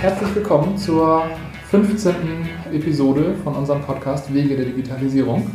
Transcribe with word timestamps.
Herzlich 0.00 0.34
willkommen 0.34 0.78
zur 0.78 1.24
15. 1.70 2.14
Episode 2.72 3.34
von 3.44 3.54
unserem 3.54 3.82
Podcast 3.82 4.32
Wege 4.32 4.56
der 4.56 4.64
Digitalisierung. 4.64 5.50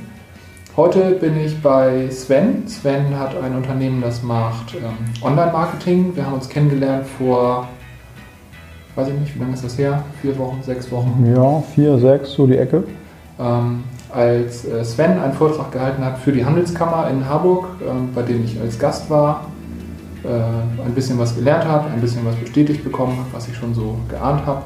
Heute 0.78 1.14
bin 1.14 1.36
ich 1.40 1.60
bei 1.64 2.12
Sven. 2.12 2.68
Sven 2.68 3.18
hat 3.18 3.36
ein 3.42 3.56
Unternehmen, 3.56 4.04
das 4.04 4.22
macht 4.22 4.76
ähm, 4.76 5.24
Online-Marketing. 5.24 6.16
Wir 6.16 6.28
haben 6.28 6.34
uns 6.36 6.48
kennengelernt 6.48 7.08
vor, 7.18 7.68
weiß 8.94 9.08
ich 9.08 9.16
nicht, 9.16 9.36
wie 9.36 9.40
lange 9.40 9.56
ist 9.56 9.64
das 9.64 9.80
her? 9.80 10.04
Vier 10.22 10.38
Wochen, 10.38 10.62
sechs 10.62 10.92
Wochen? 10.92 11.26
Ja, 11.36 11.64
vier, 11.74 11.98
sechs, 11.98 12.34
so 12.34 12.46
die 12.46 12.58
Ecke. 12.58 12.84
Ähm, 13.40 13.84
als 14.14 14.64
äh, 14.66 14.86
Sven 14.86 15.18
einen 15.18 15.34
Vortrag 15.34 15.72
gehalten 15.72 16.06
hat 16.06 16.20
für 16.20 16.32
die 16.32 16.46
Handelskammer 16.46 17.10
in 17.10 17.28
Harburg, 17.28 17.66
ähm, 17.82 18.10
bei 18.14 18.22
dem 18.22 18.46
ich 18.46 18.62
als 18.62 18.78
Gast 18.78 19.10
war, 19.10 19.48
ein 20.28 20.94
bisschen 20.94 21.18
was 21.20 21.36
gelernt 21.36 21.66
habe, 21.66 21.90
ein 21.90 22.02
bisschen 22.02 22.26
was 22.26 22.36
bestätigt 22.36 22.84
bekommen 22.84 23.18
habe, 23.18 23.28
was 23.32 23.48
ich 23.48 23.56
schon 23.56 23.74
so 23.74 23.98
geahnt 24.10 24.46
habe. 24.46 24.64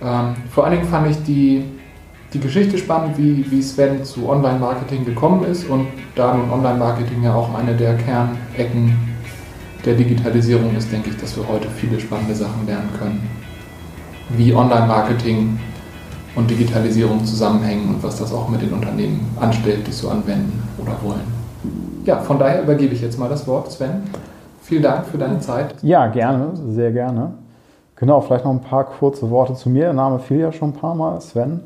Ähm, 0.00 0.36
vor 0.50 0.64
allen 0.64 0.78
Dingen 0.78 0.88
fand 0.88 1.10
ich 1.10 1.22
die, 1.24 1.64
die 2.32 2.40
Geschichte 2.40 2.78
spannend, 2.78 3.18
wie, 3.18 3.50
wie 3.50 3.62
Sven 3.62 4.04
zu 4.04 4.28
Online-Marketing 4.28 5.04
gekommen 5.04 5.44
ist 5.44 5.68
und 5.68 5.86
da 6.14 6.34
nun 6.34 6.50
Online-Marketing 6.50 7.22
ja 7.22 7.34
auch 7.34 7.52
eine 7.54 7.74
der 7.74 7.96
Kernecken 7.96 8.96
der 9.84 9.94
Digitalisierung 9.94 10.76
ist, 10.76 10.92
denke 10.92 11.10
ich, 11.10 11.16
dass 11.16 11.36
wir 11.36 11.48
heute 11.48 11.68
viele 11.70 11.98
spannende 11.98 12.34
Sachen 12.34 12.66
lernen 12.66 12.90
können. 12.98 13.28
Wie 14.30 14.54
Online-Marketing 14.54 15.58
und 16.34 16.50
Digitalisierung 16.50 17.24
zusammenhängen 17.24 17.88
und 17.88 18.02
was 18.02 18.18
das 18.18 18.32
auch 18.32 18.48
mit 18.48 18.62
den 18.62 18.72
Unternehmen 18.72 19.36
anstellt, 19.40 19.86
die 19.86 19.90
es 19.90 19.98
so 19.98 20.10
anwenden 20.10 20.62
oder 20.78 20.96
wollen. 21.02 21.38
Ja, 22.04 22.20
von 22.20 22.38
daher 22.38 22.62
übergebe 22.62 22.94
ich 22.94 23.00
jetzt 23.00 23.18
mal 23.18 23.28
das 23.28 23.46
Wort, 23.46 23.72
Sven. 23.72 24.02
Vielen 24.68 24.82
Dank 24.82 25.06
für 25.06 25.16
deine 25.16 25.40
Zeit. 25.40 25.76
Ja, 25.80 26.08
gerne, 26.08 26.50
sehr 26.54 26.92
gerne. 26.92 27.32
Genau, 27.96 28.20
vielleicht 28.20 28.44
noch 28.44 28.52
ein 28.52 28.60
paar 28.60 28.84
kurze 28.84 29.30
Worte 29.30 29.54
zu 29.54 29.70
mir. 29.70 29.84
Der 29.84 29.92
Name 29.94 30.18
fiel 30.18 30.40
ja 30.40 30.52
schon 30.52 30.70
ein 30.70 30.74
paar 30.74 30.94
Mal, 30.94 31.18
Sven. 31.22 31.62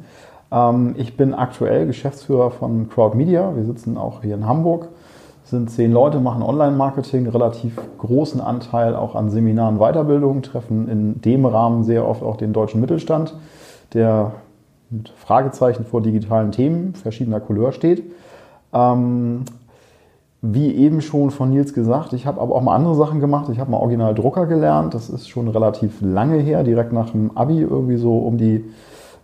Ähm, 0.53 0.95
ich 0.97 1.17
bin 1.17 1.35
aktuell 1.35 1.87
Geschäftsführer 1.87 2.53
von 2.53 2.89
Crowd 2.89 3.17
Media. 3.17 3.57
Wir 3.57 3.65
sitzen 3.65 3.99
auch 3.99 4.23
hier 4.23 4.37
in 4.37 4.47
Hamburg, 4.47 4.87
sind 5.43 5.69
zehn 5.69 5.91
Leute, 5.91 6.21
machen 6.21 6.45
Online-Marketing, 6.45 7.29
relativ 7.29 7.77
großen 7.99 8.41
Anteil 8.41 8.95
auch 8.95 9.17
an 9.17 9.31
Seminaren, 9.31 9.79
Weiterbildungen, 9.79 10.45
treffen 10.45 10.89
in 10.89 11.21
dem 11.23 11.45
Rahmen 11.45 11.83
sehr 11.83 12.07
oft 12.07 12.23
auch 12.23 12.37
den 12.37 12.53
deutschen 12.53 12.81
Mittelstand, 12.81 13.35
der 13.95 14.31
mit 14.91 15.09
Fragezeichen 15.09 15.85
vor 15.85 16.03
digitalen 16.03 16.53
Themen 16.53 16.95
verschiedener 16.95 17.41
Couleur 17.41 17.73
steht. 17.73 18.05
Ähm, 18.73 19.45
wie 20.45 20.75
eben 20.75 21.01
schon 21.01 21.31
von 21.31 21.51
Nils 21.51 21.73
gesagt, 21.73 22.13
ich 22.13 22.27
habe 22.27 22.41
aber 22.41 22.57
auch 22.57 22.63
mal 22.63 22.75
andere 22.75 22.97
Sachen 22.97 23.21
gemacht. 23.21 23.49
Ich 23.53 23.61
habe 23.61 23.71
mal 23.71 23.77
Original 23.77 24.13
Drucker 24.13 24.47
gelernt. 24.47 24.93
Das 24.93 25.09
ist 25.09 25.29
schon 25.29 25.47
relativ 25.47 26.01
lange 26.01 26.39
her, 26.39 26.65
direkt 26.65 26.93
nach 26.93 27.11
dem 27.11 27.37
Abi, 27.37 27.61
irgendwie 27.61 27.97
so 27.97 28.19
um 28.19 28.39
die 28.39 28.65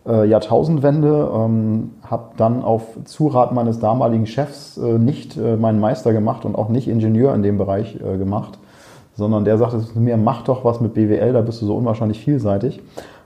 äh, 0.06 0.28
Jahrtausendwende. 0.28 1.28
Ähm, 1.34 1.90
habe 2.08 2.30
dann 2.36 2.62
auf 2.62 2.82
Zurat 3.04 3.50
meines 3.52 3.80
damaligen 3.80 4.26
Chefs 4.26 4.78
äh, 4.78 4.96
nicht 4.96 5.36
äh, 5.36 5.56
meinen 5.56 5.80
Meister 5.80 6.12
gemacht 6.12 6.44
und 6.44 6.54
auch 6.54 6.68
nicht 6.68 6.86
Ingenieur 6.86 7.34
in 7.34 7.42
dem 7.42 7.58
Bereich 7.58 7.96
äh, 7.96 8.16
gemacht, 8.16 8.60
sondern 9.16 9.44
der 9.44 9.58
sagte 9.58 9.80
zu 9.80 9.98
mir, 9.98 10.16
mach 10.16 10.42
doch 10.42 10.64
was 10.64 10.80
mit 10.80 10.94
BWL, 10.94 11.32
da 11.32 11.40
bist 11.40 11.60
du 11.60 11.66
so 11.66 11.74
unwahrscheinlich 11.74 12.20
vielseitig. 12.20 12.80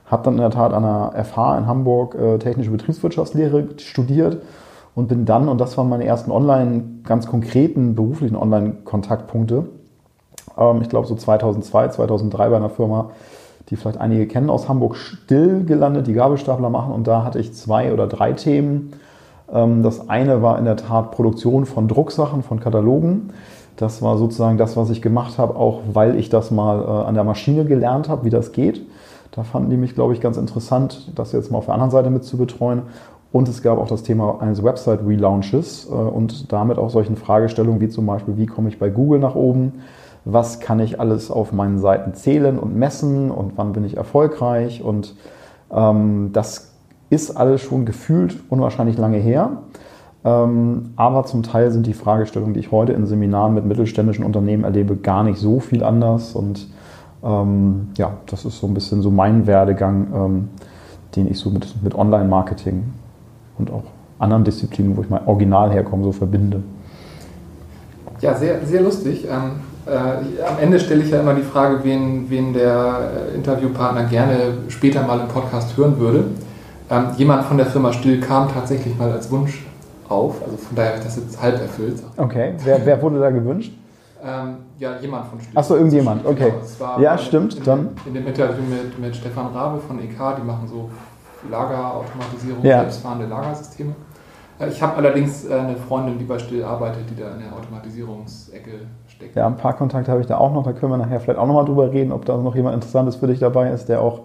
Habe 0.07 0.23
dann 0.23 0.33
in 0.33 0.41
der 0.41 0.49
Tat 0.49 0.73
an 0.73 0.81
der 0.81 1.23
FH 1.25 1.59
in 1.59 1.67
Hamburg 1.67 2.15
äh, 2.15 2.39
technische 2.39 2.71
Betriebswirtschaftslehre 2.71 3.67
studiert 3.77 4.39
und 4.95 5.07
bin 5.07 5.25
dann, 5.25 5.49
und 5.49 5.59
das 5.59 5.77
waren 5.77 5.89
meine 5.89 6.05
ersten 6.05 6.31
online, 6.31 6.83
ganz 7.03 7.25
konkreten 7.27 7.95
beruflichen 7.95 8.35
Online-Kontaktpunkte, 8.35 9.65
ähm, 10.57 10.81
ich 10.81 10.89
glaube 10.89 11.07
so 11.07 11.15
2002, 11.15 11.89
2003 11.89 12.49
bei 12.49 12.55
einer 12.55 12.69
Firma, 12.69 13.11
die 13.69 13.75
vielleicht 13.75 13.99
einige 13.99 14.27
kennen 14.27 14.49
aus 14.49 14.67
Hamburg, 14.67 14.95
still 14.95 15.63
gelandet, 15.63 16.07
die 16.07 16.13
Gabelstapler 16.13 16.69
machen 16.69 16.93
und 16.93 17.07
da 17.07 17.23
hatte 17.23 17.39
ich 17.39 17.53
zwei 17.53 17.93
oder 17.93 18.07
drei 18.07 18.33
Themen. 18.33 18.93
Ähm, 19.51 19.83
das 19.83 20.09
eine 20.09 20.41
war 20.41 20.59
in 20.59 20.65
der 20.65 20.75
Tat 20.75 21.11
Produktion 21.11 21.65
von 21.65 21.87
Drucksachen, 21.87 22.43
von 22.43 22.59
Katalogen. 22.59 23.29
Das 23.77 24.01
war 24.01 24.17
sozusagen 24.17 24.57
das, 24.57 24.77
was 24.77 24.89
ich 24.89 25.01
gemacht 25.01 25.37
habe, 25.37 25.55
auch 25.55 25.79
weil 25.91 26.15
ich 26.15 26.29
das 26.29 26.51
mal 26.51 26.81
äh, 26.81 27.07
an 27.07 27.15
der 27.15 27.23
Maschine 27.23 27.65
gelernt 27.65 28.09
habe, 28.09 28.25
wie 28.25 28.29
das 28.29 28.51
geht. 28.51 28.81
Da 29.31 29.41
fanden 29.41 29.71
die 29.71 29.77
mich, 29.77 29.95
glaube 29.95 30.13
ich, 30.13 30.21
ganz 30.21 30.37
interessant, 30.37 31.11
das 31.15 31.31
jetzt 31.31 31.51
mal 31.51 31.57
auf 31.57 31.65
der 31.65 31.73
anderen 31.73 31.89
Seite 31.89 32.11
mit 32.11 32.23
zu 32.23 32.37
betreuen. 32.37 32.83
Und 33.33 33.49
es 33.49 33.63
gab 33.63 33.79
auch 33.79 33.87
das 33.87 34.03
Thema 34.03 34.41
eines 34.41 34.63
Website-Relaunches 34.63 35.87
äh, 35.89 35.91
und 35.91 36.53
damit 36.53 36.77
auch 36.77 36.91
solchen 36.91 37.17
Fragestellungen 37.17 37.81
wie 37.81 37.89
zum 37.89 38.05
Beispiel, 38.05 38.37
wie 38.37 38.45
komme 38.45 38.69
ich 38.69 38.77
bei 38.77 38.89
Google 38.89 39.19
nach 39.19 39.33
oben? 39.33 39.81
Was 40.23 40.59
kann 40.59 40.79
ich 40.79 40.99
alles 40.99 41.31
auf 41.31 41.51
meinen 41.51 41.79
Seiten 41.79 42.13
zählen 42.13 42.59
und 42.59 42.77
messen 42.77 43.31
und 43.31 43.57
wann 43.57 43.73
bin 43.73 43.83
ich 43.85 43.97
erfolgreich? 43.97 44.83
Und 44.83 45.15
ähm, 45.71 46.29
das 46.31 46.73
ist 47.09 47.35
alles 47.35 47.61
schon 47.61 47.85
gefühlt 47.85 48.35
unwahrscheinlich 48.49 48.99
lange 48.99 49.17
her. 49.17 49.63
Ähm, 50.23 50.91
aber 50.95 51.25
zum 51.25 51.41
Teil 51.41 51.71
sind 51.71 51.87
die 51.87 51.95
Fragestellungen, 51.95 52.53
die 52.53 52.59
ich 52.59 52.71
heute 52.71 52.93
in 52.93 53.07
Seminaren 53.07 53.55
mit 53.55 53.65
mittelständischen 53.65 54.25
Unternehmen 54.25 54.63
erlebe, 54.63 54.95
gar 54.95 55.23
nicht 55.23 55.39
so 55.39 55.59
viel 55.59 55.83
anders. 55.83 56.35
Und 56.35 56.67
ähm, 57.23 57.87
ja, 57.97 58.11
das 58.27 58.45
ist 58.45 58.59
so 58.59 58.67
ein 58.67 58.75
bisschen 58.75 59.01
so 59.01 59.09
mein 59.09 59.47
Werdegang, 59.47 60.07
ähm, 60.13 60.49
den 61.15 61.27
ich 61.31 61.39
so 61.39 61.49
mit, 61.49 61.81
mit 61.81 61.95
Online-Marketing 61.95 62.83
und 63.57 63.71
auch 63.71 63.83
anderen 64.19 64.43
Disziplinen, 64.43 64.95
wo 64.95 65.01
ich 65.01 65.09
mal 65.09 65.21
original 65.25 65.71
herkomme, 65.71 66.03
so 66.03 66.11
verbinde. 66.11 66.63
Ja, 68.21 68.33
sehr, 68.35 68.65
sehr 68.65 68.81
lustig. 68.81 69.25
Ähm, 69.29 69.51
äh, 69.85 70.43
am 70.47 70.59
Ende 70.61 70.79
stelle 70.79 71.03
ich 71.03 71.11
ja 71.11 71.19
immer 71.19 71.33
die 71.33 71.41
Frage, 71.41 71.83
wen, 71.83 72.29
wen 72.29 72.53
der 72.53 73.31
äh, 73.31 73.35
Interviewpartner 73.35 74.05
gerne 74.05 74.53
später 74.69 75.03
mal 75.03 75.19
im 75.19 75.27
Podcast 75.27 75.75
hören 75.75 75.99
würde. 75.99 76.25
Ähm, 76.89 77.07
jemand 77.17 77.43
von 77.45 77.57
der 77.57 77.65
Firma 77.65 77.91
Still 77.91 78.21
kam 78.21 78.51
tatsächlich 78.53 78.97
mal 78.97 79.11
als 79.11 79.29
Wunsch 79.29 79.65
auf, 80.07 80.41
also 80.43 80.57
von 80.57 80.75
daher 80.75 80.91
habe 80.91 80.99
ich 80.99 81.05
das 81.05 81.17
jetzt 81.17 81.41
halb 81.41 81.59
erfüllt. 81.59 82.01
Okay, 82.17 82.53
wer, 82.63 82.85
wer 82.85 83.01
wurde 83.01 83.19
da 83.19 83.29
gewünscht? 83.29 83.73
Ähm, 84.23 84.55
ja, 84.79 84.91
jemand 85.01 85.27
von 85.27 85.41
Still. 85.41 85.57
Achso, 85.57 85.75
irgendjemand, 85.75 86.25
okay. 86.25 86.53
Genau, 86.79 86.99
ja, 86.99 87.17
stimmt, 87.17 87.55
in, 87.57 87.63
dann. 87.63 87.89
In 88.05 88.13
dem 88.13 88.25
Interview 88.25 88.63
mit, 88.63 88.97
mit 88.99 89.15
Stefan 89.15 89.47
Rabe 89.47 89.81
von 89.85 89.99
EK, 89.99 90.37
die 90.37 90.45
machen 90.45 90.67
so 90.67 90.89
Lagerautomatisierung, 91.49 92.63
Ja. 92.63 92.79
selbstfahrende 92.79 93.25
Lagersysteme. 93.27 93.93
Äh, 94.59 94.69
Ich 94.69 94.81
habe 94.81 94.97
allerdings 94.97 95.45
äh, 95.45 95.53
eine 95.53 95.75
Freundin, 95.75 96.17
die 96.17 96.25
bei 96.25 96.39
Still 96.39 96.63
arbeitet, 96.63 97.09
die 97.09 97.19
da 97.19 97.31
in 97.31 97.39
der 97.39 97.53
Automatisierungsecke 97.53 98.71
steckt. 99.07 99.35
Ja, 99.35 99.47
ein 99.47 99.57
paar 99.57 99.73
Kontakte 99.73 100.11
habe 100.11 100.21
ich 100.21 100.27
da 100.27 100.37
auch 100.37 100.53
noch. 100.53 100.63
Da 100.63 100.73
können 100.73 100.91
wir 100.91 100.97
nachher 100.97 101.19
vielleicht 101.19 101.39
auch 101.39 101.47
nochmal 101.47 101.65
drüber 101.65 101.91
reden, 101.91 102.11
ob 102.11 102.25
da 102.25 102.37
noch 102.37 102.55
jemand 102.55 102.75
Interessantes 102.75 103.15
für 103.15 103.27
dich 103.27 103.39
dabei 103.39 103.69
ist, 103.71 103.89
der 103.89 104.01
auch 104.01 104.21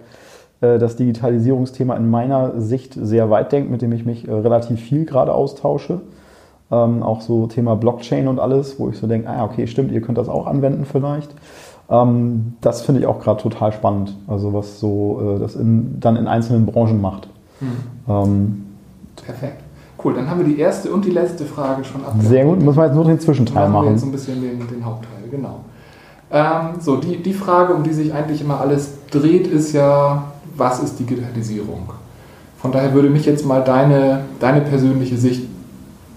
äh, 0.61 0.79
das 0.79 0.97
Digitalisierungsthema 0.97 1.95
in 1.97 2.11
meiner 2.11 2.61
Sicht 2.61 2.95
sehr 2.95 3.31
weit 3.31 3.53
denkt, 3.53 3.71
mit 3.71 3.83
dem 3.83 3.93
ich 3.93 4.05
mich 4.05 4.29
äh, 4.29 4.33
relativ 4.33 4.81
viel 4.81 5.05
gerade 5.05 5.33
austausche. 5.35 6.01
Ähm, 6.71 7.03
auch 7.03 7.23
so 7.23 7.47
Thema 7.47 7.77
Blockchain 7.77 8.29
und 8.29 8.39
alles, 8.39 8.79
wo 8.79 8.91
ich 8.91 8.99
so 8.99 9.07
denke, 9.07 9.29
ah, 9.31 9.45
okay, 9.45 9.67
stimmt, 9.67 9.91
ihr 9.91 10.03
könnt 10.03 10.19
das 10.19 10.29
auch 10.29 10.47
anwenden 10.47 10.85
vielleicht. 10.85 11.31
Ähm, 11.91 12.55
das 12.61 12.83
finde 12.83 13.01
ich 13.01 13.07
auch 13.07 13.21
gerade 13.21 13.43
total 13.43 13.73
spannend, 13.73 14.15
also 14.27 14.53
was 14.53 14.79
so 14.81 15.37
äh, 15.37 15.41
das 15.41 15.55
in, 15.57 15.99
dann 16.01 16.17
in 16.17 16.27
einzelnen 16.27 16.67
Branchen 16.67 17.01
macht. 17.01 17.29
Hm. 17.61 17.69
Ähm, 18.09 18.65
Perfekt. 19.25 19.63
Cool, 20.05 20.15
dann 20.15 20.31
haben 20.31 20.39
wir 20.39 20.47
die 20.47 20.59
erste 20.61 20.93
und 20.93 21.05
die 21.05 21.11
letzte 21.11 21.45
Frage 21.45 21.83
schon 21.85 22.03
abgehakt. 22.05 22.29
sehr 22.29 22.45
gut, 22.45 22.63
muss 22.63 22.77
man 22.77 22.87
jetzt 22.87 22.95
nur 22.95 23.05
den 23.05 23.19
Zwischenteil 23.19 23.69
machen 23.69 23.87
wir 23.87 23.91
jetzt 23.93 24.01
so 24.03 24.07
ein 24.07 24.13
bisschen 24.13 24.41
den, 24.41 24.59
den 24.69 24.85
Hauptteil, 24.85 25.29
genau. 25.31 25.61
Ähm, 26.31 26.79
so, 26.81 26.97
die, 26.97 27.17
die 27.23 27.33
Frage, 27.33 27.73
um 27.75 27.83
die 27.83 27.93
sich 27.93 28.13
eigentlich 28.13 28.41
immer 28.43 28.61
alles 28.61 28.91
dreht, 29.11 29.47
ist 29.47 29.73
ja, 29.73 30.25
was 30.57 30.81
ist 30.83 30.99
Digitalisierung? 31.01 31.89
Von 32.59 32.71
daher 32.71 32.93
würde 32.93 33.09
mich 33.09 33.25
jetzt 33.25 33.47
mal 33.47 33.65
deine, 33.65 34.21
deine 34.39 34.61
persönliche 34.61 35.17
Sicht 35.17 35.45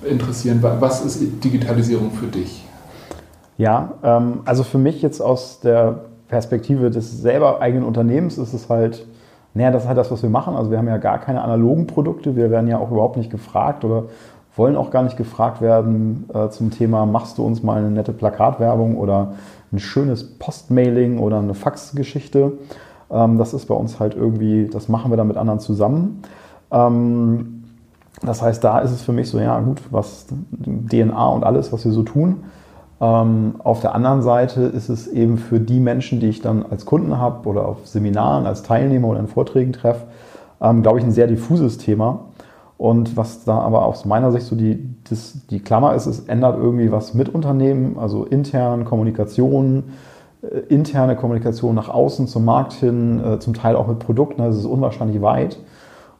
interessieren. 0.03 0.61
Wa- 0.61 0.77
Was 0.79 1.05
ist 1.05 1.21
Digitalisierung 1.43 2.11
für 2.11 2.25
dich? 2.27 2.63
Ja, 3.61 3.91
ähm, 4.01 4.39
also 4.45 4.63
für 4.63 4.79
mich 4.79 5.03
jetzt 5.03 5.21
aus 5.21 5.59
der 5.59 6.05
Perspektive 6.29 6.89
des 6.89 7.21
selber 7.21 7.61
eigenen 7.61 7.85
Unternehmens 7.85 8.39
ist 8.39 8.53
es 8.53 8.69
halt, 8.69 9.05
naja, 9.53 9.69
das 9.69 9.83
ist 9.83 9.87
halt 9.87 9.99
das, 9.99 10.09
was 10.09 10.23
wir 10.23 10.31
machen. 10.31 10.55
Also 10.55 10.71
wir 10.71 10.79
haben 10.79 10.87
ja 10.87 10.97
gar 10.97 11.19
keine 11.19 11.43
analogen 11.43 11.85
Produkte. 11.85 12.35
Wir 12.35 12.49
werden 12.49 12.67
ja 12.67 12.79
auch 12.79 12.89
überhaupt 12.89 13.17
nicht 13.17 13.29
gefragt 13.29 13.85
oder 13.85 14.05
wollen 14.55 14.75
auch 14.75 14.89
gar 14.89 15.03
nicht 15.03 15.15
gefragt 15.15 15.61
werden 15.61 16.27
äh, 16.33 16.49
zum 16.49 16.71
Thema, 16.71 17.05
machst 17.05 17.37
du 17.37 17.45
uns 17.45 17.61
mal 17.61 17.77
eine 17.77 17.91
nette 17.91 18.13
Plakatwerbung 18.13 18.97
oder 18.97 19.33
ein 19.71 19.77
schönes 19.77 20.39
Postmailing 20.39 21.19
oder 21.19 21.37
eine 21.37 21.53
Faxgeschichte. 21.53 22.53
Ähm, 23.11 23.37
das 23.37 23.53
ist 23.53 23.67
bei 23.67 23.75
uns 23.75 23.99
halt 23.99 24.15
irgendwie, 24.15 24.69
das 24.73 24.89
machen 24.89 25.11
wir 25.11 25.17
dann 25.17 25.27
mit 25.27 25.37
anderen 25.37 25.59
zusammen. 25.59 26.23
Ähm, 26.71 27.65
das 28.23 28.41
heißt, 28.41 28.63
da 28.63 28.79
ist 28.79 28.89
es 28.89 29.03
für 29.03 29.13
mich 29.13 29.29
so, 29.29 29.39
ja 29.39 29.59
gut, 29.59 29.83
was 29.91 30.25
DNA 30.65 31.27
und 31.27 31.43
alles, 31.43 31.71
was 31.71 31.85
wir 31.85 31.91
so 31.91 32.01
tun. 32.01 32.37
Ähm, 33.01 33.55
auf 33.63 33.81
der 33.81 33.95
anderen 33.95 34.21
Seite 34.21 34.61
ist 34.61 34.89
es 34.89 35.07
eben 35.07 35.39
für 35.39 35.59
die 35.59 35.79
Menschen, 35.79 36.19
die 36.19 36.29
ich 36.29 36.41
dann 36.41 36.63
als 36.63 36.85
Kunden 36.85 37.17
habe 37.17 37.49
oder 37.49 37.67
auf 37.67 37.87
Seminaren 37.87 38.45
als 38.45 38.61
Teilnehmer 38.61 39.07
oder 39.07 39.19
in 39.19 39.27
Vorträgen 39.27 39.73
treffe, 39.73 40.05
ähm, 40.61 40.83
glaube 40.83 40.99
ich, 40.99 41.05
ein 41.05 41.11
sehr 41.11 41.25
diffuses 41.25 41.79
Thema. 41.79 42.27
Und 42.77 43.17
was 43.17 43.43
da 43.43 43.57
aber 43.59 43.85
aus 43.85 44.05
meiner 44.05 44.31
Sicht 44.31 44.45
so 44.45 44.55
die, 44.55 44.87
das, 45.09 45.45
die 45.49 45.59
Klammer 45.59 45.95
ist, 45.95 46.05
es 46.05 46.21
ändert 46.21 46.57
irgendwie 46.57 46.91
was 46.91 47.15
mit 47.15 47.29
Unternehmen, 47.29 47.97
also 47.97 48.23
intern, 48.23 48.85
Kommunikation, 48.85 49.83
äh, 50.43 50.59
interne 50.69 51.15
Kommunikation 51.15 51.73
nach 51.73 51.89
außen, 51.89 52.27
zum 52.27 52.45
Markt 52.45 52.73
hin, 52.73 53.19
äh, 53.23 53.39
zum 53.39 53.55
Teil 53.55 53.75
auch 53.75 53.87
mit 53.87 53.97
Produkten. 53.97 54.43
Das 54.43 54.55
ist 54.55 54.65
unwahrscheinlich 54.65 55.23
weit. 55.23 55.57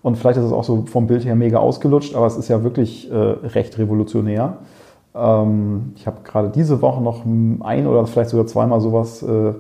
Und 0.01 0.17
vielleicht 0.17 0.39
ist 0.39 0.45
es 0.45 0.51
auch 0.51 0.63
so 0.63 0.85
vom 0.87 1.05
Bild 1.05 1.25
her 1.25 1.35
mega 1.35 1.59
ausgelutscht, 1.59 2.15
aber 2.15 2.25
es 2.25 2.37
ist 2.37 2.47
ja 2.47 2.63
wirklich 2.63 3.11
äh, 3.11 3.15
recht 3.15 3.77
revolutionär. 3.77 4.57
Ähm, 5.15 5.93
ich 5.95 6.07
habe 6.07 6.17
gerade 6.23 6.49
diese 6.49 6.81
Woche 6.81 7.01
noch 7.01 7.25
ein 7.25 7.87
oder 7.87 8.05
vielleicht 8.05 8.29
sogar 8.29 8.47
zweimal 8.47 8.81
sowas 8.81 9.23
äh, 9.23 9.53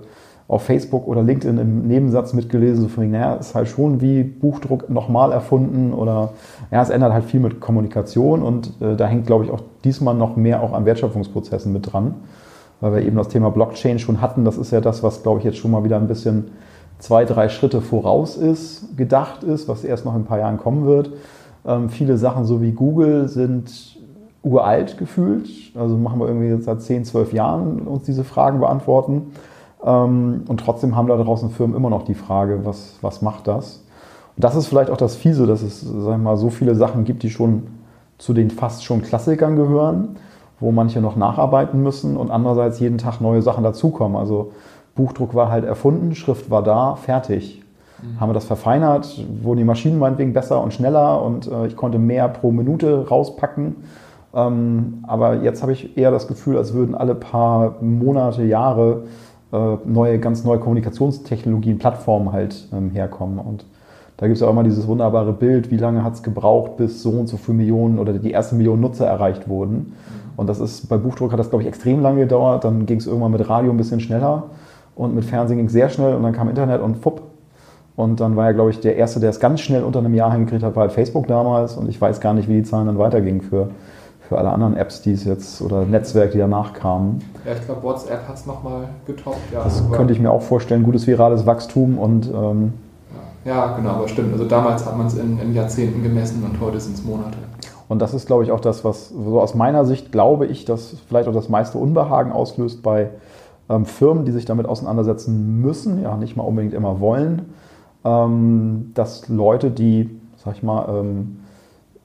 auf 0.47 0.63
Facebook 0.63 1.07
oder 1.07 1.23
LinkedIn 1.23 1.57
im 1.57 1.87
Nebensatz 1.87 2.33
mitgelesen, 2.33 2.83
so 2.83 2.89
von 2.89 3.03
wegen, 3.03 3.13
naja, 3.13 3.35
ist 3.35 3.55
halt 3.55 3.69
schon 3.69 4.01
wie 4.01 4.23
Buchdruck 4.23 4.89
nochmal 4.89 5.31
erfunden 5.31 5.93
oder 5.93 6.33
ja, 6.71 6.81
es 6.81 6.89
ändert 6.89 7.13
halt 7.13 7.23
viel 7.23 7.39
mit 7.39 7.61
Kommunikation 7.61 8.43
und 8.43 8.73
äh, 8.81 8.97
da 8.97 9.07
hängt, 9.07 9.27
glaube 9.27 9.45
ich, 9.45 9.51
auch 9.51 9.61
diesmal 9.85 10.13
noch 10.13 10.35
mehr 10.35 10.61
auch 10.61 10.73
an 10.73 10.85
Wertschöpfungsprozessen 10.85 11.71
mit 11.71 11.93
dran, 11.93 12.15
weil 12.81 12.95
wir 12.95 13.01
eben 13.01 13.15
das 13.15 13.29
Thema 13.29 13.49
Blockchain 13.49 13.97
schon 13.97 14.19
hatten. 14.19 14.43
Das 14.43 14.57
ist 14.57 14.71
ja 14.71 14.81
das, 14.81 15.03
was, 15.03 15.23
glaube 15.23 15.39
ich, 15.39 15.45
jetzt 15.45 15.57
schon 15.57 15.71
mal 15.71 15.85
wieder 15.85 15.95
ein 15.95 16.07
bisschen 16.07 16.51
zwei, 16.99 17.23
drei 17.23 17.47
Schritte 17.47 17.79
voraus 17.79 18.35
ist, 18.35 18.97
gedacht 18.97 19.43
ist, 19.43 19.69
was 19.69 19.85
erst 19.85 20.03
noch 20.03 20.15
in 20.15 20.23
ein 20.23 20.25
paar 20.25 20.39
Jahren 20.39 20.57
kommen 20.57 20.85
wird. 20.85 21.11
Ähm, 21.65 21.89
viele 21.89 22.17
Sachen, 22.17 22.43
so 22.43 22.61
wie 22.61 22.73
Google, 22.73 23.29
sind 23.29 23.97
uralt 24.43 24.97
gefühlt. 24.97 25.49
Also 25.75 25.97
machen 25.97 26.19
wir 26.19 26.27
irgendwie 26.27 26.61
seit 26.61 26.81
10, 26.81 27.05
12 27.05 27.33
Jahren 27.33 27.81
uns 27.81 28.03
diese 28.03 28.23
Fragen 28.23 28.59
beantworten. 28.59 29.33
Ähm, 29.83 30.43
und 30.47 30.59
trotzdem 30.59 30.95
haben 30.95 31.07
da 31.07 31.17
draußen 31.17 31.49
Firmen 31.51 31.75
immer 31.75 31.89
noch 31.89 32.03
die 32.03 32.13
Frage, 32.15 32.65
was, 32.65 32.97
was 33.01 33.21
macht 33.21 33.47
das? 33.47 33.83
Und 34.35 34.43
das 34.43 34.55
ist 34.55 34.67
vielleicht 34.67 34.89
auch 34.89 34.97
das 34.97 35.15
Fiese, 35.15 35.45
dass 35.45 35.61
es 35.61 35.81
sagen 35.81 36.23
mal, 36.23 36.37
so 36.37 36.49
viele 36.49 36.75
Sachen 36.75 37.03
gibt, 37.03 37.23
die 37.23 37.29
schon 37.29 37.63
zu 38.17 38.33
den 38.33 38.51
fast 38.51 38.83
schon 38.83 39.01
Klassikern 39.01 39.55
gehören, 39.55 40.17
wo 40.59 40.71
manche 40.71 41.01
noch 41.01 41.15
nacharbeiten 41.15 41.81
müssen 41.81 42.17
und 42.17 42.31
andererseits 42.31 42.79
jeden 42.79 42.97
Tag 42.97 43.19
neue 43.19 43.41
Sachen 43.41 43.63
dazukommen. 43.63 44.15
Also 44.15 44.51
Buchdruck 44.95 45.33
war 45.33 45.49
halt 45.49 45.65
erfunden, 45.65 46.15
Schrift 46.15 46.49
war 46.49 46.63
da, 46.63 46.95
fertig. 46.95 47.63
Mhm. 48.01 48.19
Haben 48.19 48.29
wir 48.29 48.33
das 48.33 48.45
verfeinert, 48.45 49.25
wurden 49.41 49.57
die 49.57 49.63
Maschinen 49.63 49.99
meinetwegen 49.99 50.33
besser 50.33 50.61
und 50.61 50.73
schneller 50.73 51.21
und 51.21 51.51
äh, 51.51 51.67
ich 51.67 51.75
konnte 51.75 51.97
mehr 51.97 52.27
pro 52.27 52.51
Minute 52.51 53.07
rauspacken. 53.07 53.75
Ähm, 54.33 55.03
aber 55.07 55.41
jetzt 55.41 55.61
habe 55.61 55.73
ich 55.73 55.97
eher 55.97 56.11
das 56.11 56.27
Gefühl, 56.27 56.57
als 56.57 56.73
würden 56.73 56.95
alle 56.95 57.15
paar 57.15 57.75
Monate, 57.81 58.43
Jahre 58.43 59.03
äh, 59.51 59.77
neue, 59.85 60.19
ganz 60.19 60.43
neue 60.43 60.59
Kommunikationstechnologien, 60.59 61.77
Plattformen 61.77 62.31
halt 62.31 62.67
ähm, 62.73 62.91
herkommen. 62.91 63.39
Und 63.39 63.65
da 64.17 64.27
gibt 64.27 64.35
es 64.35 64.41
ja 64.41 64.47
auch 64.47 64.51
immer 64.51 64.63
dieses 64.63 64.87
wunderbare 64.87 65.33
Bild, 65.33 65.71
wie 65.71 65.77
lange 65.77 66.03
hat 66.03 66.13
es 66.13 66.23
gebraucht, 66.23 66.77
bis 66.77 67.01
so 67.01 67.09
und 67.09 67.27
so 67.27 67.37
viele 67.37 67.57
Millionen 67.57 67.99
oder 67.99 68.13
die 68.13 68.31
ersten 68.31 68.57
Millionen 68.57 68.81
Nutzer 68.81 69.07
erreicht 69.07 69.49
wurden. 69.49 69.93
Und 70.37 70.47
das 70.47 70.59
ist, 70.59 70.87
bei 70.87 70.97
Buchdruck 70.97 71.31
hat 71.31 71.39
das, 71.39 71.49
glaube 71.49 71.63
ich, 71.63 71.67
extrem 71.67 72.01
lange 72.01 72.21
gedauert. 72.21 72.63
Dann 72.63 72.85
ging 72.85 72.99
es 72.99 73.07
irgendwann 73.07 73.31
mit 73.31 73.49
Radio 73.49 73.71
ein 73.71 73.77
bisschen 73.77 73.99
schneller 73.99 74.43
und 74.95 75.15
mit 75.15 75.25
Fernsehen 75.25 75.57
ging 75.57 75.65
es 75.65 75.73
sehr 75.73 75.89
schnell 75.89 76.15
und 76.15 76.23
dann 76.23 76.33
kam 76.33 76.49
Internet 76.49 76.81
und 76.81 76.97
fupp. 76.97 77.23
Und 77.95 78.19
dann 78.19 78.35
war 78.35 78.45
ja, 78.45 78.51
glaube 78.53 78.69
ich, 78.69 78.79
der 78.79 78.95
Erste, 78.95 79.19
der 79.19 79.29
es 79.31 79.39
ganz 79.39 79.59
schnell 79.59 79.83
unter 79.83 79.99
einem 79.99 80.13
Jahr 80.13 80.31
hingekriegt 80.31 80.63
hat, 80.63 80.75
war 80.75 80.83
halt 80.83 80.93
Facebook 80.93 81.27
damals. 81.27 81.75
Und 81.75 81.89
ich 81.89 81.99
weiß 81.99 82.21
gar 82.21 82.33
nicht, 82.33 82.47
wie 82.47 82.53
die 82.53 82.63
Zahlen 82.63 82.87
dann 82.87 82.97
weitergingen 82.97 83.41
für, 83.41 83.69
für 84.31 84.37
alle 84.37 84.49
anderen 84.49 84.77
Apps, 84.77 85.01
die 85.01 85.11
es 85.11 85.25
jetzt 85.25 85.61
oder 85.61 85.83
Netzwerke, 85.83 86.31
die 86.31 86.37
danach 86.37 86.71
kamen. 86.71 87.21
Ja, 87.45 87.51
ich 87.51 87.65
glaube, 87.65 87.83
WhatsApp 87.83 88.25
hat 88.29 88.35
es 88.35 88.45
nochmal 88.45 88.87
getoppt. 89.05 89.51
Ja, 89.51 89.61
das 89.61 89.83
könnte 89.91 90.13
ich 90.13 90.21
mir 90.21 90.31
auch 90.31 90.41
vorstellen. 90.41 90.83
Gutes 90.83 91.05
virales 91.05 91.45
Wachstum 91.45 91.97
und. 91.97 92.31
Ähm, 92.33 92.71
ja, 93.43 93.75
genau, 93.75 93.89
aber 93.89 94.07
stimmt. 94.07 94.31
Also 94.31 94.45
damals 94.45 94.85
hat 94.85 94.97
man 94.97 95.07
es 95.07 95.17
in, 95.17 95.37
in, 95.37 95.53
Jahrzehnten 95.53 96.01
gemessen 96.01 96.45
und 96.45 96.61
heute 96.61 96.79
sind 96.79 96.93
es 96.93 97.03
Monate. 97.03 97.39
Und 97.89 98.01
das 98.01 98.13
ist, 98.13 98.25
glaube 98.25 98.45
ich, 98.45 98.53
auch 98.53 98.61
das, 98.61 98.85
was 98.85 99.09
so 99.09 99.41
aus 99.41 99.53
meiner 99.53 99.83
Sicht 99.83 100.13
glaube 100.13 100.45
ich, 100.45 100.63
dass 100.63 100.95
vielleicht 101.09 101.27
auch 101.27 101.33
das 101.33 101.49
meiste 101.49 101.77
Unbehagen 101.77 102.31
auslöst 102.31 102.81
bei 102.81 103.09
ähm, 103.69 103.85
Firmen, 103.85 104.23
die 104.23 104.31
sich 104.31 104.45
damit 104.45 104.65
auseinandersetzen 104.65 105.59
müssen, 105.59 106.01
ja 106.01 106.15
nicht 106.15 106.37
mal 106.37 106.43
unbedingt 106.43 106.73
immer 106.73 107.01
wollen, 107.01 107.49
ähm, 108.05 108.91
dass 108.93 109.27
Leute, 109.27 109.71
die, 109.71 110.09
sag 110.37 110.55
ich 110.55 110.63
mal, 110.63 110.85
ähm, 110.87 111.40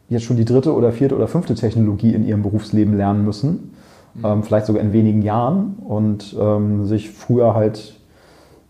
jetzt 0.08 0.24
schon 0.24 0.36
die 0.36 0.44
dritte 0.44 0.74
oder 0.74 0.92
vierte 0.92 1.16
oder 1.16 1.28
fünfte 1.28 1.54
Technologie 1.54 2.14
in 2.14 2.26
ihrem 2.26 2.42
Berufsleben 2.42 2.96
lernen 2.96 3.24
müssen, 3.24 3.74
mhm. 4.14 4.24
ähm, 4.24 4.42
vielleicht 4.42 4.66
sogar 4.66 4.82
in 4.82 4.92
wenigen 4.92 5.22
Jahren. 5.22 5.76
Und 5.86 6.36
ähm, 6.38 6.86
sich 6.86 7.10
früher 7.10 7.54
halt, 7.54 7.94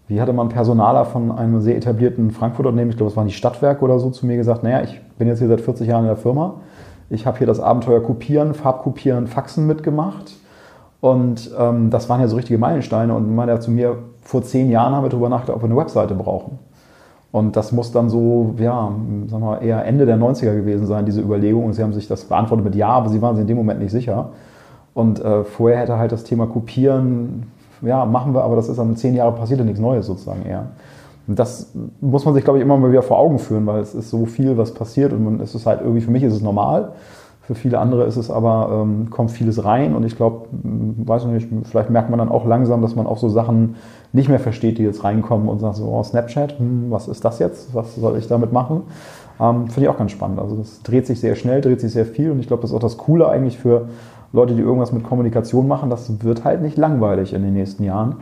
wie 0.08 0.20
hatte 0.20 0.32
man 0.32 0.48
Personaler 0.48 1.04
von 1.04 1.30
einem 1.32 1.60
sehr 1.60 1.76
etablierten 1.76 2.30
Frankfurter 2.30 2.70
Unternehmen, 2.70 2.90
ich 2.90 2.96
glaube, 2.96 3.10
es 3.10 3.16
waren 3.16 3.26
die 3.26 3.34
Stadtwerke 3.34 3.84
oder 3.84 3.98
so, 3.98 4.10
zu 4.10 4.26
mir 4.26 4.36
gesagt, 4.36 4.62
naja, 4.62 4.82
ich 4.82 5.00
bin 5.18 5.28
jetzt 5.28 5.38
hier 5.38 5.48
seit 5.48 5.60
40 5.60 5.88
Jahren 5.88 6.02
in 6.02 6.08
der 6.08 6.16
Firma, 6.16 6.60
ich 7.08 7.26
habe 7.26 7.38
hier 7.38 7.46
das 7.46 7.60
Abenteuer 7.60 8.02
Kopieren, 8.02 8.54
Farbkopieren, 8.54 9.26
Faxen 9.26 9.66
mitgemacht. 9.66 10.34
Und 11.00 11.50
ähm, 11.56 11.90
das 11.90 12.08
waren 12.08 12.20
ja 12.20 12.26
so 12.26 12.36
richtige 12.36 12.58
Meilensteine. 12.58 13.14
Und 13.14 13.32
man 13.34 13.48
ja 13.48 13.60
zu 13.60 13.70
mir, 13.70 13.98
vor 14.22 14.42
zehn 14.42 14.70
Jahren 14.70 14.94
haben 14.94 15.04
wir 15.04 15.10
darüber 15.10 15.28
nachgedacht, 15.28 15.56
ob 15.56 15.62
wir 15.62 15.66
eine 15.66 15.76
Webseite 15.76 16.14
brauchen. 16.14 16.58
Und 17.32 17.56
das 17.56 17.72
muss 17.72 17.92
dann 17.92 18.08
so, 18.08 18.54
ja, 18.58 18.90
sagen 19.26 19.44
wir 19.44 19.60
eher 19.60 19.84
Ende 19.84 20.06
der 20.06 20.16
90er 20.16 20.54
gewesen 20.54 20.86
sein, 20.86 21.04
diese 21.04 21.20
Überlegung. 21.20 21.64
Und 21.64 21.74
sie 21.74 21.82
haben 21.82 21.92
sich 21.92 22.08
das 22.08 22.24
beantwortet 22.24 22.64
mit 22.64 22.74
Ja, 22.74 22.88
aber 22.88 23.08
sie 23.08 23.20
waren 23.20 23.36
sich 23.36 23.42
in 23.42 23.48
dem 23.48 23.56
Moment 23.56 23.80
nicht 23.80 23.90
sicher. 23.90 24.30
Und 24.94 25.22
äh, 25.22 25.44
vorher 25.44 25.80
hätte 25.80 25.98
halt 25.98 26.12
das 26.12 26.24
Thema 26.24 26.46
Kopieren, 26.46 27.52
ja, 27.82 28.06
machen 28.06 28.32
wir, 28.32 28.42
aber 28.42 28.56
das 28.56 28.68
ist 28.68 28.78
dann 28.78 28.96
zehn 28.96 29.14
Jahre 29.14 29.32
passiert 29.32 29.60
und 29.60 29.66
nichts 29.66 29.80
Neues 29.80 30.06
sozusagen 30.06 30.46
eher. 30.46 30.68
Und 31.26 31.38
das 31.38 31.72
muss 32.00 32.24
man 32.24 32.34
sich, 32.34 32.44
glaube 32.44 32.58
ich, 32.58 32.64
immer 32.64 32.76
mal 32.76 32.90
wieder 32.90 33.02
vor 33.02 33.18
Augen 33.18 33.38
führen, 33.38 33.66
weil 33.66 33.80
es 33.80 33.94
ist 33.94 34.10
so 34.10 34.26
viel, 34.26 34.56
was 34.56 34.72
passiert 34.72 35.12
und 35.12 35.24
man, 35.24 35.40
es 35.40 35.54
ist 35.54 35.66
halt 35.66 35.80
irgendwie, 35.80 36.00
für 36.00 36.10
mich 36.10 36.22
ist 36.22 36.34
es 36.34 36.40
normal. 36.40 36.92
Für 37.46 37.54
viele 37.54 37.78
andere 37.78 38.04
ist 38.04 38.16
es 38.16 38.28
aber, 38.28 38.82
ähm, 38.82 39.08
kommt 39.08 39.30
vieles 39.30 39.64
rein 39.64 39.94
und 39.94 40.04
ich 40.04 40.16
glaube, 40.16 40.48
weiß 40.52 41.26
nicht, 41.26 41.48
vielleicht 41.62 41.90
merkt 41.90 42.10
man 42.10 42.18
dann 42.18 42.28
auch 42.28 42.44
langsam, 42.44 42.82
dass 42.82 42.96
man 42.96 43.06
auch 43.06 43.18
so 43.18 43.28
Sachen 43.28 43.76
nicht 44.12 44.28
mehr 44.28 44.40
versteht, 44.40 44.78
die 44.78 44.82
jetzt 44.82 45.04
reinkommen 45.04 45.48
und 45.48 45.60
sagt 45.60 45.76
so, 45.76 45.84
oh, 45.84 46.02
Snapchat, 46.02 46.58
hm, 46.58 46.86
was 46.90 47.06
ist 47.06 47.24
das 47.24 47.38
jetzt? 47.38 47.72
Was 47.72 47.94
soll 47.94 48.18
ich 48.18 48.26
damit 48.26 48.52
machen? 48.52 48.82
Ähm, 49.38 49.68
Finde 49.68 49.82
ich 49.82 49.88
auch 49.88 49.98
ganz 49.98 50.10
spannend. 50.10 50.40
Also 50.40 50.56
das 50.56 50.82
dreht 50.82 51.06
sich 51.06 51.20
sehr 51.20 51.36
schnell, 51.36 51.60
dreht 51.60 51.80
sich 51.80 51.92
sehr 51.92 52.04
viel 52.04 52.32
und 52.32 52.40
ich 52.40 52.48
glaube, 52.48 52.62
das 52.62 52.70
ist 52.70 52.76
auch 52.76 52.80
das 52.80 52.98
Coole 52.98 53.28
eigentlich 53.28 53.58
für 53.58 53.90
Leute, 54.32 54.54
die 54.54 54.62
irgendwas 54.62 54.90
mit 54.92 55.04
Kommunikation 55.04 55.68
machen. 55.68 55.88
Das 55.88 56.24
wird 56.24 56.44
halt 56.44 56.62
nicht 56.62 56.76
langweilig 56.76 57.32
in 57.32 57.42
den 57.42 57.54
nächsten 57.54 57.84
Jahren 57.84 58.16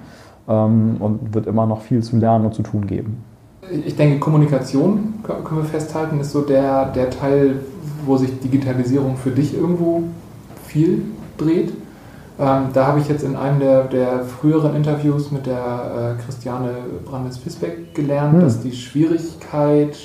ähm, 0.49 0.97
und 1.01 1.33
wird 1.33 1.47
immer 1.47 1.65
noch 1.65 1.81
viel 1.81 2.03
zu 2.03 2.19
lernen 2.19 2.45
und 2.45 2.55
zu 2.55 2.63
tun 2.63 2.87
geben. 2.87 3.25
Ich 3.71 3.97
denke, 3.97 4.19
Kommunikation, 4.19 5.15
können 5.23 5.63
wir 5.63 5.65
festhalten, 5.65 6.21
ist 6.21 6.33
so 6.33 6.43
der, 6.43 6.87
der 6.87 7.11
Teil, 7.11 7.61
wo 8.05 8.17
sich 8.17 8.39
Digitalisierung 8.41 9.17
für 9.17 9.31
dich 9.31 9.55
irgendwo 9.55 10.05
viel 10.67 11.03
dreht. 11.39 11.73
Ähm, 12.39 12.69
da 12.73 12.87
habe 12.87 12.99
ich 12.99 13.09
jetzt 13.09 13.23
in 13.23 13.37
einem 13.37 13.61
der, 13.61 13.85
der 13.85 14.25
früheren 14.25 14.75
Interviews 14.75 15.31
mit 15.31 15.47
der 15.47 16.17
äh, 16.19 16.23
Christiane 16.23 16.71
Brandes-Fisbeck 17.05 17.95
gelernt, 17.95 18.35
hm. 18.35 18.41
dass 18.41 18.61
die 18.61 18.73
Schwierigkeit 18.73 19.97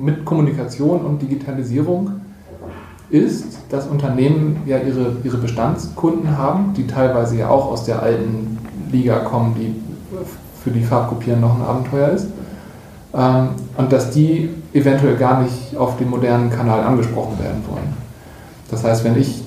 mit 0.00 0.24
Kommunikation 0.24 1.00
und 1.02 1.22
Digitalisierung 1.22 2.20
ist, 3.10 3.58
dass 3.70 3.86
Unternehmen 3.86 4.62
ja 4.66 4.78
ihre, 4.78 5.16
ihre 5.22 5.38
Bestandskunden 5.38 6.36
haben, 6.36 6.74
die 6.76 6.86
teilweise 6.86 7.36
ja 7.36 7.48
auch 7.48 7.70
aus 7.70 7.84
der 7.84 8.02
alten 8.02 8.58
Liga 8.90 9.20
kommen, 9.20 9.54
die 9.54 9.74
für 10.62 10.70
die 10.70 10.82
Farbkopieren 10.82 11.40
noch 11.40 11.56
ein 11.56 11.62
Abenteuer 11.62 12.08
ist. 12.10 12.26
Ähm, 13.14 13.48
und 13.76 13.92
dass 13.92 14.10
die 14.10 14.50
eventuell 14.72 15.16
gar 15.16 15.42
nicht 15.42 15.76
auf 15.76 15.96
dem 15.96 16.10
modernen 16.10 16.50
Kanal 16.50 16.82
angesprochen 16.82 17.38
werden 17.38 17.64
wollen. 17.68 17.96
Das 18.70 18.84
heißt, 18.84 19.04
wenn 19.04 19.18
ich 19.18 19.42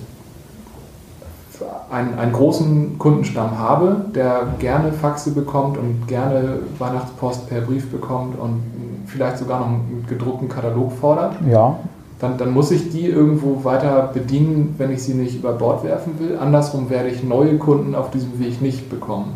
einen, 1.91 2.17
einen 2.17 2.31
großen 2.31 2.97
Kundenstamm 2.97 3.59
habe, 3.59 4.05
der 4.15 4.47
gerne 4.59 4.91
Faxe 4.93 5.31
bekommt 5.31 5.77
und 5.77 6.07
gerne 6.07 6.59
Weihnachtspost 6.79 7.47
per 7.47 7.61
Brief 7.61 7.91
bekommt 7.91 8.39
und 8.39 8.61
vielleicht 9.05 9.37
sogar 9.37 9.59
noch 9.59 9.67
einen 9.67 10.05
gedruckten 10.07 10.47
Katalog 10.47 10.93
fordert, 10.93 11.35
ja. 11.47 11.77
dann, 12.19 12.37
dann 12.37 12.51
muss 12.53 12.71
ich 12.71 12.89
die 12.89 13.05
irgendwo 13.05 13.63
weiter 13.63 14.09
bedienen, 14.13 14.75
wenn 14.77 14.91
ich 14.91 15.03
sie 15.03 15.13
nicht 15.13 15.35
über 15.35 15.51
Bord 15.51 15.83
werfen 15.83 16.17
will. 16.19 16.37
Andersrum 16.39 16.89
werde 16.89 17.09
ich 17.09 17.23
neue 17.23 17.57
Kunden 17.57 17.93
auf 17.93 18.09
diesem 18.09 18.39
Weg 18.39 18.61
nicht 18.61 18.89
bekommen. 18.89 19.33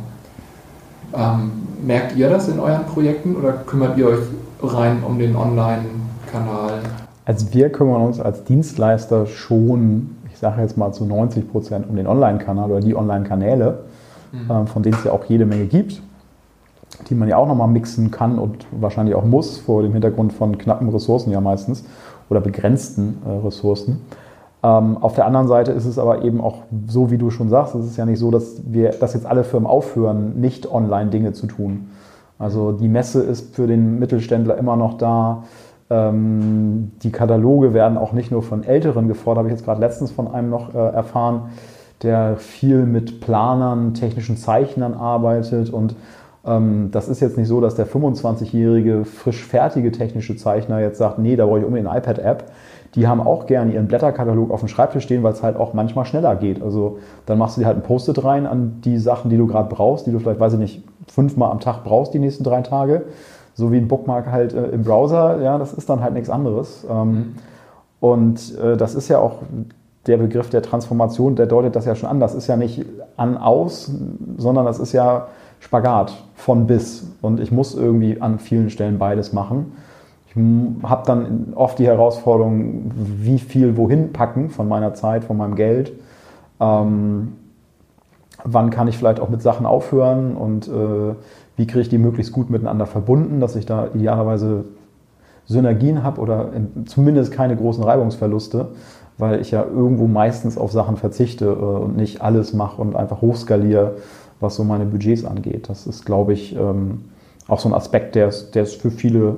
Ähm, 1.17 1.51
merkt 1.85 2.15
ihr 2.15 2.29
das 2.29 2.47
in 2.47 2.59
euren 2.59 2.85
Projekten 2.85 3.35
oder 3.35 3.53
kümmert 3.53 3.97
ihr 3.97 4.07
euch 4.07 4.19
rein 4.61 5.03
um 5.07 5.17
den 5.17 5.35
Online-Kanal? 5.35 6.79
Also 7.25 7.53
wir 7.53 7.71
kümmern 7.71 8.01
uns 8.01 8.19
als 8.19 8.43
Dienstleister 8.43 9.25
schon, 9.25 10.15
ich 10.31 10.37
sage 10.37 10.61
jetzt 10.61 10.77
mal 10.77 10.91
zu 10.93 11.05
90 11.05 11.51
Prozent 11.51 11.89
um 11.89 11.95
den 11.95 12.07
Online-Kanal 12.07 12.71
oder 12.71 12.81
die 12.81 12.95
Online-Kanäle, 12.95 13.79
mhm. 14.31 14.51
äh, 14.51 14.65
von 14.67 14.83
denen 14.83 14.95
es 14.95 15.03
ja 15.03 15.11
auch 15.11 15.25
jede 15.25 15.45
Menge 15.45 15.65
gibt, 15.65 16.01
die 17.09 17.15
man 17.15 17.27
ja 17.27 17.37
auch 17.37 17.47
nochmal 17.47 17.67
mixen 17.67 18.11
kann 18.11 18.37
und 18.37 18.65
wahrscheinlich 18.71 19.15
auch 19.15 19.25
muss 19.25 19.57
vor 19.57 19.81
dem 19.81 19.93
Hintergrund 19.93 20.33
von 20.33 20.57
knappen 20.57 20.89
Ressourcen 20.89 21.31
ja 21.31 21.41
meistens 21.41 21.83
oder 22.29 22.41
begrenzten 22.41 23.21
äh, 23.25 23.45
Ressourcen. 23.45 24.01
Ähm, 24.65 24.97
auf 24.97 25.13
der 25.13 25.27
anderen 25.27 25.47
Seite 25.47 25.73
ist 25.73 25.85
es 25.85 25.99
aber 25.99 26.23
eben 26.23 26.41
auch 26.41 26.63
so, 26.87 27.11
wie 27.11 27.19
du 27.19 27.29
schon 27.29 27.49
sagst, 27.49 27.75
es 27.75 27.85
ist 27.85 27.97
ja 27.97 28.05
nicht 28.05 28.17
so, 28.17 28.31
dass 28.31 28.63
wir, 28.65 28.89
dass 28.89 29.13
jetzt 29.13 29.27
alle 29.27 29.43
Firmen 29.43 29.69
aufhören, 29.69 30.39
nicht 30.41 30.71
online 30.71 31.11
Dinge 31.11 31.33
zu 31.33 31.45
tun. 31.45 31.91
Also 32.39 32.71
die 32.71 32.87
Messe 32.87 33.21
ist 33.21 33.55
für 33.55 33.67
den 33.67 33.99
Mittelständler 33.99 34.57
immer 34.57 34.75
noch 34.75 34.97
da. 34.97 35.43
Ähm, 35.91 36.93
die 37.03 37.11
Kataloge 37.11 37.75
werden 37.75 37.99
auch 37.99 38.11
nicht 38.11 38.31
nur 38.31 38.41
von 38.41 38.63
Älteren 38.63 39.07
gefordert, 39.07 39.39
habe 39.43 39.49
ich 39.49 39.53
jetzt 39.53 39.65
gerade 39.65 39.81
letztens 39.81 40.09
von 40.09 40.33
einem 40.33 40.49
noch 40.49 40.73
äh, 40.73 40.77
erfahren, 40.77 41.51
der 42.01 42.37
viel 42.37 42.87
mit 42.87 43.21
Planern, 43.21 43.93
technischen 43.93 44.35
Zeichnern 44.35 44.95
arbeitet 44.95 45.69
und 45.69 45.95
Ähm, 46.47 46.89
das 46.91 47.07
ist 47.07 47.21
jetzt 47.21 47.37
nicht 47.37 47.47
so, 47.47 47.59
dass 47.59 47.75
der 47.75 47.87
25-jährige, 47.87 49.05
frisch 49.05 49.43
fertige 49.43 49.91
technische 49.91 50.35
Zeichner 50.35 50.79
jetzt 50.79 50.99
sagt, 50.99 51.17
nee, 51.17 51.35
da 51.35 51.45
brauche 51.45 51.59
ich 51.59 51.65
unbedingt 51.65 51.89
eine 51.89 51.97
iPad-App. 51.97 52.51
Die 52.95 53.07
haben 53.07 53.19
auch 53.19 53.45
gerne 53.45 53.73
ihren 53.73 53.87
Blätterkatalog 53.87 54.51
auf 54.51 54.61
dem 54.61 54.69
Schreibtisch 54.69 55.03
stehen, 55.03 55.21
weil 55.21 55.33
es 55.33 55.43
halt 55.43 55.57
auch 55.57 55.73
manchmal 55.73 56.05
schneller 56.05 56.35
geht. 56.35 56.61
Also 56.61 56.99
dann 57.25 57.37
machst 57.37 57.57
du 57.57 57.61
dir 57.61 57.67
halt 57.67 57.77
ein 57.77 57.83
Post-it 57.83 58.23
rein 58.23 58.45
an 58.45 58.81
die 58.85 58.97
Sachen, 58.97 59.29
die 59.29 59.37
du 59.37 59.47
gerade 59.47 59.73
brauchst, 59.73 60.07
die 60.07 60.11
du 60.11 60.19
vielleicht, 60.19 60.39
weiß 60.39 60.53
ich 60.53 60.59
nicht, 60.59 60.83
fünfmal 61.07 61.51
am 61.51 61.59
Tag 61.59 61.83
brauchst 61.83 62.13
die 62.13 62.19
nächsten 62.19 62.43
drei 62.43 62.61
Tage. 62.61 63.03
So 63.53 63.71
wie 63.71 63.77
ein 63.77 63.87
Bookmark 63.87 64.31
halt 64.31 64.53
äh, 64.53 64.67
im 64.67 64.83
Browser, 64.83 65.41
ja, 65.41 65.57
das 65.57 65.73
ist 65.73 65.89
dann 65.89 66.01
halt 66.01 66.13
nichts 66.13 66.29
anderes. 66.29 66.85
Ähm, 66.89 67.35
und 67.99 68.57
äh, 68.59 68.77
das 68.77 68.95
ist 68.95 69.07
ja 69.07 69.19
auch 69.19 69.39
der 70.07 70.17
Begriff 70.17 70.49
der 70.49 70.61
Transformation, 70.61 71.35
der 71.35 71.47
deutet 71.47 71.75
das 71.75 71.85
ja 71.85 71.95
schon 71.95 72.09
an. 72.09 72.19
Das 72.19 72.35
ist 72.35 72.47
ja 72.47 72.57
nicht 72.57 72.85
an 73.17 73.37
aus, 73.37 73.91
sondern 74.37 74.65
das 74.65 74.79
ist 74.79 74.93
ja 74.93 75.27
Spagat 75.59 76.13
von 76.35 76.67
bis. 76.67 77.07
Und 77.21 77.39
ich 77.39 77.51
muss 77.51 77.75
irgendwie 77.75 78.21
an 78.21 78.39
vielen 78.39 78.69
Stellen 78.69 78.99
beides 78.99 79.33
machen. 79.33 79.73
Ich 80.35 80.41
habe 80.83 81.03
dann 81.05 81.53
oft 81.55 81.79
die 81.79 81.87
Herausforderung, 81.87 82.91
wie 82.95 83.39
viel 83.39 83.77
wohin 83.77 84.11
packen 84.11 84.49
von 84.49 84.67
meiner 84.67 84.93
Zeit, 84.93 85.23
von 85.23 85.37
meinem 85.37 85.55
Geld. 85.55 85.93
Ähm, 86.59 87.33
wann 88.43 88.69
kann 88.69 88.87
ich 88.87 88.97
vielleicht 88.97 89.19
auch 89.19 89.29
mit 89.29 89.41
Sachen 89.41 89.65
aufhören 89.65 90.35
und 90.35 90.67
äh, 90.67 91.15
wie 91.57 91.67
kriege 91.67 91.81
ich 91.81 91.89
die 91.89 91.97
möglichst 91.97 92.33
gut 92.33 92.49
miteinander 92.49 92.85
verbunden, 92.85 93.39
dass 93.39 93.55
ich 93.55 93.65
da 93.65 93.87
idealerweise 93.93 94.65
Synergien 95.45 96.03
habe 96.03 96.19
oder 96.19 96.49
zumindest 96.85 97.31
keine 97.31 97.55
großen 97.55 97.83
Reibungsverluste, 97.83 98.69
weil 99.17 99.39
ich 99.39 99.51
ja 99.51 99.63
irgendwo 99.63 100.07
meistens 100.07 100.57
auf 100.57 100.71
Sachen 100.71 100.97
verzichte 100.97 101.45
äh, 101.45 101.49
und 101.49 101.95
nicht 101.95 102.21
alles 102.21 102.53
mache 102.53 102.81
und 102.81 102.95
einfach 102.95 103.21
hochskaliere, 103.21 103.95
was 104.39 104.55
so 104.55 104.63
meine 104.63 104.85
Budgets 104.85 105.23
angeht. 105.23 105.69
Das 105.69 105.87
ist, 105.87 106.05
glaube 106.05 106.33
ich, 106.33 106.55
ähm, 106.55 107.05
auch 107.47 107.59
so 107.59 107.69
ein 107.69 107.73
Aspekt, 107.73 108.15
der 108.15 108.27
es, 108.27 108.51
der 108.51 108.63
es 108.63 108.73
für 108.73 108.91
viele 108.91 109.37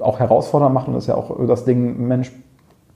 auch 0.00 0.18
herausfordernd 0.18 0.74
macht 0.74 0.88
und 0.88 0.94
das 0.94 1.04
ist 1.04 1.08
ja 1.08 1.14
auch 1.14 1.30
das 1.46 1.64
Ding, 1.64 2.06
Mensch, 2.06 2.32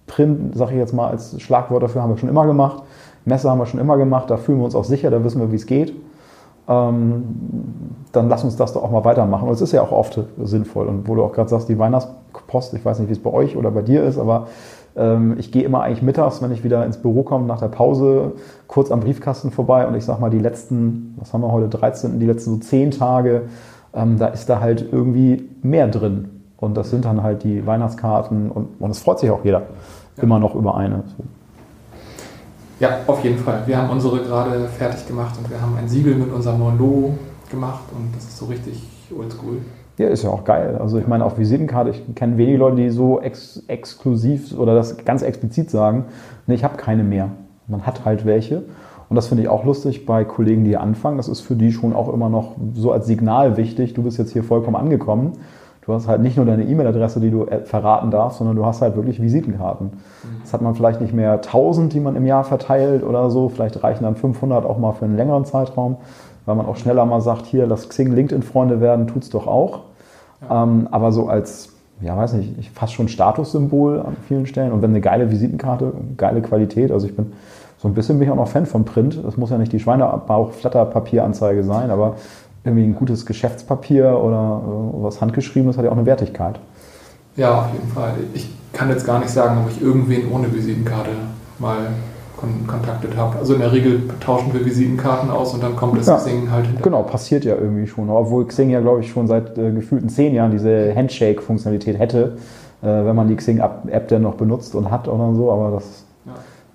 Print, 0.07 0.57
sage 0.57 0.73
ich 0.73 0.79
jetzt 0.79 0.93
mal 0.93 1.09
als 1.09 1.41
Schlagwort 1.41 1.83
dafür, 1.83 2.03
haben 2.03 2.11
wir 2.11 2.19
schon 2.19 2.29
immer 2.29 2.47
gemacht. 2.47 2.83
Messe 3.25 3.49
haben 3.49 3.59
wir 3.59 3.67
schon 3.67 3.81
immer 3.81 3.97
gemacht, 3.97 4.31
da 4.31 4.37
fühlen 4.37 4.59
wir 4.59 4.67
uns 4.67 4.75
auch 4.75 4.85
sicher, 4.85 5.11
da 5.11 5.25
wissen 5.25 5.41
wir, 5.41 5.51
wie 5.51 5.57
es 5.57 5.67
geht 5.67 5.95
ähm, 6.69 7.25
dann 8.13 8.29
lass 8.29 8.45
uns 8.45 8.57
das 8.57 8.73
doch 8.73 8.83
auch 8.83 8.91
mal 8.91 9.05
weitermachen. 9.05 9.49
Und 9.49 9.55
es 9.55 9.61
ist 9.61 9.73
ja 9.73 9.83
auch 9.83 9.93
oft 9.93 10.19
sinnvoll. 10.43 10.87
Und 10.87 11.09
wo 11.09 11.15
du 11.15 11.23
auch 11.23 11.33
gerade 11.33 11.51
sagst, 11.51 11.69
die 11.69 11.79
Weihnachtspost, 11.79 12.75
ich 12.75 12.85
weiß 12.85 13.01
nicht, 13.01 13.09
wie 13.09 13.13
es 13.13 13.23
bei 13.23 13.33
euch 13.33 13.57
oder 13.57 13.71
bei 13.71 13.83
dir 13.83 14.05
ist, 14.05 14.19
aber 14.19 14.47
ähm, 14.97 15.37
ich 15.39 15.53
gehe 15.53 15.65
immer 15.65 15.83
eigentlich 15.83 16.03
mittags, 16.03 16.41
wenn 16.41 16.53
ich 16.53 16.65
wieder 16.65 16.85
ins 16.87 16.97
Büro 16.97 17.23
komme, 17.23 17.47
nach 17.47 17.59
der 17.59 17.69
Pause, 17.69 18.33
kurz 18.67 18.91
am 18.91 19.01
Briefkasten 19.01 19.51
vorbei 19.51 19.87
und 19.87 19.95
ich 19.95 20.05
sag 20.05 20.21
mal, 20.21 20.31
die 20.31 20.39
letzten, 20.39 21.15
was 21.19 21.33
haben 21.33 21.43
wir 21.43 21.53
heute, 21.53 21.69
13., 21.69 22.19
die 22.19 22.27
letzten 22.27 22.53
so 22.53 22.57
10 22.59 22.93
Tage, 22.93 23.43
ähm, 23.93 24.19
da 24.19 24.29
ist 24.29 24.49
da 24.49 24.61
halt 24.61 24.87
irgendwie 24.91 25.49
mehr 25.63 25.89
drin. 25.89 26.31
Und 26.65 26.77
das 26.77 26.91
sind 26.91 27.05
dann 27.05 27.23
halt 27.23 27.45
die 27.45 27.67
Weihnachtskarten 27.67 28.51
und, 28.51 28.69
und 28.79 28.91
es 28.91 29.01
freut 29.01 29.21
sich 29.21 29.31
auch 29.31 29.45
jeder 29.45 29.63
ja. 30.17 30.23
immer 30.23 30.39
noch 30.39 30.55
über 30.55 30.77
eine. 30.77 31.05
So. 31.17 31.25
Ja, 32.81 32.99
auf 33.07 33.23
jeden 33.23 33.39
Fall. 33.39 33.63
Wir 33.67 33.79
haben 33.79 33.91
unsere 33.91 34.21
gerade 34.21 34.67
fertig 34.67 35.07
gemacht 35.07 35.35
und 35.39 35.49
wir 35.49 35.61
haben 35.61 35.77
ein 35.77 35.89
Siegel 35.89 36.17
mit 36.17 36.33
unserem 36.33 36.59
neuen 36.59 36.79
Logo 36.79 37.15
gemacht 37.51 37.85
und 37.97 38.15
das 38.17 38.25
ist 38.25 38.39
so 38.39 38.47
richtig 38.47 38.83
oldschool. 39.17 39.59
Ja, 39.97 40.09
ist 40.09 40.25
ja 40.25 40.31
auch 40.31 40.43
geil. 40.43 40.77
Also 40.81 40.99
ich 40.99 41.07
meine, 41.07 41.25
auf 41.25 41.39
Visitenkarte, 41.39 41.91
ich 41.91 42.15
kenne 42.17 42.37
wenige 42.37 42.59
Leute, 42.59 42.77
die 42.77 42.91
so 42.91 43.21
ex 43.21 43.63
exklusiv 43.69 44.59
oder 44.59 44.75
das 44.75 44.97
ganz 45.05 45.23
explizit 45.23 45.71
sagen, 45.71 46.07
nee, 46.47 46.55
ich 46.55 46.65
habe 46.65 46.77
keine 46.77 47.05
mehr. 47.05 47.29
Man 47.69 47.87
hat 47.87 48.05
halt 48.05 48.27
welche. 48.27 48.65
Und 49.09 49.17
das 49.17 49.29
finde 49.29 49.45
ich 49.45 49.49
auch 49.49 49.65
lustig 49.65 50.07
bei 50.07 50.25
Kollegen, 50.25 50.65
die 50.65 50.77
anfangen. 50.77 51.19
Das 51.19 51.29
ist 51.29 51.43
für 51.43 51.55
die 51.55 51.71
schon 51.71 51.93
auch 51.93 52.13
immer 52.13 52.29
noch 52.29 52.57
so 52.75 52.91
als 52.91 53.07
Signal 53.07 53.57
wichtig. 53.57 53.95
Du 53.95 54.03
bist 54.03 54.19
jetzt 54.19 54.33
hier 54.33 54.43
vollkommen 54.43 54.77
angekommen. 54.77 55.35
Du 55.87 55.93
hast 55.93 56.09
halt 56.09 56.23
nicht 56.23 56.37
nur 56.37 56.47
deine 56.47 56.65
E-Mail-Adresse, 56.65 57.21
die 57.21 57.31
du 57.31 57.45
äh, 57.45 57.61
verraten 57.61 58.11
darfst, 58.11 58.39
sondern 58.39 58.57
du 58.57 58.65
hast 58.65 58.81
halt 58.81 58.97
wirklich 58.97 59.21
Visitenkarten. 59.21 59.93
Das 60.43 60.53
hat 60.55 60.63
man 60.63 60.75
vielleicht 60.75 61.01
nicht 61.01 61.13
mehr 61.13 61.33
1000, 61.33 61.93
die 61.93 62.01
man 62.01 62.17
im 62.17 62.25
Jahr 62.27 62.45
verteilt 62.45 63.03
oder 63.03 63.31
so. 63.31 63.51
Vielleicht 63.51 63.83
reichen 63.83 64.05
dann 64.05 64.17
500 64.17 64.65
auch 64.65 64.79
mal 64.79 64.93
für 64.93 65.05
einen 65.05 65.17
längeren 65.17 65.45
Zeitraum, 65.45 65.97
weil 66.47 66.55
man 66.55 66.67
auch 66.67 66.77
schneller 66.77 67.05
mal 67.05 67.21
sagt, 67.21 67.45
hier, 67.47 67.67
lass 67.67 67.89
Xing 67.89 68.13
LinkedIn-Freunde 68.13 68.81
werden, 68.81 69.07
tut's 69.07 69.29
doch 69.29 69.47
auch. 69.47 69.81
Ja. 70.49 70.63
Ähm, 70.63 70.89
aber 70.91 71.13
so 71.13 71.29
als, 71.29 71.71
ja, 72.01 72.17
weiß 72.17 72.33
nicht, 72.35 72.71
fast 72.75 72.95
schon 72.95 73.09
Statussymbol 73.09 74.01
an 74.01 74.17
vielen 74.27 74.47
Stellen. 74.47 74.73
Und 74.73 74.81
wenn 74.81 74.91
eine 74.91 75.03
geile 75.03 75.31
Visitenkarte, 75.31 75.93
geile 76.17 76.41
Qualität, 76.41 76.93
also 76.93 77.07
ich 77.07 77.15
bin 77.15 77.33
so 77.85 77.89
ein 77.89 77.95
bisschen 77.95 78.19
bin 78.19 78.27
ich 78.27 78.33
auch 78.33 78.37
noch 78.37 78.49
Fan 78.49 78.65
von 78.65 78.87
Print. 78.87 79.21
Das 79.23 79.37
muss 79.37 79.51
ja 79.51 79.59
nicht 79.59 79.71
die 79.71 79.79
Schweinebauch-Flatterpapieranzeige 79.79 81.65
sein, 81.65 81.91
aber 81.91 82.17
irgendwie 82.65 82.85
ein 82.85 82.95
gutes 82.95 83.27
Geschäftspapier 83.27 84.19
oder 84.19 84.63
äh, 84.65 85.03
was 85.03 85.21
handgeschriebenes 85.21 85.77
hat 85.77 85.85
ja 85.85 85.91
auch 85.91 85.97
eine 85.97 86.07
Wertigkeit. 86.07 86.59
Ja, 87.37 87.61
auf 87.61 87.73
jeden 87.73 87.89
Fall. 87.89 88.15
Ich 88.33 88.49
kann 88.73 88.89
jetzt 88.89 89.07
gar 89.07 89.19
nicht 89.19 89.31
sagen, 89.31 89.61
ob 89.65 89.71
ich 89.71 89.83
irgendwen 89.83 90.31
ohne 90.33 90.53
Visitenkarte 90.53 91.11
mal 91.59 91.89
kon 92.37 92.67
kontaktet 92.67 93.17
habe. 93.17 93.39
Also 93.39 93.55
in 93.55 93.61
der 93.61 93.73
Regel 93.73 94.03
tauschen 94.21 94.53
wir 94.53 94.65
Visitenkarten 94.65 95.31
aus 95.31 95.55
und 95.55 95.63
dann 95.63 95.77
kommt 95.77 95.99
das 95.99 96.07
ja, 96.07 96.17
Xing 96.17 96.51
halt 96.51 96.67
hinterher. 96.67 96.83
Genau, 96.83 97.03
passiert 97.03 97.45
ja 97.45 97.55
irgendwie 97.55 97.87
schon. 97.87 98.09
Obwohl 98.11 98.47
Xing 98.47 98.71
ja, 98.71 98.81
glaube 98.81 99.01
ich, 99.01 99.11
schon 99.11 99.27
seit 99.27 99.57
äh, 99.59 99.71
gefühlten 99.71 100.09
zehn 100.09 100.35
Jahren 100.35 100.51
diese 100.51 100.95
Handshake-Funktionalität 100.95 101.99
hätte, 101.99 102.37
äh, 102.83 102.87
wenn 102.87 103.17
man 103.17 103.29
die 103.29 103.37
Xing-App 103.37 104.09
dann 104.09 104.23
noch 104.23 104.35
benutzt 104.35 104.75
und 104.75 104.91
hat 104.91 105.09
oder 105.09 105.35
so. 105.35 105.51
Aber 105.51 105.71
das 105.73 106.05
ja. 106.27 106.33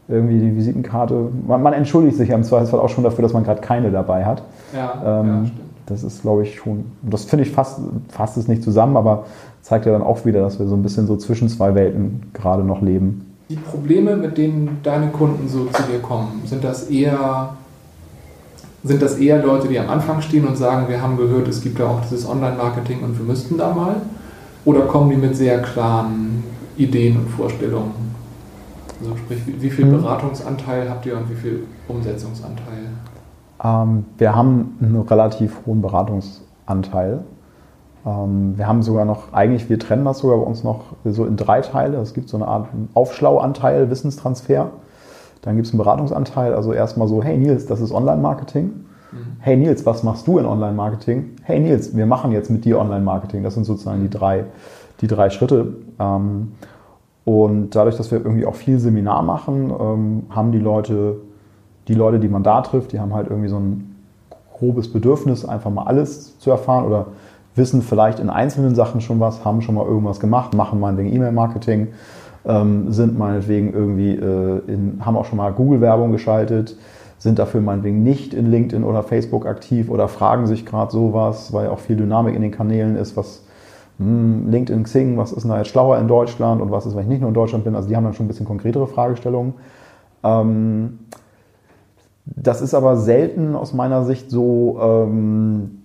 irgendwie 0.07 0.39
die 0.39 0.55
Visitenkarte, 0.55 1.29
man, 1.47 1.61
man, 1.61 1.73
entschuldigt 1.73 2.17
sich 2.17 2.29
ja 2.29 2.35
im 2.35 2.43
Zweifelsfall 2.43 2.79
auch 2.79 2.89
schon 2.89 3.03
dafür, 3.03 3.23
dass 3.23 3.33
man 3.33 3.43
gerade 3.43 3.61
keine 3.61 3.91
dabei 3.91 4.25
hat. 4.25 4.43
Ja, 4.73 5.21
ähm, 5.21 5.27
ja 5.27 5.45
stimmt. 5.45 5.68
Das 5.89 6.03
ist, 6.03 6.21
glaube 6.21 6.43
ich, 6.43 6.55
schon, 6.55 6.85
das 7.01 7.25
finde 7.25 7.45
ich 7.45 7.51
fast, 7.51 7.79
fast 8.09 8.37
es 8.37 8.47
nicht 8.47 8.63
zusammen, 8.63 8.95
aber 8.95 9.25
zeigt 9.61 9.85
ja 9.87 9.91
dann 9.91 10.03
auch 10.03 10.23
wieder, 10.25 10.41
dass 10.41 10.59
wir 10.59 10.67
so 10.67 10.75
ein 10.75 10.83
bisschen 10.83 11.07
so 11.07 11.17
zwischen 11.17 11.49
zwei 11.49 11.73
Welten 11.73 12.21
gerade 12.33 12.63
noch 12.63 12.81
leben. 12.81 13.25
Die 13.49 13.55
Probleme, 13.55 14.15
mit 14.15 14.37
denen 14.37 14.77
deine 14.83 15.07
Kunden 15.07 15.47
so 15.47 15.65
zu 15.65 15.83
dir 15.83 15.99
kommen, 15.99 16.43
sind 16.45 16.63
das 16.63 16.89
eher, 16.89 17.55
sind 18.83 19.01
das 19.01 19.17
eher 19.17 19.43
Leute, 19.43 19.67
die 19.67 19.79
am 19.79 19.89
Anfang 19.89 20.21
stehen 20.21 20.47
und 20.47 20.55
sagen, 20.55 20.87
wir 20.87 21.01
haben 21.01 21.17
gehört, 21.17 21.47
es 21.47 21.61
gibt 21.61 21.79
ja 21.79 21.87
auch 21.87 22.01
dieses 22.01 22.29
Online-Marketing 22.29 23.01
und 23.01 23.17
wir 23.17 23.25
müssten 23.25 23.57
da 23.57 23.73
mal? 23.73 23.95
Oder 24.65 24.81
kommen 24.81 25.09
die 25.09 25.17
mit 25.17 25.35
sehr 25.35 25.59
klaren 25.63 26.43
Ideen 26.77 27.17
und 27.17 27.29
Vorstellungen? 27.29 28.09
Also 29.01 29.15
sprich, 29.17 29.39
wie 29.59 29.69
viel 29.69 29.85
mhm. 29.85 30.01
Beratungsanteil 30.01 30.87
habt 30.87 31.05
ihr 31.07 31.17
und 31.17 31.29
wie 31.29 31.35
viel 31.35 31.63
Umsetzungsanteil? 31.87 32.88
Ähm, 33.63 34.05
wir 34.17 34.35
haben 34.35 34.77
einen 34.81 35.01
relativ 35.01 35.65
hohen 35.65 35.81
Beratungsanteil. 35.81 37.23
Ähm, 38.05 38.57
wir 38.57 38.67
haben 38.67 38.81
sogar 38.81 39.05
noch, 39.05 39.33
eigentlich, 39.33 39.69
wir 39.69 39.79
trennen 39.79 40.05
das 40.05 40.19
sogar 40.19 40.37
bei 40.37 40.43
uns 40.43 40.63
noch 40.63 40.81
so 41.05 41.25
in 41.25 41.35
drei 41.35 41.61
Teile. 41.61 41.97
Es 41.97 42.13
gibt 42.13 42.29
so 42.29 42.37
eine 42.37 42.47
Art 42.47 42.67
Aufschlauanteil, 42.93 43.89
Wissenstransfer. 43.89 44.71
Dann 45.41 45.55
gibt 45.55 45.67
es 45.67 45.73
einen 45.73 45.79
Beratungsanteil, 45.79 46.53
also 46.53 46.73
erstmal 46.73 47.07
so, 47.07 47.23
hey 47.23 47.37
Nils, 47.37 47.65
das 47.65 47.79
ist 47.79 47.93
Online-Marketing. 47.93 48.65
Mhm. 48.65 49.17
Hey 49.39 49.55
Nils, 49.55 49.85
was 49.85 50.03
machst 50.03 50.27
du 50.27 50.37
in 50.37 50.45
Online-Marketing? 50.45 51.35
Hey 51.43 51.59
Nils, 51.59 51.95
wir 51.95 52.05
machen 52.05 52.31
jetzt 52.31 52.49
mit 52.49 52.65
dir 52.65 52.79
Online-Marketing. 52.79 53.43
Das 53.43 53.53
sind 53.53 53.65
sozusagen 53.65 54.01
die 54.01 54.09
drei, 54.09 54.45
die 55.01 55.07
drei 55.07 55.29
Schritte. 55.29 55.75
Ähm, 55.99 56.53
und 57.25 57.75
dadurch, 57.75 57.95
dass 57.95 58.11
wir 58.11 58.19
irgendwie 58.19 58.45
auch 58.45 58.55
viel 58.55 58.79
Seminar 58.79 59.21
machen, 59.21 59.71
haben 60.31 60.51
die 60.51 60.57
Leute 60.57 61.17
die 61.89 61.95
Leute, 61.95 62.19
die 62.19 62.29
man 62.29 62.43
da 62.43 62.61
trifft, 62.61 62.93
die 62.93 62.99
haben 62.99 63.13
halt 63.13 63.27
irgendwie 63.27 63.49
so 63.49 63.57
ein 63.57 63.95
grobes 64.53 64.93
Bedürfnis, 64.93 65.43
einfach 65.43 65.71
mal 65.71 65.83
alles 65.83 66.37
zu 66.37 66.51
erfahren 66.51 66.85
oder 66.85 67.07
wissen 67.55 67.81
vielleicht 67.81 68.19
in 68.19 68.29
einzelnen 68.29 68.75
Sachen 68.75 69.01
schon 69.01 69.19
was, 69.19 69.43
haben 69.43 69.61
schon 69.61 69.75
mal 69.75 69.85
irgendwas 69.85 70.19
gemacht, 70.19 70.53
machen 70.53 70.79
meinetwegen 70.79 71.13
E-Mail-Marketing, 71.13 71.87
ähm, 72.45 72.91
sind 72.91 73.17
meinetwegen 73.17 73.73
irgendwie, 73.73 74.11
äh, 74.11 74.61
in, 74.67 75.01
haben 75.03 75.17
auch 75.17 75.25
schon 75.25 75.37
mal 75.37 75.51
Google-Werbung 75.51 76.11
geschaltet, 76.11 76.77
sind 77.17 77.39
dafür 77.39 77.59
meinetwegen 77.59 78.03
nicht 78.03 78.33
in 78.33 78.51
LinkedIn 78.51 78.83
oder 78.83 79.01
Facebook 79.01 79.47
aktiv 79.47 79.89
oder 79.89 80.07
fragen 80.07 80.45
sich 80.45 80.65
gerade 80.65 80.91
sowas, 80.91 81.51
weil 81.51 81.69
auch 81.69 81.79
viel 81.79 81.97
Dynamik 81.97 82.35
in 82.35 82.43
den 82.43 82.51
Kanälen 82.51 82.95
ist, 82.95 83.17
was 83.17 83.43
mh, 83.97 84.05
hm, 84.05 84.51
LinkedIn, 84.51 84.83
Xing, 84.83 85.17
was 85.17 85.31
ist 85.31 85.41
denn 85.41 85.49
da 85.49 85.57
jetzt 85.57 85.69
schlauer 85.69 85.97
in 85.97 86.07
Deutschland 86.07 86.61
und 86.61 86.69
was 86.69 86.85
ist, 86.85 86.95
wenn 86.95 87.03
ich 87.03 87.09
nicht 87.09 87.21
nur 87.21 87.29
in 87.29 87.33
Deutschland 87.33 87.63
bin. 87.63 87.75
Also 87.75 87.89
die 87.89 87.95
haben 87.95 88.03
dann 88.03 88.13
schon 88.13 88.25
ein 88.25 88.29
bisschen 88.29 88.45
konkretere 88.45 88.85
Fragestellungen. 88.85 89.55
Ähm, 90.23 90.99
das 92.35 92.61
ist 92.61 92.73
aber 92.73 92.97
selten 92.97 93.55
aus 93.55 93.73
meiner 93.73 94.05
Sicht 94.05 94.29
so, 94.29 94.79
ähm, 94.81 95.81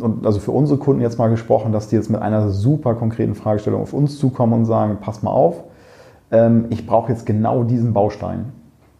und 0.00 0.26
also 0.26 0.40
für 0.40 0.52
unsere 0.52 0.78
Kunden 0.78 1.00
jetzt 1.00 1.18
mal 1.18 1.28
gesprochen, 1.28 1.72
dass 1.72 1.88
die 1.88 1.96
jetzt 1.96 2.10
mit 2.10 2.20
einer 2.20 2.50
super 2.50 2.94
konkreten 2.94 3.34
Fragestellung 3.34 3.82
auf 3.82 3.92
uns 3.92 4.18
zukommen 4.18 4.52
und 4.52 4.64
sagen, 4.64 4.98
pass 5.00 5.22
mal 5.22 5.30
auf, 5.30 5.64
ähm, 6.30 6.66
ich 6.70 6.86
brauche 6.86 7.10
jetzt 7.12 7.26
genau 7.26 7.64
diesen 7.64 7.92
Baustein. 7.92 8.52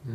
Mhm. 0.04 0.10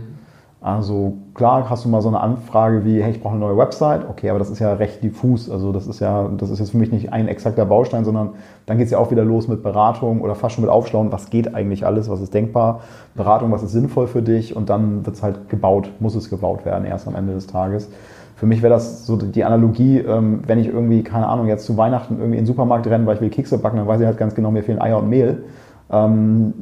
Also 0.62 1.14
klar 1.36 1.70
hast 1.70 1.86
du 1.86 1.90
mal 1.90 2.02
so 2.02 2.08
eine 2.08 2.22
Anfrage 2.22 2.86
wie, 2.86 3.04
hey, 3.04 3.12
ich 3.12 3.22
brauche 3.22 3.36
eine 3.36 3.42
neue 3.42 3.58
Website. 3.58 4.10
Okay, 4.10 4.30
aber 4.30 4.40
das 4.40 4.50
ist 4.50 4.60
ja 4.60 4.74
recht 4.74 5.04
diffus. 5.04 5.50
Also 5.52 5.72
das 5.72 5.86
ist 5.86 6.00
ja, 6.00 6.30
das 6.38 6.50
ist 6.50 6.60
jetzt 6.60 6.72
für 6.72 6.78
mich 6.78 6.92
nicht 6.92 7.14
ein 7.14 7.28
exakter 7.28 7.66
Baustein, 7.66 8.06
sondern 8.06 8.30
dann 8.66 8.78
geht 8.78 8.86
es 8.86 8.92
ja 8.92 8.98
auch 8.98 9.12
wieder 9.12 9.26
los 9.26 9.48
mit 9.48 9.62
Beratung 9.62 10.22
oder 10.22 10.34
fast 10.34 10.56
schon 10.56 10.64
mit 10.64 10.72
Aufschlauen. 10.72 11.12
Was 11.12 11.30
geht 11.30 11.54
eigentlich 11.54 11.86
alles? 11.86 12.10
Was 12.10 12.22
ist 12.22 12.34
denkbar? 12.34 12.82
Beratung, 13.16 13.52
was 13.52 13.62
ist 13.62 13.74
sinnvoll 13.74 14.08
für 14.08 14.22
dich? 14.22 14.56
Und 14.56 14.70
dann 14.70 15.06
wird 15.06 15.18
es 15.18 15.24
halt 15.24 15.50
gebaut, 15.50 15.92
muss 16.00 16.16
es 16.16 16.30
gebaut 16.30 16.66
werden, 16.66 16.86
erst 16.86 17.08
am 17.08 17.16
Ende 17.16 17.34
des 17.34 17.48
Tages. 17.48 17.90
Für 18.38 18.46
mich 18.46 18.62
wäre 18.62 18.74
das 18.74 19.06
so 19.06 19.18
die 19.18 19.44
Analogie, 19.44 20.00
ähm, 20.00 20.42
wenn 20.48 20.60
ich 20.60 20.68
irgendwie, 20.68 21.04
keine 21.04 21.28
Ahnung, 21.28 21.48
jetzt 21.48 21.66
zu 21.66 21.78
Weihnachten 21.78 22.16
irgendwie 22.16 22.38
in 22.38 22.44
den 22.44 22.48
Supermarkt 22.48 22.88
renne, 22.88 23.06
weil 23.06 23.16
ich 23.16 23.22
will 23.22 23.30
Kekse 23.30 23.58
backen, 23.58 23.78
dann 23.78 23.88
weiß 23.88 24.00
ich 24.00 24.08
halt 24.08 24.18
ganz 24.18 24.36
genau, 24.36 24.52
mir 24.52 24.64
fehlen 24.64 24.82
Eier 24.82 25.00
und 25.00 25.10
Mehl. 25.10 25.44
Ähm, 25.92 26.54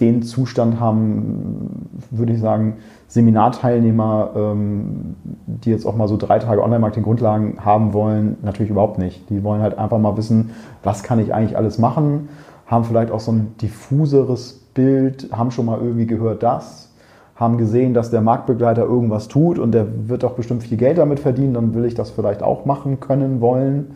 den 0.00 0.22
Zustand 0.22 0.80
haben, 0.80 1.90
würde 2.10 2.32
ich 2.32 2.40
sagen, 2.40 2.78
Seminarteilnehmer, 3.12 4.30
ähm, 4.34 5.16
die 5.46 5.70
jetzt 5.70 5.84
auch 5.84 5.94
mal 5.94 6.08
so 6.08 6.16
drei 6.16 6.38
Tage 6.38 6.62
Online-Marketing-Grundlagen 6.62 7.58
haben 7.62 7.92
wollen, 7.92 8.38
natürlich 8.40 8.70
überhaupt 8.70 8.96
nicht. 8.96 9.28
Die 9.28 9.44
wollen 9.44 9.60
halt 9.60 9.76
einfach 9.76 9.98
mal 9.98 10.16
wissen, 10.16 10.52
was 10.82 11.02
kann 11.02 11.18
ich 11.18 11.34
eigentlich 11.34 11.54
alles 11.54 11.78
machen, 11.78 12.30
haben 12.66 12.84
vielleicht 12.84 13.10
auch 13.10 13.20
so 13.20 13.32
ein 13.32 13.54
diffuseres 13.60 14.54
Bild, 14.72 15.28
haben 15.30 15.50
schon 15.50 15.66
mal 15.66 15.78
irgendwie 15.78 16.06
gehört, 16.06 16.42
das, 16.42 16.90
haben 17.36 17.58
gesehen, 17.58 17.92
dass 17.92 18.10
der 18.10 18.22
Marktbegleiter 18.22 18.82
irgendwas 18.82 19.28
tut 19.28 19.58
und 19.58 19.72
der 19.72 20.08
wird 20.08 20.22
doch 20.22 20.32
bestimmt 20.32 20.62
viel 20.62 20.78
Geld 20.78 20.96
damit 20.96 21.20
verdienen, 21.20 21.52
dann 21.52 21.74
will 21.74 21.84
ich 21.84 21.94
das 21.94 22.08
vielleicht 22.08 22.42
auch 22.42 22.64
machen 22.64 22.98
können, 22.98 23.42
wollen. 23.42 23.94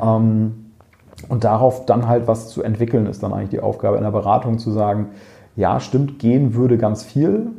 Ähm, 0.00 0.52
und 1.28 1.42
darauf 1.42 1.84
dann 1.84 2.06
halt 2.06 2.28
was 2.28 2.48
zu 2.48 2.62
entwickeln, 2.62 3.06
ist 3.06 3.24
dann 3.24 3.32
eigentlich 3.32 3.50
die 3.50 3.60
Aufgabe 3.60 3.96
in 3.96 4.04
der 4.04 4.12
Beratung 4.12 4.58
zu 4.58 4.70
sagen, 4.70 5.06
ja, 5.56 5.80
stimmt, 5.80 6.20
gehen 6.20 6.54
würde 6.54 6.78
ganz 6.78 7.02
viel, 7.02 7.50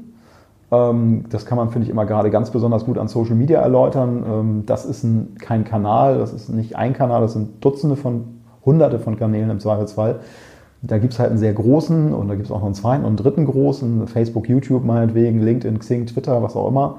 das 1.29 1.45
kann 1.45 1.57
man, 1.57 1.69
finde 1.69 1.85
ich, 1.85 1.91
immer 1.91 2.05
gerade 2.05 2.31
ganz 2.31 2.49
besonders 2.49 2.85
gut 2.85 2.97
an 2.97 3.07
Social 3.07 3.35
Media 3.35 3.61
erläutern. 3.61 4.23
Ähm, 4.27 4.63
das 4.65 4.85
ist 4.85 5.03
ein, 5.03 5.35
kein 5.39 5.65
Kanal, 5.65 6.17
das 6.17 6.33
ist 6.33 6.49
nicht 6.49 6.75
ein 6.75 6.93
Kanal, 6.93 7.21
das 7.21 7.33
sind 7.33 7.63
Dutzende 7.63 7.95
von, 7.95 8.41
Hunderte 8.65 8.99
von 8.99 9.17
Kanälen 9.17 9.49
im 9.49 9.59
Zweifelsfall. 9.59 10.21
Da 10.81 10.97
gibt 10.97 11.13
es 11.13 11.19
halt 11.19 11.29
einen 11.29 11.39
sehr 11.39 11.53
großen 11.53 12.13
und 12.13 12.27
da 12.27 12.35
gibt 12.35 12.47
es 12.47 12.51
auch 12.51 12.59
noch 12.59 12.65
einen 12.65 12.75
zweiten 12.75 13.03
und 13.03 13.09
einen 13.09 13.17
dritten 13.17 13.45
großen, 13.45 14.07
Facebook, 14.07 14.49
YouTube 14.49 14.83
meinetwegen, 14.83 15.41
LinkedIn, 15.41 15.79
Xing, 15.79 16.05
Twitter, 16.07 16.41
was 16.41 16.55
auch 16.55 16.67
immer. 16.67 16.97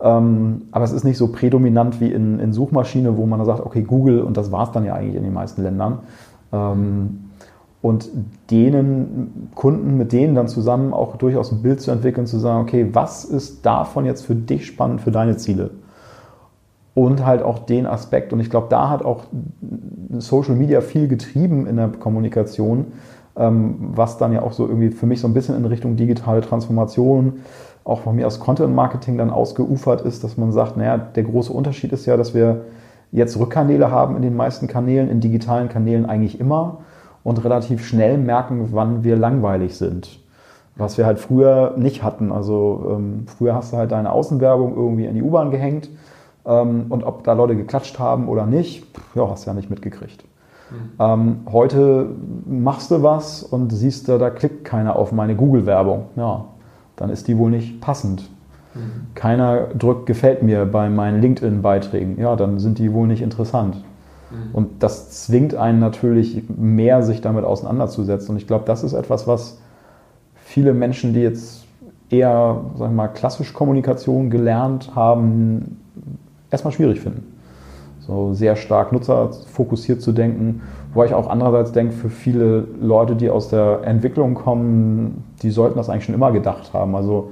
Ähm, 0.00 0.62
aber 0.70 0.84
es 0.84 0.92
ist 0.92 1.04
nicht 1.04 1.16
so 1.16 1.28
prädominant 1.28 2.00
wie 2.00 2.12
in, 2.12 2.40
in 2.40 2.52
Suchmaschine, 2.52 3.16
wo 3.16 3.26
man 3.26 3.38
da 3.38 3.44
sagt, 3.44 3.64
okay, 3.64 3.82
Google 3.82 4.20
und 4.22 4.36
das 4.36 4.52
war 4.52 4.64
es 4.64 4.72
dann 4.72 4.84
ja 4.84 4.94
eigentlich 4.94 5.14
in 5.16 5.22
den 5.22 5.32
meisten 5.32 5.62
Ländern 5.62 6.00
und 7.82 8.08
denen 8.50 9.50
Kunden 9.56 9.98
mit 9.98 10.12
denen 10.12 10.36
dann 10.36 10.46
zusammen 10.46 10.94
auch 10.94 11.16
durchaus 11.16 11.50
ein 11.50 11.62
Bild 11.62 11.80
zu 11.80 11.90
entwickeln, 11.90 12.26
zu 12.26 12.38
sagen, 12.38 12.62
okay, 12.62 12.88
was 12.92 13.24
ist 13.24 13.66
davon 13.66 14.06
jetzt 14.06 14.24
für 14.24 14.36
dich 14.36 14.66
spannend 14.66 15.00
für 15.00 15.10
deine 15.10 15.36
Ziele? 15.36 15.70
Und 16.94 17.26
halt 17.26 17.42
auch 17.42 17.58
den 17.58 17.86
Aspekt, 17.86 18.32
und 18.32 18.40
ich 18.40 18.50
glaube, 18.50 18.68
da 18.70 18.88
hat 18.88 19.04
auch 19.04 19.24
Social 20.18 20.54
Media 20.54 20.80
viel 20.80 21.08
getrieben 21.08 21.66
in 21.66 21.76
der 21.76 21.88
Kommunikation, 21.88 22.86
ähm, 23.34 23.76
was 23.94 24.16
dann 24.18 24.32
ja 24.32 24.42
auch 24.42 24.52
so 24.52 24.68
irgendwie 24.68 24.90
für 24.90 25.06
mich 25.06 25.20
so 25.20 25.26
ein 25.26 25.34
bisschen 25.34 25.56
in 25.56 25.64
Richtung 25.64 25.96
digitale 25.96 26.42
Transformation, 26.42 27.40
auch 27.82 28.00
von 28.00 28.14
mir 28.14 28.28
aus 28.28 28.38
Content 28.38 28.74
Marketing 28.74 29.18
dann 29.18 29.30
ausgeufert 29.30 30.02
ist, 30.02 30.22
dass 30.22 30.36
man 30.36 30.52
sagt, 30.52 30.76
naja, 30.76 30.98
der 30.98 31.24
große 31.24 31.52
Unterschied 31.52 31.92
ist 31.92 32.06
ja, 32.06 32.16
dass 32.16 32.32
wir 32.32 32.66
jetzt 33.10 33.36
Rückkanäle 33.38 33.90
haben 33.90 34.14
in 34.14 34.22
den 34.22 34.36
meisten 34.36 34.68
Kanälen, 34.68 35.08
in 35.08 35.20
digitalen 35.20 35.68
Kanälen 35.68 36.06
eigentlich 36.06 36.38
immer 36.38 36.78
und 37.24 37.44
relativ 37.44 37.86
schnell 37.86 38.18
merken, 38.18 38.68
wann 38.72 39.04
wir 39.04 39.16
langweilig 39.16 39.76
sind. 39.76 40.18
Was 40.76 40.96
wir 40.96 41.04
halt 41.04 41.18
früher 41.18 41.74
nicht 41.76 42.02
hatten. 42.02 42.32
Also 42.32 42.94
ähm, 42.96 43.26
früher 43.26 43.54
hast 43.54 43.72
du 43.72 43.76
halt 43.76 43.92
deine 43.92 44.10
Außenwerbung 44.10 44.74
irgendwie 44.74 45.04
in 45.04 45.14
die 45.14 45.22
U-Bahn 45.22 45.50
gehängt 45.50 45.90
ähm, 46.46 46.86
und 46.88 47.04
ob 47.04 47.24
da 47.24 47.34
Leute 47.34 47.56
geklatscht 47.56 47.98
haben 47.98 48.28
oder 48.28 48.46
nicht, 48.46 48.84
ja, 49.14 49.28
hast 49.28 49.46
du 49.46 49.50
ja 49.50 49.54
nicht 49.54 49.70
mitgekriegt. 49.70 50.24
Mhm. 50.70 50.76
Ähm, 50.98 51.36
heute 51.52 52.06
machst 52.46 52.90
du 52.90 53.02
was 53.02 53.42
und 53.42 53.70
siehst 53.70 54.08
da, 54.08 54.18
da 54.18 54.30
klickt 54.30 54.64
keiner 54.64 54.96
auf 54.96 55.12
meine 55.12 55.36
Google-Werbung. 55.36 56.06
Ja, 56.16 56.46
dann 56.96 57.10
ist 57.10 57.28
die 57.28 57.36
wohl 57.36 57.50
nicht 57.50 57.80
passend. 57.80 58.30
Mhm. 58.74 59.14
Keiner 59.14 59.68
drückt 59.78 60.06
gefällt 60.06 60.42
mir 60.42 60.64
bei 60.64 60.88
meinen 60.88 61.20
LinkedIn-Beiträgen. 61.20 62.18
Ja, 62.18 62.36
dann 62.36 62.58
sind 62.58 62.78
die 62.78 62.92
wohl 62.92 63.06
nicht 63.06 63.22
interessant. 63.22 63.84
Mhm. 64.32 64.54
Und 64.54 64.82
das 64.82 65.24
zwingt 65.24 65.54
einen 65.54 65.78
natürlich 65.78 66.42
mehr, 66.48 67.02
sich 67.02 67.20
damit 67.20 67.44
auseinanderzusetzen. 67.44 68.30
Und 68.30 68.36
ich 68.38 68.46
glaube, 68.46 68.64
das 68.66 68.82
ist 68.82 68.92
etwas, 68.92 69.26
was 69.26 69.60
viele 70.34 70.74
Menschen, 70.74 71.14
die 71.14 71.20
jetzt 71.20 71.64
eher, 72.10 72.60
sagen 72.76 72.92
wir 72.92 72.96
mal, 72.96 73.08
klassisch 73.08 73.52
Kommunikation 73.52 74.30
gelernt 74.30 74.94
haben, 74.94 75.80
erstmal 76.50 76.72
schwierig 76.72 77.00
finden. 77.00 77.26
So 78.00 78.34
sehr 78.34 78.56
stark 78.56 78.92
nutzerfokussiert 78.92 80.02
zu 80.02 80.12
denken, 80.12 80.62
wo 80.92 81.04
ich 81.04 81.14
auch 81.14 81.28
andererseits 81.28 81.72
denke, 81.72 81.94
für 81.94 82.10
viele 82.10 82.66
Leute, 82.80 83.16
die 83.16 83.30
aus 83.30 83.48
der 83.48 83.82
Entwicklung 83.84 84.34
kommen, 84.34 85.24
die 85.42 85.50
sollten 85.50 85.76
das 85.76 85.88
eigentlich 85.88 86.04
schon 86.04 86.14
immer 86.14 86.32
gedacht 86.32 86.72
haben. 86.74 86.94
Also 86.96 87.30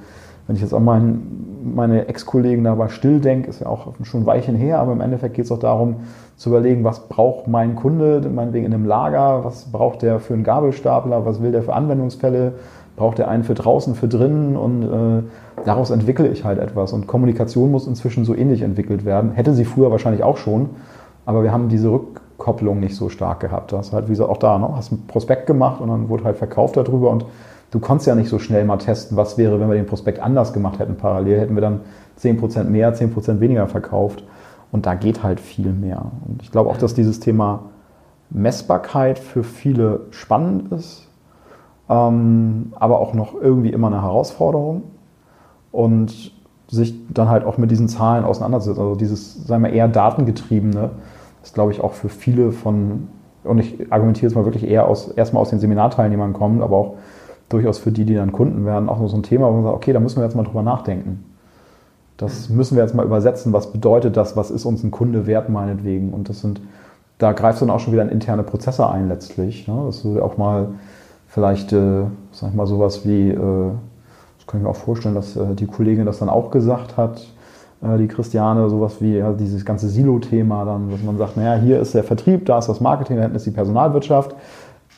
wenn 0.50 0.56
ich 0.56 0.62
jetzt 0.62 0.74
an 0.74 0.84
mein, 0.84 1.22
meine 1.62 2.08
Ex-Kollegen 2.08 2.64
dabei 2.64 2.88
still 2.88 3.20
denke, 3.20 3.48
ist 3.48 3.60
ja 3.60 3.68
auch 3.68 3.94
schon 4.02 4.22
ein 4.22 4.26
Weilchen 4.26 4.56
her, 4.56 4.80
aber 4.80 4.90
im 4.90 5.00
Endeffekt 5.00 5.34
geht 5.34 5.44
es 5.44 5.52
auch 5.52 5.60
darum, 5.60 5.98
zu 6.36 6.48
überlegen, 6.48 6.82
was 6.82 7.06
braucht 7.06 7.46
mein 7.46 7.76
Kunde, 7.76 8.20
meinetwegen 8.28 8.66
in 8.66 8.74
einem 8.74 8.84
Lager, 8.84 9.44
was 9.44 9.66
braucht 9.66 10.02
der 10.02 10.18
für 10.18 10.34
einen 10.34 10.42
Gabelstapler, 10.42 11.24
was 11.24 11.40
will 11.40 11.52
der 11.52 11.62
für 11.62 11.72
Anwendungsfälle, 11.72 12.54
braucht 12.96 13.18
der 13.18 13.28
einen 13.28 13.44
für 13.44 13.54
draußen, 13.54 13.94
für 13.94 14.08
drinnen 14.08 14.56
und 14.56 14.82
äh, 14.82 15.22
daraus 15.64 15.90
entwickle 15.90 16.26
ich 16.26 16.44
halt 16.44 16.58
etwas. 16.58 16.92
Und 16.92 17.06
Kommunikation 17.06 17.70
muss 17.70 17.86
inzwischen 17.86 18.24
so 18.24 18.34
ähnlich 18.34 18.62
entwickelt 18.62 19.04
werden. 19.04 19.30
Hätte 19.30 19.54
sie 19.54 19.64
früher 19.64 19.92
wahrscheinlich 19.92 20.24
auch 20.24 20.36
schon, 20.36 20.70
aber 21.26 21.44
wir 21.44 21.52
haben 21.52 21.68
diese 21.68 21.92
Rückkopplung 21.92 22.80
nicht 22.80 22.96
so 22.96 23.08
stark 23.08 23.38
gehabt. 23.38 23.70
Das 23.70 23.86
ist 23.86 23.92
halt, 23.92 24.08
wie 24.08 24.12
gesagt, 24.14 24.30
auch 24.30 24.38
da, 24.38 24.58
ne? 24.58 24.68
hast 24.74 24.90
ein 24.90 25.06
Prospekt 25.06 25.46
gemacht 25.46 25.80
und 25.80 25.90
dann 25.90 26.08
wurde 26.08 26.24
halt 26.24 26.38
verkauft 26.38 26.76
darüber 26.76 27.10
und 27.10 27.24
du 27.70 27.80
konntest 27.80 28.06
ja 28.06 28.14
nicht 28.14 28.28
so 28.28 28.38
schnell 28.38 28.64
mal 28.64 28.78
testen, 28.78 29.16
was 29.16 29.38
wäre, 29.38 29.60
wenn 29.60 29.68
wir 29.68 29.76
den 29.76 29.86
Prospekt 29.86 30.20
anders 30.20 30.52
gemacht 30.52 30.78
hätten 30.78 30.96
parallel, 30.96 31.40
hätten 31.40 31.54
wir 31.54 31.60
dann 31.60 31.80
10% 32.18 32.64
mehr, 32.64 32.94
10% 32.94 33.40
weniger 33.40 33.66
verkauft. 33.66 34.24
Und 34.72 34.86
da 34.86 34.94
geht 34.94 35.22
halt 35.22 35.40
viel 35.40 35.72
mehr. 35.72 36.12
Und 36.26 36.42
ich 36.42 36.52
glaube 36.52 36.70
auch, 36.70 36.76
dass 36.76 36.94
dieses 36.94 37.18
Thema 37.20 37.64
Messbarkeit 38.30 39.18
für 39.18 39.42
viele 39.42 40.02
spannend 40.10 40.72
ist, 40.72 41.08
ähm, 41.88 42.72
aber 42.76 43.00
auch 43.00 43.14
noch 43.14 43.34
irgendwie 43.34 43.70
immer 43.70 43.88
eine 43.88 44.02
Herausforderung. 44.02 44.82
Und 45.72 46.32
sich 46.70 46.94
dann 47.12 47.28
halt 47.28 47.44
auch 47.44 47.58
mit 47.58 47.70
diesen 47.70 47.88
Zahlen 47.88 48.24
auseinandersetzen. 48.24 48.80
Also 48.80 48.94
dieses, 48.94 49.46
sagen 49.46 49.64
wir, 49.64 49.72
eher 49.72 49.88
datengetriebene, 49.88 50.90
ist, 51.42 51.54
glaube 51.54 51.72
ich, 51.72 51.80
auch 51.80 51.92
für 51.92 52.08
viele 52.08 52.52
von, 52.52 53.08
und 53.44 53.58
ich 53.58 53.92
argumentiere 53.92 54.26
jetzt 54.26 54.36
mal 54.36 54.44
wirklich 54.44 54.68
eher 54.68 54.86
aus, 54.86 55.08
erstmal 55.08 55.42
aus 55.42 55.50
den 55.50 55.58
Seminarteilnehmern 55.58 56.32
kommt, 56.32 56.62
aber 56.62 56.76
auch 56.76 56.94
durchaus 57.50 57.78
für 57.78 57.92
die, 57.92 58.06
die 58.06 58.14
dann 58.14 58.32
Kunden 58.32 58.64
werden, 58.64 58.88
auch 58.88 59.06
so 59.06 59.16
ein 59.16 59.22
Thema, 59.22 59.48
wo 59.48 59.52
man 59.52 59.64
sagt, 59.64 59.76
okay, 59.76 59.92
da 59.92 60.00
müssen 60.00 60.16
wir 60.16 60.24
jetzt 60.24 60.36
mal 60.36 60.44
drüber 60.44 60.62
nachdenken. 60.62 61.24
Das 62.16 62.48
müssen 62.48 62.76
wir 62.76 62.82
jetzt 62.82 62.94
mal 62.94 63.04
übersetzen. 63.04 63.52
Was 63.52 63.72
bedeutet 63.72 64.16
das? 64.16 64.36
Was 64.36 64.50
ist 64.50 64.64
uns 64.64 64.82
ein 64.84 64.90
Kunde 64.90 65.26
wert, 65.26 65.48
meinetwegen? 65.48 66.12
Und 66.12 66.28
das 66.28 66.40
sind, 66.40 66.60
da 67.18 67.32
greifst 67.32 67.60
du 67.60 67.66
dann 67.66 67.74
auch 67.74 67.80
schon 67.80 67.92
wieder 67.92 68.02
in 68.02 68.08
interne 68.08 68.42
Prozesse 68.42 68.88
ein, 68.88 69.08
letztlich. 69.08 69.66
Ne? 69.66 69.82
Das 69.86 70.04
würde 70.04 70.22
auch 70.22 70.36
mal 70.36 70.68
vielleicht, 71.28 71.72
äh, 71.72 72.02
sag 72.32 72.50
ich 72.50 72.54
mal, 72.54 72.66
sowas 72.66 73.06
wie, 73.06 73.30
äh, 73.30 73.34
das 73.36 74.46
kann 74.46 74.60
ich 74.60 74.64
mir 74.64 74.68
auch 74.68 74.76
vorstellen, 74.76 75.14
dass 75.14 75.34
äh, 75.36 75.54
die 75.54 75.66
Kollegin 75.66 76.06
das 76.06 76.18
dann 76.18 76.28
auch 76.28 76.50
gesagt 76.50 76.96
hat, 76.96 77.26
äh, 77.82 77.96
die 77.98 78.08
Christiane, 78.08 78.68
sowas 78.68 79.00
wie 79.00 79.16
ja, 79.16 79.32
dieses 79.32 79.64
ganze 79.64 79.88
Silo-Thema, 79.88 80.64
dann, 80.64 80.90
dass 80.90 81.02
man 81.02 81.16
sagt, 81.16 81.36
naja, 81.36 81.60
hier 81.60 81.80
ist 81.80 81.94
der 81.94 82.04
Vertrieb, 82.04 82.44
da 82.46 82.58
ist 82.58 82.68
das 82.68 82.80
Marketing, 82.80 83.16
da 83.16 83.22
hinten 83.22 83.36
ist 83.36 83.46
die 83.46 83.50
Personalwirtschaft. 83.50 84.34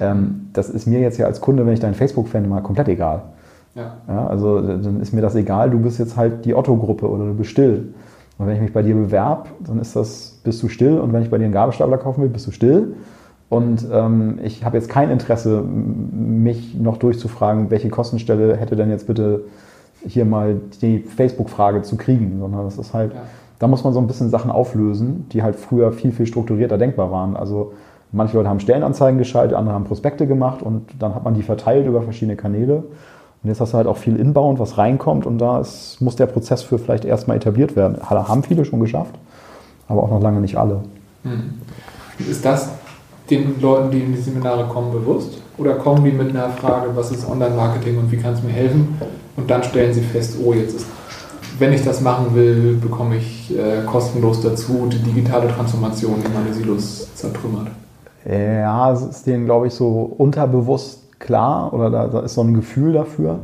Ähm, 0.02 0.48
das 0.52 0.68
ist 0.68 0.86
mir 0.86 1.00
jetzt 1.00 1.18
ja 1.18 1.26
als 1.26 1.40
Kunde, 1.40 1.64
wenn 1.64 1.72
ich 1.72 1.80
deinen 1.80 1.94
Facebook-Fan 1.94 2.48
mal 2.48 2.62
komplett 2.62 2.88
egal. 2.88 3.22
Ja. 3.74 3.94
ja. 4.08 4.26
Also 4.26 4.60
dann 4.60 5.00
ist 5.00 5.12
mir 5.12 5.22
das 5.22 5.34
egal, 5.34 5.70
du 5.70 5.78
bist 5.78 5.98
jetzt 5.98 6.16
halt 6.16 6.44
die 6.44 6.54
Otto-Gruppe 6.54 7.08
oder 7.08 7.26
du 7.26 7.34
bist 7.34 7.50
still. 7.50 7.94
Und 8.38 8.46
wenn 8.46 8.56
ich 8.56 8.62
mich 8.62 8.72
bei 8.72 8.82
dir 8.82 8.94
bewerbe, 8.94 9.50
dann 9.60 9.78
ist 9.78 9.94
das, 9.94 10.40
bist 10.42 10.62
du 10.62 10.68
still. 10.68 10.98
Und 10.98 11.12
wenn 11.12 11.22
ich 11.22 11.30
bei 11.30 11.38
dir 11.38 11.44
einen 11.44 11.52
Gabelstapler 11.52 11.98
kaufen 11.98 12.22
will, 12.22 12.28
bist 12.28 12.46
du 12.46 12.50
still. 12.50 12.94
Und 13.48 13.86
ähm, 13.92 14.38
ich 14.42 14.64
habe 14.64 14.76
jetzt 14.78 14.88
kein 14.88 15.10
Interesse, 15.10 15.62
mich 15.62 16.74
noch 16.74 16.96
durchzufragen, 16.96 17.70
welche 17.70 17.90
Kostenstelle 17.90 18.56
hätte 18.56 18.76
denn 18.76 18.90
jetzt 18.90 19.06
bitte 19.06 19.44
hier 20.06 20.24
mal 20.24 20.56
die 20.80 21.00
Facebook-Frage 21.00 21.82
zu 21.82 21.96
kriegen, 21.96 22.38
sondern 22.40 22.64
das 22.64 22.78
ist 22.78 22.94
halt, 22.94 23.12
ja. 23.12 23.20
da 23.58 23.68
muss 23.68 23.84
man 23.84 23.92
so 23.92 24.00
ein 24.00 24.06
bisschen 24.06 24.30
Sachen 24.30 24.50
auflösen, 24.50 25.26
die 25.32 25.42
halt 25.42 25.56
früher 25.56 25.92
viel, 25.92 26.12
viel 26.12 26.26
strukturierter 26.26 26.78
denkbar 26.78 27.12
waren. 27.12 27.36
Also 27.36 27.74
manche 28.12 28.36
Leute 28.36 28.48
haben 28.48 28.60
Stellenanzeigen 28.60 29.18
geschaltet, 29.18 29.56
andere 29.56 29.74
haben 29.74 29.84
Prospekte 29.84 30.26
gemacht 30.26 30.62
und 30.62 30.88
dann 30.98 31.14
hat 31.14 31.24
man 31.24 31.34
die 31.34 31.42
verteilt 31.42 31.86
über 31.86 32.02
verschiedene 32.02 32.36
Kanäle. 32.36 32.84
Und 33.42 33.48
jetzt 33.48 33.60
hast 33.60 33.72
du 33.72 33.76
halt 33.76 33.86
auch 33.86 33.96
viel 33.96 34.16
Inbound, 34.16 34.60
was 34.60 34.78
reinkommt 34.78 35.26
und 35.26 35.38
da 35.38 35.60
ist, 35.60 36.00
muss 36.00 36.14
der 36.14 36.26
Prozess 36.26 36.62
für 36.62 36.78
vielleicht 36.78 37.04
erstmal 37.04 37.36
etabliert 37.36 37.74
werden. 37.74 37.98
Haben 38.08 38.42
viele 38.44 38.64
schon 38.64 38.80
geschafft, 38.80 39.14
aber 39.88 40.02
auch 40.04 40.10
noch 40.10 40.22
lange 40.22 40.40
nicht 40.40 40.56
alle. 40.56 40.82
Mhm. 41.24 41.54
Ist 42.18 42.44
das 42.44 42.70
den 43.28 43.60
Leuten, 43.60 43.90
die 43.90 44.00
in 44.00 44.12
die 44.12 44.20
Seminare 44.20 44.64
kommen, 44.64 44.92
bewusst? 44.92 45.38
Oder 45.58 45.74
kommen 45.74 46.04
die 46.04 46.12
mit 46.12 46.30
einer 46.30 46.50
Frage, 46.50 46.90
was 46.94 47.10
ist 47.10 47.28
Online-Marketing 47.28 47.98
und 47.98 48.12
wie 48.12 48.16
kann 48.16 48.34
es 48.34 48.42
mir 48.42 48.52
helfen? 48.52 48.96
Und 49.36 49.50
dann 49.50 49.62
stellen 49.62 49.92
sie 49.92 50.02
fest, 50.02 50.36
oh, 50.44 50.52
jetzt 50.52 50.76
ist 50.76 50.86
wenn 51.58 51.72
ich 51.72 51.84
das 51.84 52.00
machen 52.00 52.34
will, 52.34 52.76
bekomme 52.80 53.16
ich 53.16 53.56
äh, 53.56 53.84
kostenlos 53.86 54.40
dazu 54.40 54.88
die 54.90 54.98
digitale 54.98 55.48
Transformation, 55.48 56.22
die 56.22 56.32
meine 56.32 56.52
Silos 56.52 57.08
zertrümmert. 57.14 57.68
Ja, 58.28 58.92
es 58.92 59.02
ist 59.02 59.26
denen, 59.26 59.44
glaube 59.44 59.66
ich, 59.66 59.74
so 59.74 60.12
unterbewusst 60.16 61.18
klar 61.18 61.72
oder 61.72 61.90
da, 61.90 62.06
da 62.08 62.20
ist 62.20 62.34
so 62.34 62.42
ein 62.42 62.54
Gefühl 62.54 62.92
dafür. 62.92 63.40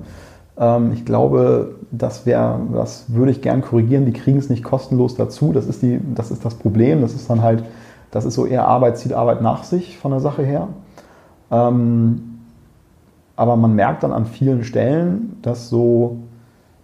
Ähm, 0.59 0.93
ich 0.93 1.05
glaube, 1.05 1.77
das 1.91 2.27
wäre, 2.27 2.61
das 2.75 3.07
würde 3.09 3.33
ich 3.33 3.41
gern 3.41 3.63
korrigieren. 3.63 4.05
Die 4.05 4.13
kriegen 4.13 4.39
es 4.39 4.51
nicht 4.51 4.65
kostenlos 4.65 5.15
dazu. 5.15 5.53
Das 5.53 5.67
ist, 5.67 5.83
die, 5.83 6.01
das 6.15 6.31
ist 6.31 6.45
das 6.45 6.55
Problem. 6.55 7.01
Das 7.01 7.15
ist 7.15 7.29
dann 7.31 7.43
halt, 7.43 7.65
das 8.11 8.25
ist 8.25 8.35
so 8.35 8.47
eher 8.47 8.67
Arbeit 8.67 8.99
zieht 8.99 9.13
Arbeit 9.13 9.43
nach 9.43 9.65
sich 9.65 9.99
von 9.99 10.11
der 10.11 10.21
Sache 10.21 10.43
her. 10.43 10.69
Ähm, 11.51 12.41
aber 13.37 13.57
man 13.57 13.75
merkt 13.75 14.03
dann 14.03 14.13
an 14.13 14.27
vielen 14.27 14.65
Stellen, 14.65 15.39
dass 15.43 15.69
so 15.69 16.19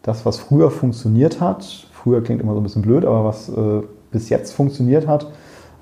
das, 0.03 0.25
was 0.25 0.39
früher 0.39 0.71
funktioniert 0.71 1.41
hat, 1.41 1.65
früher 1.93 2.23
klingt 2.23 2.41
immer 2.41 2.53
so 2.53 2.61
ein 2.61 2.63
bisschen 2.63 2.83
blöd, 2.83 3.05
aber 3.05 3.25
was 3.25 3.49
äh, 3.49 3.83
bis 4.13 4.29
jetzt 4.29 4.53
funktioniert 4.53 5.09
hat, 5.09 5.27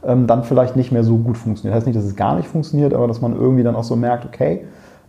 ähm, 0.05 0.27
dann 0.27 0.45
vielleicht 0.45 0.77
nicht 0.77 0.93
mehr 0.93 1.05
so 1.05 1.17
gut 1.17 1.37
funktioniert. 1.37 1.75
Das 1.75 1.81
heißt 1.81 1.87
nicht, 1.87 1.99
dass 1.99 2.05
es 2.05 2.17
gar 2.17 2.37
nicht 2.37 2.49
funktioniert, 2.49 2.95
aber 2.95 3.07
dass 3.09 3.21
man 3.21 3.35
irgendwie 3.35 3.63
dann 3.63 3.77
auch 3.77 3.85
so 3.85 3.97
merkt, 3.97 4.25
okay, 4.25 4.65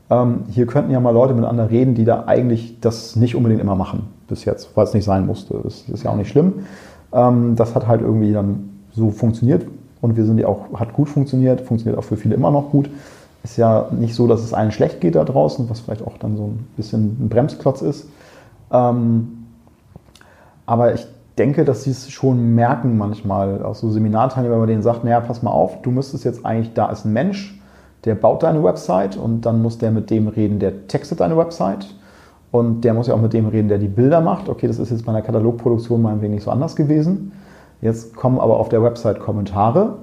ähm, 0.09 0.43
hier 0.49 0.65
könnten 0.65 0.91
ja 0.91 0.99
mal 0.99 1.11
Leute 1.11 1.33
miteinander 1.33 1.69
reden, 1.69 1.95
die 1.95 2.05
da 2.05 2.25
eigentlich 2.25 2.79
das 2.81 3.15
nicht 3.15 3.35
unbedingt 3.35 3.61
immer 3.61 3.75
machen 3.75 4.07
bis 4.27 4.45
jetzt, 4.45 4.75
weil 4.75 4.85
es 4.85 4.93
nicht 4.93 5.05
sein 5.05 5.25
musste. 5.25 5.59
Das 5.63 5.87
ist 5.87 6.03
ja 6.03 6.11
auch 6.11 6.15
nicht 6.15 6.29
schlimm. 6.29 6.65
Ähm, 7.11 7.55
das 7.55 7.75
hat 7.75 7.87
halt 7.87 8.01
irgendwie 8.01 8.33
dann 8.33 8.69
so 8.91 9.09
funktioniert 9.11 9.65
und 10.01 10.17
wir 10.17 10.25
sind 10.25 10.37
ja 10.37 10.47
auch, 10.47 10.73
hat 10.75 10.93
gut 10.93 11.09
funktioniert, 11.09 11.61
funktioniert 11.61 11.97
auch 11.97 12.03
für 12.03 12.17
viele 12.17 12.35
immer 12.35 12.51
noch 12.51 12.69
gut. 12.69 12.89
Ist 13.43 13.57
ja 13.57 13.87
nicht 13.91 14.15
so, 14.15 14.27
dass 14.27 14.41
es 14.41 14.53
allen 14.53 14.71
schlecht 14.71 15.01
geht 15.01 15.15
da 15.15 15.23
draußen, 15.23 15.69
was 15.69 15.81
vielleicht 15.81 16.05
auch 16.05 16.17
dann 16.17 16.37
so 16.37 16.43
ein 16.43 16.67
bisschen 16.77 17.17
ein 17.19 17.29
Bremsklotz 17.29 17.81
ist. 17.81 18.07
Ähm, 18.71 19.45
aber 20.65 20.93
ich 20.93 21.05
denke, 21.37 21.65
dass 21.65 21.83
sie 21.83 21.91
es 21.91 22.11
schon 22.11 22.55
merken 22.55 22.97
manchmal, 22.97 23.63
auch 23.63 23.75
so 23.75 23.89
Seminarteilnehmer, 23.89 24.53
wenn 24.53 24.61
man 24.61 24.69
denen 24.69 24.83
sagt, 24.83 25.03
naja, 25.03 25.19
pass 25.19 25.41
mal 25.41 25.51
auf, 25.51 25.81
du 25.81 25.91
müsstest 25.91 26.25
jetzt 26.25 26.45
eigentlich, 26.45 26.73
da 26.73 26.89
ist 26.91 27.05
ein 27.05 27.13
Mensch, 27.13 27.59
der 28.05 28.15
baut 28.15 28.43
deine 28.43 28.63
Website 28.63 29.17
und 29.17 29.41
dann 29.41 29.61
muss 29.61 29.77
der 29.77 29.91
mit 29.91 30.09
dem 30.09 30.27
reden, 30.27 30.59
der 30.59 30.87
textet 30.87 31.21
deine 31.21 31.37
Website 31.37 31.95
und 32.51 32.81
der 32.81 32.93
muss 32.93 33.07
ja 33.07 33.15
auch 33.15 33.21
mit 33.21 33.33
dem 33.33 33.47
reden, 33.47 33.67
der 33.67 33.79
die 33.79 33.87
Bilder 33.87 34.21
macht. 34.21 34.49
Okay, 34.49 34.67
das 34.67 34.77
ist 34.77 34.91
jetzt 34.91 35.05
bei 35.05 35.11
einer 35.11 35.21
Katalogproduktion 35.21 36.01
meinetwegen 36.01 36.33
nicht 36.33 36.43
so 36.43 36.51
anders 36.51 36.75
gewesen. 36.75 37.31
Jetzt 37.81 38.15
kommen 38.15 38.39
aber 38.39 38.59
auf 38.59 38.69
der 38.69 38.83
Website 38.83 39.19
Kommentare. 39.19 39.97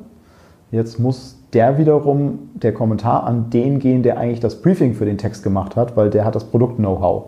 Jetzt 0.73 0.99
muss 0.99 1.39
der 1.53 1.79
wiederum, 1.79 2.51
der 2.55 2.73
Kommentar, 2.73 3.25
an 3.25 3.51
den 3.51 3.79
gehen, 3.79 4.03
der 4.03 4.19
eigentlich 4.19 4.41
das 4.41 4.63
Briefing 4.63 4.95
für 4.95 5.05
den 5.05 5.19
Text 5.19 5.43
gemacht 5.43 5.77
hat, 5.77 5.97
weil 5.97 6.11
der 6.11 6.25
hat 6.25 6.35
das 6.35 6.45
Produkt-Know-how. 6.45 7.25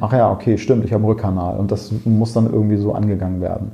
Ach 0.00 0.12
ja, 0.12 0.30
okay, 0.30 0.58
stimmt, 0.58 0.84
ich 0.84 0.92
habe 0.92 1.02
einen 1.02 1.10
Rückkanal 1.10 1.58
und 1.58 1.72
das 1.72 1.92
muss 2.04 2.32
dann 2.32 2.52
irgendwie 2.52 2.76
so 2.76 2.92
angegangen 2.92 3.40
werden. 3.40 3.72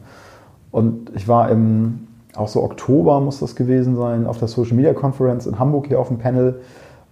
Und 0.70 1.12
ich 1.14 1.29
war 1.29 1.50
im, 1.50 2.07
auch 2.35 2.48
so 2.48 2.62
Oktober 2.62 3.20
muss 3.20 3.40
das 3.40 3.57
gewesen 3.57 3.96
sein, 3.96 4.27
auf 4.27 4.38
der 4.38 4.48
Social 4.48 4.77
Media 4.77 4.92
Conference 4.92 5.46
in 5.46 5.59
Hamburg 5.59 5.87
hier 5.88 6.00
auf 6.00 6.09
dem 6.09 6.18
Panel. 6.18 6.61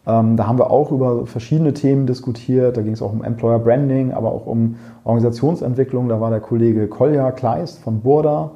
Ähm, 0.06 0.36
da 0.36 0.46
haben 0.46 0.58
wir 0.58 0.70
auch 0.70 0.90
über 0.90 1.26
verschiedene 1.26 1.74
Themen 1.74 2.06
diskutiert. 2.06 2.76
Da 2.76 2.82
ging 2.82 2.92
es 2.92 3.02
auch 3.02 3.12
um 3.12 3.22
Employer 3.22 3.58
Branding, 3.58 4.12
aber 4.12 4.32
auch 4.32 4.46
um 4.46 4.76
Organisationsentwicklung. 5.04 6.08
Da 6.08 6.20
war 6.20 6.30
der 6.30 6.40
Kollege 6.40 6.88
Kolja 6.88 7.30
Kleist 7.30 7.78
von 7.80 8.00
Burda 8.00 8.50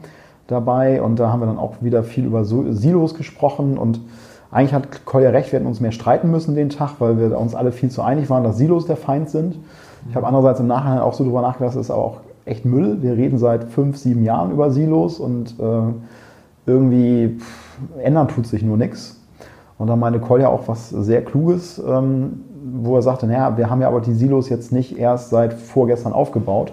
dabei 0.49 1.03
und 1.03 1.19
da 1.19 1.31
haben 1.31 1.41
wir 1.41 1.47
dann 1.47 1.59
auch 1.59 1.75
wieder 1.81 2.03
viel 2.03 2.25
über 2.25 2.45
Silos 2.45 3.15
gesprochen 3.15 3.79
und 3.79 4.01
eigentlich 4.51 4.75
hat 4.75 5.05
Kolja 5.05 5.31
recht, 5.31 5.53
wir 5.53 5.59
hätten 5.59 5.69
uns 5.69 5.81
mehr 5.81 5.93
streiten 5.93 6.31
müssen 6.31 6.55
den 6.55 6.71
Tag, 6.71 6.95
weil 7.01 7.19
wir 7.19 7.39
uns 7.39 7.55
alle 7.55 7.73
viel 7.73 7.91
zu 7.91 8.03
einig 8.03 8.31
waren, 8.31 8.45
dass 8.45 8.57
Silos 8.57 8.87
der 8.87 8.97
Feind 8.97 9.29
sind. 9.29 9.57
Ich 10.09 10.17
habe 10.17 10.27
andererseits 10.27 10.61
im 10.61 10.67
Nachhinein 10.67 10.99
auch 11.01 11.15
so 11.15 11.25
drüber 11.25 11.43
nachgedacht, 11.43 11.75
das 11.75 11.87
ist 11.87 11.91
aber 11.91 12.03
auch 12.03 12.21
echt 12.45 12.65
Müll. 12.65 13.03
Wir 13.03 13.17
reden 13.17 13.39
seit 13.39 13.65
fünf, 13.65 13.97
sieben 13.97 14.25
Jahren 14.25 14.51
über 14.53 14.71
Silos 14.71 15.19
und 15.19 15.59
äh, 15.59 15.93
irgendwie 16.67 17.37
pff, 17.39 17.79
ändern 18.03 18.29
tut 18.29 18.47
sich 18.47 18.63
nur 18.63 18.77
nichts. 18.77 19.21
Und 19.79 19.89
dann 19.89 19.99
meinte 19.99 20.21
Kolja 20.21 20.49
auch 20.49 20.69
was 20.69 20.91
sehr 20.91 21.23
Kluges, 21.23 21.83
ähm, 21.87 22.45
wo 22.81 22.97
er 22.97 23.03
sagte, 23.03 23.27
naja, 23.27 23.57
wir 23.57 23.69
haben 23.69 23.81
ja 23.81 23.89
aber 23.89 24.01
die 24.01 24.15
Silos 24.15 24.49
jetzt 24.49 24.73
nicht 24.73 24.99
erst 24.99 25.31
seit 25.31 25.53
vorgestern 25.53 26.13
aufgebaut, 26.13 26.73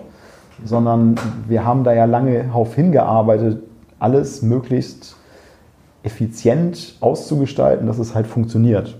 sondern 0.63 1.15
wir 1.47 1.65
haben 1.65 1.83
da 1.83 1.93
ja 1.93 2.05
lange 2.05 2.43
darauf 2.45 2.75
hingearbeitet, 2.75 3.63
alles 3.99 4.41
möglichst 4.41 5.17
effizient 6.03 6.97
auszugestalten, 6.99 7.87
dass 7.87 7.99
es 7.99 8.15
halt 8.15 8.27
funktioniert. 8.27 8.97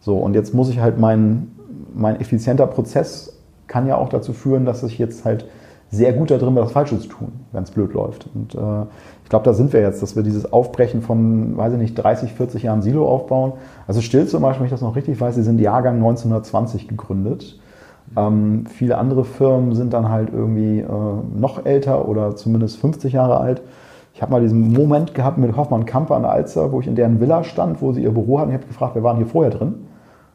So, 0.00 0.18
und 0.18 0.34
jetzt 0.34 0.54
muss 0.54 0.68
ich 0.68 0.80
halt 0.80 0.98
mein, 0.98 1.52
mein 1.94 2.20
effizienter 2.20 2.66
Prozess 2.66 3.39
kann 3.70 3.86
ja 3.86 3.96
auch 3.96 4.08
dazu 4.08 4.32
führen, 4.32 4.66
dass 4.66 4.82
ich 4.82 4.98
jetzt 4.98 5.24
halt 5.24 5.46
sehr 5.90 6.12
gut 6.12 6.30
da 6.30 6.38
drin 6.38 6.54
bin, 6.54 6.62
was 6.62 6.72
Falsches 6.72 7.02
zu 7.02 7.08
tun, 7.08 7.32
wenn 7.52 7.62
es 7.62 7.70
blöd 7.70 7.94
läuft. 7.94 8.28
Und 8.34 8.54
äh, 8.54 8.82
ich 9.22 9.30
glaube, 9.30 9.44
da 9.44 9.52
sind 9.52 9.72
wir 9.72 9.80
jetzt, 9.80 10.02
dass 10.02 10.16
wir 10.16 10.22
dieses 10.22 10.52
Aufbrechen 10.52 11.02
von, 11.02 11.56
weiß 11.56 11.72
ich 11.72 11.78
nicht, 11.78 11.94
30, 11.94 12.32
40 12.32 12.64
Jahren 12.64 12.82
Silo 12.82 13.08
aufbauen. 13.08 13.52
Also 13.86 14.00
Still 14.00 14.26
zum 14.26 14.42
Beispiel, 14.42 14.60
wenn 14.60 14.66
ich 14.66 14.72
das 14.72 14.82
noch 14.82 14.96
richtig 14.96 15.20
weiß, 15.20 15.36
sie 15.36 15.42
sind 15.42 15.60
Jahrgang 15.60 15.96
1920 15.96 16.88
gegründet. 16.88 17.58
Ähm, 18.16 18.66
viele 18.66 18.98
andere 18.98 19.24
Firmen 19.24 19.74
sind 19.74 19.92
dann 19.92 20.08
halt 20.08 20.30
irgendwie 20.32 20.80
äh, 20.80 20.86
noch 21.36 21.64
älter 21.64 22.08
oder 22.08 22.34
zumindest 22.36 22.78
50 22.78 23.12
Jahre 23.12 23.38
alt. 23.38 23.62
Ich 24.14 24.22
habe 24.22 24.32
mal 24.32 24.40
diesen 24.40 24.72
Moment 24.72 25.14
gehabt 25.14 25.38
mit 25.38 25.56
Hoffmann 25.56 25.86
Kamper 25.86 26.16
an 26.16 26.22
der 26.22 26.32
Alster, 26.32 26.72
wo 26.72 26.80
ich 26.80 26.88
in 26.88 26.96
deren 26.96 27.20
Villa 27.20 27.44
stand, 27.44 27.80
wo 27.80 27.92
sie 27.92 28.02
ihr 28.02 28.10
Büro 28.10 28.40
hatten. 28.40 28.50
Ich 28.50 28.56
habe 28.56 28.66
gefragt, 28.66 28.94
wer 28.94 29.02
waren 29.02 29.16
hier 29.16 29.26
vorher 29.26 29.52
drin? 29.52 29.86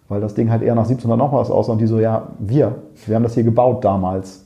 Weil 0.08 0.22
das 0.22 0.36
Ding 0.36 0.52
halt 0.52 0.62
eher 0.62 0.76
nach 0.76 0.84
1700 0.84 1.18
noch 1.18 1.34
was 1.34 1.50
aussah. 1.50 1.74
Und 1.74 1.80
die 1.80 1.88
so, 1.88 2.00
ja, 2.00 2.28
wir. 2.39 2.76
Wir 3.06 3.15
haben 3.15 3.24
das 3.24 3.34
hier 3.34 3.44
gebaut 3.44 3.84
damals. 3.84 4.46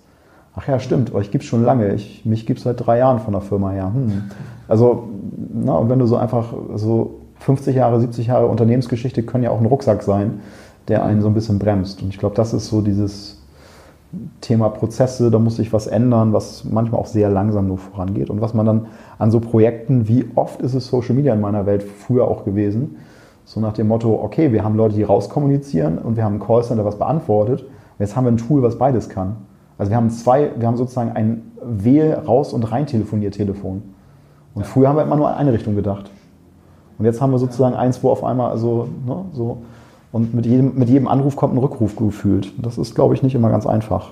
Ach 0.55 0.67
ja, 0.67 0.79
stimmt, 0.79 1.13
euch 1.13 1.33
es 1.33 1.45
schon 1.45 1.63
lange. 1.63 1.93
Ich, 1.93 2.25
mich 2.25 2.45
gibt 2.45 2.59
es 2.59 2.63
seit 2.63 2.85
drei 2.85 2.97
Jahren 2.97 3.19
von 3.19 3.33
der 3.33 3.41
Firma 3.41 3.71
her. 3.71 3.91
Hm. 3.93 4.23
Also, 4.67 5.09
na, 5.53 5.73
und 5.73 5.89
wenn 5.89 5.99
du 5.99 6.05
so 6.05 6.17
einfach 6.17 6.53
so 6.75 7.21
50 7.39 7.75
Jahre, 7.75 7.99
70 7.99 8.27
Jahre 8.27 8.47
Unternehmensgeschichte 8.47 9.23
können 9.23 9.43
ja 9.43 9.51
auch 9.51 9.59
ein 9.59 9.65
Rucksack 9.65 10.03
sein, 10.03 10.41
der 10.87 11.03
einen 11.03 11.21
so 11.21 11.27
ein 11.27 11.33
bisschen 11.33 11.59
bremst. 11.59 12.01
Und 12.01 12.09
ich 12.09 12.19
glaube, 12.19 12.35
das 12.35 12.53
ist 12.53 12.67
so 12.67 12.81
dieses 12.81 13.39
Thema 14.41 14.69
Prozesse, 14.69 15.29
da 15.29 15.39
muss 15.39 15.57
sich 15.57 15.71
was 15.71 15.87
ändern, 15.87 16.33
was 16.33 16.63
manchmal 16.65 16.99
auch 16.99 17.05
sehr 17.05 17.29
langsam 17.29 17.67
nur 17.67 17.77
vorangeht. 17.77 18.29
Und 18.29 18.41
was 18.41 18.53
man 18.53 18.65
dann 18.65 18.87
an 19.19 19.29
so 19.31 19.39
Projekten, 19.39 20.07
wie 20.07 20.25
oft 20.35 20.61
ist 20.61 20.73
es 20.73 20.87
Social 20.87 21.15
Media 21.15 21.33
in 21.33 21.41
meiner 21.41 21.65
Welt 21.65 21.83
früher 21.83 22.27
auch 22.27 22.43
gewesen, 22.43 22.97
so 23.49 23.59
nach 23.59 23.73
dem 23.73 23.87
Motto, 23.87 24.13
okay, 24.13 24.51
wir 24.51 24.63
haben 24.63 24.75
Leute, 24.75 24.93
die 24.93 25.01
rauskommunizieren 25.01 25.97
und 25.97 26.15
wir 26.15 26.23
haben 26.23 26.35
ein 26.35 26.39
Callcenter, 26.39 26.85
was 26.85 26.99
beantwortet. 26.99 27.63
Und 27.63 27.69
jetzt 27.97 28.15
haben 28.15 28.25
wir 28.25 28.31
ein 28.31 28.37
Tool, 28.37 28.61
was 28.61 28.77
beides 28.77 29.09
kann. 29.09 29.37
Also 29.79 29.89
wir 29.89 29.97
haben 29.97 30.11
zwei, 30.11 30.51
wir 30.55 30.67
haben 30.67 30.77
sozusagen 30.77 31.13
ein 31.13 31.51
Wähl-, 31.59 32.13
Raus- 32.13 32.53
und 32.53 32.71
Rein-Telefonier-Telefon. 32.71 33.81
Und 34.53 34.65
früher 34.67 34.87
haben 34.87 34.97
wir 34.97 35.03
immer 35.03 35.15
nur 35.15 35.29
in 35.31 35.35
eine 35.35 35.51
Richtung 35.51 35.75
gedacht. 35.75 36.11
Und 36.99 37.05
jetzt 37.05 37.21
haben 37.21 37.31
wir 37.31 37.39
sozusagen 37.39 37.73
eins, 37.73 38.03
wo 38.03 38.11
auf 38.11 38.23
einmal, 38.23 38.51
also, 38.51 38.87
ne, 39.07 39.25
so, 39.33 39.57
und 40.11 40.35
mit 40.35 40.45
jedem, 40.45 40.75
mit 40.75 40.87
jedem 40.87 41.07
Anruf 41.07 41.35
kommt 41.35 41.55
ein 41.55 41.57
Rückruf 41.57 41.95
gefühlt. 41.95 42.53
Das 42.63 42.77
ist, 42.77 42.93
glaube 42.93 43.15
ich, 43.15 43.23
nicht 43.23 43.33
immer 43.33 43.49
ganz 43.49 43.65
einfach. 43.65 44.11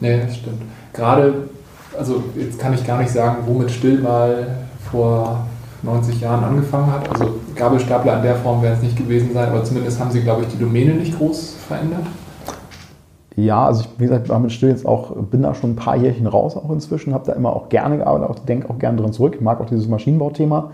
Nee, 0.00 0.22
das 0.26 0.38
stimmt. 0.38 0.62
Gerade, 0.92 1.34
also 1.96 2.24
jetzt 2.34 2.58
kann 2.58 2.74
ich 2.74 2.84
gar 2.84 2.98
nicht 2.98 3.12
sagen, 3.12 3.44
womit 3.46 3.70
Still 3.70 4.00
mal 4.00 4.48
vor 4.90 5.46
90 5.84 6.20
Jahren 6.20 6.42
angefangen 6.42 6.92
hat. 6.92 7.08
Also 7.12 7.39
Gabelstapler 7.54 8.16
in 8.16 8.22
der 8.22 8.36
Form 8.36 8.62
werden 8.62 8.76
es 8.76 8.82
nicht 8.82 8.96
gewesen 8.96 9.32
sein, 9.32 9.48
aber 9.48 9.64
zumindest 9.64 10.00
haben 10.00 10.10
sie, 10.10 10.22
glaube 10.22 10.42
ich, 10.42 10.48
die 10.48 10.58
Domäne 10.58 10.94
nicht 10.94 11.16
groß 11.16 11.56
verändert. 11.66 12.06
Ja, 13.36 13.66
also 13.66 13.82
ich, 13.82 13.88
wie 13.98 14.04
gesagt, 14.04 14.28
war 14.28 14.38
mit 14.38 14.52
Still 14.52 14.70
jetzt 14.70 14.86
auch, 14.86 15.16
bin 15.16 15.42
da 15.42 15.54
schon 15.54 15.70
ein 15.70 15.76
paar 15.76 15.96
Jährchen 15.96 16.26
raus 16.26 16.56
auch 16.56 16.70
inzwischen, 16.70 17.14
habe 17.14 17.26
da 17.26 17.32
immer 17.32 17.54
auch 17.54 17.68
gerne 17.68 17.98
gearbeitet, 17.98 18.28
auch, 18.28 18.38
denke 18.44 18.68
auch 18.68 18.78
gerne 18.78 19.00
drin 19.00 19.12
zurück, 19.12 19.40
mag 19.40 19.60
auch 19.60 19.66
dieses 19.66 19.88
Maschinenbauthema. 19.88 20.72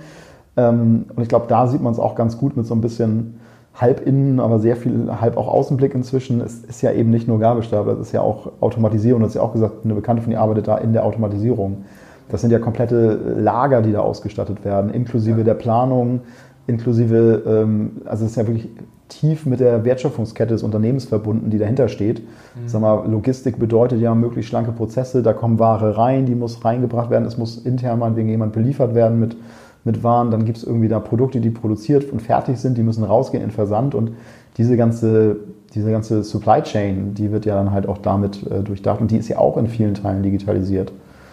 Ähm, 0.56 1.04
und 1.14 1.22
ich 1.22 1.28
glaube, 1.28 1.46
da 1.48 1.66
sieht 1.66 1.82
man 1.82 1.92
es 1.92 1.98
auch 1.98 2.14
ganz 2.14 2.38
gut 2.38 2.56
mit 2.56 2.66
so 2.66 2.74
ein 2.74 2.80
bisschen 2.80 3.38
halb 3.74 4.06
innen, 4.06 4.40
aber 4.40 4.58
sehr 4.58 4.76
viel 4.76 5.10
halb 5.20 5.36
auch 5.36 5.48
Außenblick 5.48 5.94
inzwischen. 5.94 6.40
Es 6.40 6.64
ist 6.64 6.82
ja 6.82 6.92
eben 6.92 7.10
nicht 7.10 7.28
nur 7.28 7.38
Gabelstapler, 7.38 7.92
es 7.94 8.08
ist 8.08 8.12
ja 8.12 8.22
auch 8.22 8.50
Automatisierung. 8.60 9.20
Das 9.20 9.30
ist 9.30 9.34
ja 9.36 9.42
auch 9.42 9.52
gesagt, 9.52 9.84
eine 9.84 9.94
Bekannte 9.94 10.22
von 10.22 10.32
ihr 10.32 10.40
arbeitet 10.40 10.66
da 10.66 10.78
in 10.78 10.92
der 10.92 11.04
Automatisierung. 11.04 11.84
Das 12.28 12.40
sind 12.40 12.50
ja 12.50 12.58
komplette 12.58 13.36
Lager, 13.38 13.82
die 13.82 13.92
da 13.92 14.00
ausgestattet 14.00 14.64
werden, 14.64 14.90
inklusive 14.90 15.38
ja. 15.38 15.44
der 15.44 15.54
Planung, 15.54 16.22
inklusive, 16.66 17.42
ähm, 17.46 18.02
also 18.04 18.24
es 18.24 18.32
ist 18.32 18.36
ja 18.36 18.46
wirklich 18.46 18.68
tief 19.08 19.46
mit 19.46 19.60
der 19.60 19.84
Wertschöpfungskette 19.84 20.54
des 20.54 20.62
Unternehmens 20.62 21.04
verbunden, 21.04 21.50
die 21.50 21.58
dahinter 21.58 21.88
steht. 21.88 22.20
Mhm. 22.20 22.68
Sag 22.68 22.80
mal, 22.80 23.08
Logistik 23.08 23.58
bedeutet 23.58 24.00
ja 24.00 24.14
möglichst 24.14 24.48
schlanke 24.48 24.72
Prozesse, 24.72 25.22
da 25.22 25.32
kommen 25.32 25.58
Ware 25.58 25.96
rein, 25.96 26.26
die 26.26 26.34
muss 26.34 26.64
reingebracht 26.64 27.10
werden, 27.10 27.24
es 27.24 27.38
muss 27.38 27.58
intern 27.58 28.00
mal 28.00 28.16
wegen 28.16 28.28
jemand 28.28 28.52
beliefert 28.52 28.94
werden 28.94 29.20
mit, 29.20 29.36
mit 29.84 30.02
Waren, 30.02 30.30
dann 30.30 30.44
gibt 30.44 30.58
es 30.58 30.64
irgendwie 30.64 30.88
da 30.88 30.98
Produkte, 30.98 31.40
die 31.40 31.50
produziert 31.50 32.10
und 32.10 32.20
fertig 32.20 32.58
sind, 32.58 32.76
die 32.76 32.82
müssen 32.82 33.04
rausgehen 33.04 33.44
in 33.44 33.52
Versand 33.52 33.94
und 33.94 34.12
diese 34.58 34.76
ganze, 34.76 35.36
diese 35.74 35.90
ganze 35.92 36.24
Supply 36.24 36.62
Chain, 36.62 37.14
die 37.14 37.30
wird 37.30 37.46
ja 37.46 37.54
dann 37.54 37.70
halt 37.70 37.88
auch 37.88 37.98
damit 37.98 38.44
äh, 38.50 38.62
durchdacht 38.62 39.00
und 39.00 39.10
die 39.12 39.18
ist 39.18 39.28
ja 39.28 39.38
auch 39.38 39.56
in 39.56 39.68
vielen 39.68 39.94
Teilen 39.94 40.22
digitalisiert. 40.22 40.92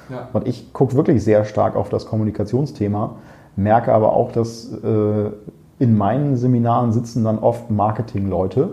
Ja. 0.10 0.28
Und 0.34 0.48
ich 0.48 0.74
gucke 0.74 0.96
wirklich 0.96 1.24
sehr 1.24 1.46
stark 1.46 1.76
auf 1.76 1.90
das 1.90 2.06
Kommunikationsthema, 2.06 3.16
merke 3.56 3.94
aber 3.94 4.14
auch, 4.14 4.32
dass 4.32 4.72
äh, 4.74 5.30
in 5.80 5.98
meinen 5.98 6.38
Seminaren 6.38 6.92
sitzen 6.92 7.24
dann 7.24 7.40
oft 7.40 7.70
Marketingleute, 7.70 8.70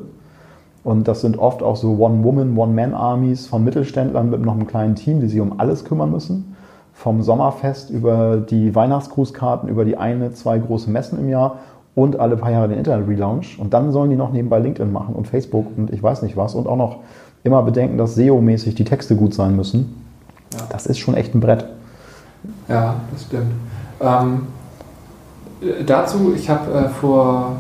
Und 0.83 1.09
das 1.09 1.21
sind 1.21 1.39
oft 1.39 1.63
auch 1.63 1.77
so 1.77 1.99
One-Woman, 1.99 2.57
One-Man-Armies 2.57 3.47
von 3.47 3.65
Mittelständlern 3.65 4.31
mit 4.31 4.41
noch 4.41 4.55
einem 4.55 4.67
kleinen 4.67 4.95
Team, 4.95 5.21
die 5.21 5.29
sich 5.29 5.41
um 5.41 5.61
alles 5.61 5.85
kümmern 5.85 6.11
müssen. 6.11 6.57
Vom 6.95 7.23
Sommerfest 7.23 7.91
über 7.91 8.37
die 8.37 8.75
Weihnachtsgrußkarten, 8.75 9.69
über 9.69 9.85
die 9.85 9.97
eine, 9.97 10.33
zwei 10.33 10.59
große 10.59 10.91
Messen 10.91 11.19
im 11.19 11.29
Jahr 11.29 11.59
und 11.95 12.19
alle 12.19 12.37
paar 12.37 12.51
Jahre 12.51 12.69
den 12.69 12.79
Internet-Relaunch. 12.79 13.59
Und 13.59 13.75
dann 13.75 13.93
sollen 13.93 14.11
die 14.11 14.17
noch 14.17 14.33
nebenbei 14.33 14.59
LinkedIn 14.59 14.93
machen 14.93 15.15
und 15.15 15.27
Facebook 15.27 15.67
und 15.77 15.91
ich 15.93 16.03
weiß 16.03 16.23
nicht 16.23 16.37
was. 16.37 16.55
Und 16.55 16.67
auch 16.67 16.77
noch 16.77 16.99
immer 17.43 17.63
bedenken, 17.63 17.99
dass 17.99 18.15
SEO-mäßig 18.17 18.75
die 18.75 18.85
Texte 18.85 19.17
gut 19.17 19.35
sein 19.35 19.57
müssen. 19.57 20.03
Ja. 20.55 20.61
Das 20.71 20.87
ist 20.87 20.99
schon 20.99 21.15
echt 21.15 21.35
ein 21.35 21.41
Brett. 21.41 21.67
Ja, 22.69 22.97
das 23.13 23.23
stimmt. 23.25 23.53
Ähm, 24.01 24.47
dazu, 25.87 26.33
ich 26.35 26.49
habe 26.49 26.73
äh, 26.73 26.89
vor 26.89 27.57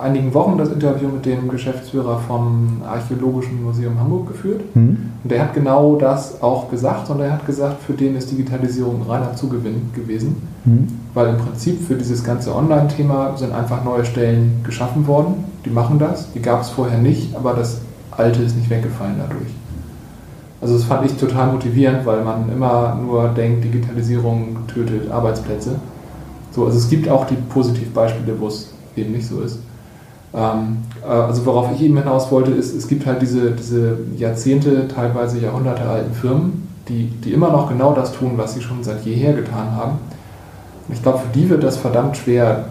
einigen 0.00 0.34
Wochen 0.34 0.58
das 0.58 0.70
Interview 0.70 1.08
mit 1.08 1.24
dem 1.24 1.48
Geschäftsführer 1.48 2.18
vom 2.26 2.82
Archäologischen 2.84 3.62
Museum 3.62 3.98
Hamburg 3.98 4.28
geführt. 4.28 4.62
Mhm. 4.74 5.10
Und 5.22 5.30
der 5.30 5.42
hat 5.42 5.54
genau 5.54 5.96
das 5.96 6.42
auch 6.42 6.70
gesagt. 6.70 7.08
Und 7.10 7.20
er 7.20 7.32
hat 7.32 7.46
gesagt, 7.46 7.82
für 7.82 7.92
den 7.92 8.16
ist 8.16 8.30
Digitalisierung 8.30 9.02
reiner 9.08 9.34
Zugewinn 9.34 9.90
gewesen. 9.94 10.48
Mhm. 10.64 10.88
Weil 11.14 11.28
im 11.28 11.38
Prinzip 11.38 11.86
für 11.86 11.94
dieses 11.94 12.24
ganze 12.24 12.54
Online-Thema 12.54 13.36
sind 13.36 13.52
einfach 13.52 13.84
neue 13.84 14.04
Stellen 14.04 14.60
geschaffen 14.64 15.06
worden. 15.06 15.44
Die 15.64 15.70
machen 15.70 15.98
das. 15.98 16.32
Die 16.32 16.42
gab 16.42 16.62
es 16.62 16.70
vorher 16.70 16.98
nicht, 16.98 17.36
aber 17.36 17.54
das 17.54 17.80
Alte 18.10 18.42
ist 18.42 18.56
nicht 18.56 18.70
weggefallen 18.70 19.16
dadurch. 19.18 19.50
Also 20.60 20.74
das 20.74 20.84
fand 20.84 21.04
ich 21.06 21.16
total 21.16 21.52
motivierend, 21.52 22.06
weil 22.06 22.22
man 22.22 22.50
immer 22.52 22.94
nur 22.94 23.28
denkt, 23.28 23.64
Digitalisierung 23.64 24.58
tötet 24.68 25.10
Arbeitsplätze. 25.10 25.76
So, 26.52 26.66
also 26.66 26.78
es 26.78 26.88
gibt 26.88 27.08
auch 27.08 27.26
die 27.26 27.34
Positivbeispiele, 27.34 28.38
wo 28.38 28.48
es 28.48 28.72
eben 28.96 29.12
nicht 29.12 29.26
so 29.26 29.40
ist. 29.40 29.58
Ähm, 30.34 30.78
äh, 31.02 31.06
also 31.06 31.44
worauf 31.46 31.72
ich 31.74 31.82
eben 31.82 31.96
hinaus 31.96 32.30
wollte, 32.30 32.52
ist, 32.52 32.74
es 32.74 32.86
gibt 32.88 33.06
halt 33.06 33.20
diese, 33.22 33.50
diese 33.52 33.98
Jahrzehnte, 34.16 34.88
teilweise 34.88 35.38
Jahrhunderte 35.38 35.82
alten 35.82 36.14
Firmen, 36.14 36.68
die, 36.88 37.06
die 37.06 37.32
immer 37.32 37.50
noch 37.50 37.68
genau 37.68 37.92
das 37.94 38.12
tun, 38.12 38.32
was 38.36 38.54
sie 38.54 38.60
schon 38.60 38.82
seit 38.82 39.04
jeher 39.04 39.32
getan 39.34 39.72
haben. 39.72 39.98
Und 40.88 40.94
ich 40.94 41.02
glaube, 41.02 41.18
für 41.18 41.38
die 41.38 41.48
wird 41.48 41.62
das 41.62 41.76
verdammt 41.76 42.16
schwer, 42.16 42.66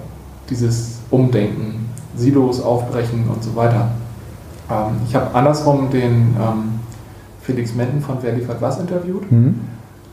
dieses 0.50 1.00
Umdenken, 1.10 1.90
Silos 2.16 2.62
aufbrechen 2.62 3.26
und 3.34 3.44
so 3.44 3.56
weiter. 3.56 3.90
Ähm, 4.70 4.98
ich 5.08 5.16
habe 5.16 5.34
andersrum 5.34 5.90
den 5.90 6.36
ähm, 6.40 6.80
Felix 7.42 7.74
Menden 7.74 8.02
von 8.02 8.18
Wer 8.22 8.34
liefert 8.34 8.62
was 8.62 8.80
interviewt. 8.80 9.32
Mhm. 9.32 9.62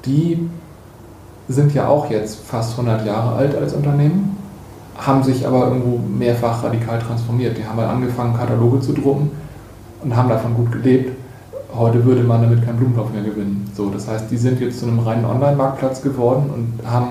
Die 0.04 0.48
sind 1.48 1.74
ja 1.74 1.88
auch 1.88 2.10
jetzt 2.10 2.46
fast 2.46 2.72
100 2.78 3.06
Jahre 3.06 3.34
alt 3.36 3.54
als 3.56 3.72
Unternehmen 3.72 4.38
haben 4.98 5.22
sich 5.22 5.46
aber 5.46 5.68
irgendwo 5.68 5.98
mehrfach 5.98 6.64
radikal 6.64 6.98
transformiert. 6.98 7.56
Die 7.56 7.64
haben 7.64 7.76
mal 7.76 7.86
angefangen, 7.86 8.36
Kataloge 8.36 8.80
zu 8.80 8.92
drucken 8.92 9.30
und 10.02 10.16
haben 10.16 10.28
davon 10.28 10.54
gut 10.54 10.72
gelebt. 10.72 11.16
Heute 11.74 12.04
würde 12.04 12.24
man 12.24 12.42
damit 12.42 12.64
keinen 12.64 12.78
Blumentopf 12.78 13.12
mehr 13.12 13.22
gewinnen. 13.22 13.70
So, 13.74 13.90
das 13.90 14.08
heißt, 14.08 14.30
die 14.30 14.36
sind 14.36 14.60
jetzt 14.60 14.80
zu 14.80 14.86
einem 14.86 14.98
reinen 14.98 15.24
Online-Marktplatz 15.24 16.02
geworden 16.02 16.50
und 16.52 16.90
haben, 16.90 17.08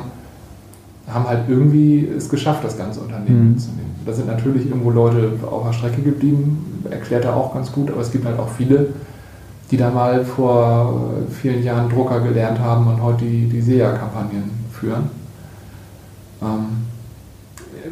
haben 1.08 1.28
halt 1.28 1.48
irgendwie 1.48 2.06
es 2.06 2.28
geschafft, 2.28 2.64
das 2.66 2.78
ganze 2.78 3.00
Unternehmen 3.00 3.44
mhm. 3.44 3.52
mitzunehmen. 3.52 3.92
Da 4.06 4.12
sind 4.12 4.28
natürlich 4.28 4.68
irgendwo 4.68 4.92
Leute 4.92 5.32
auf 5.50 5.66
der 5.68 5.74
Strecke 5.74 6.02
geblieben, 6.02 6.84
erklärt 6.90 7.24
er 7.24 7.38
auch 7.38 7.54
ganz 7.54 7.72
gut, 7.72 7.90
aber 7.90 8.02
es 8.02 8.12
gibt 8.12 8.26
halt 8.26 8.40
auch 8.40 8.50
viele, 8.50 8.88
die 9.72 9.78
da 9.78 9.90
mal 9.90 10.24
vor 10.24 11.12
vielen 11.42 11.64
Jahren 11.64 11.90
Drucker 11.90 12.22
gelernt 12.22 12.60
haben 12.60 12.88
und 12.88 13.02
heute 13.02 13.26
die, 13.26 13.48
die 13.48 13.62
SEA-Kampagnen 13.62 14.50
führen. 14.72 15.10
Ähm, 16.42 16.88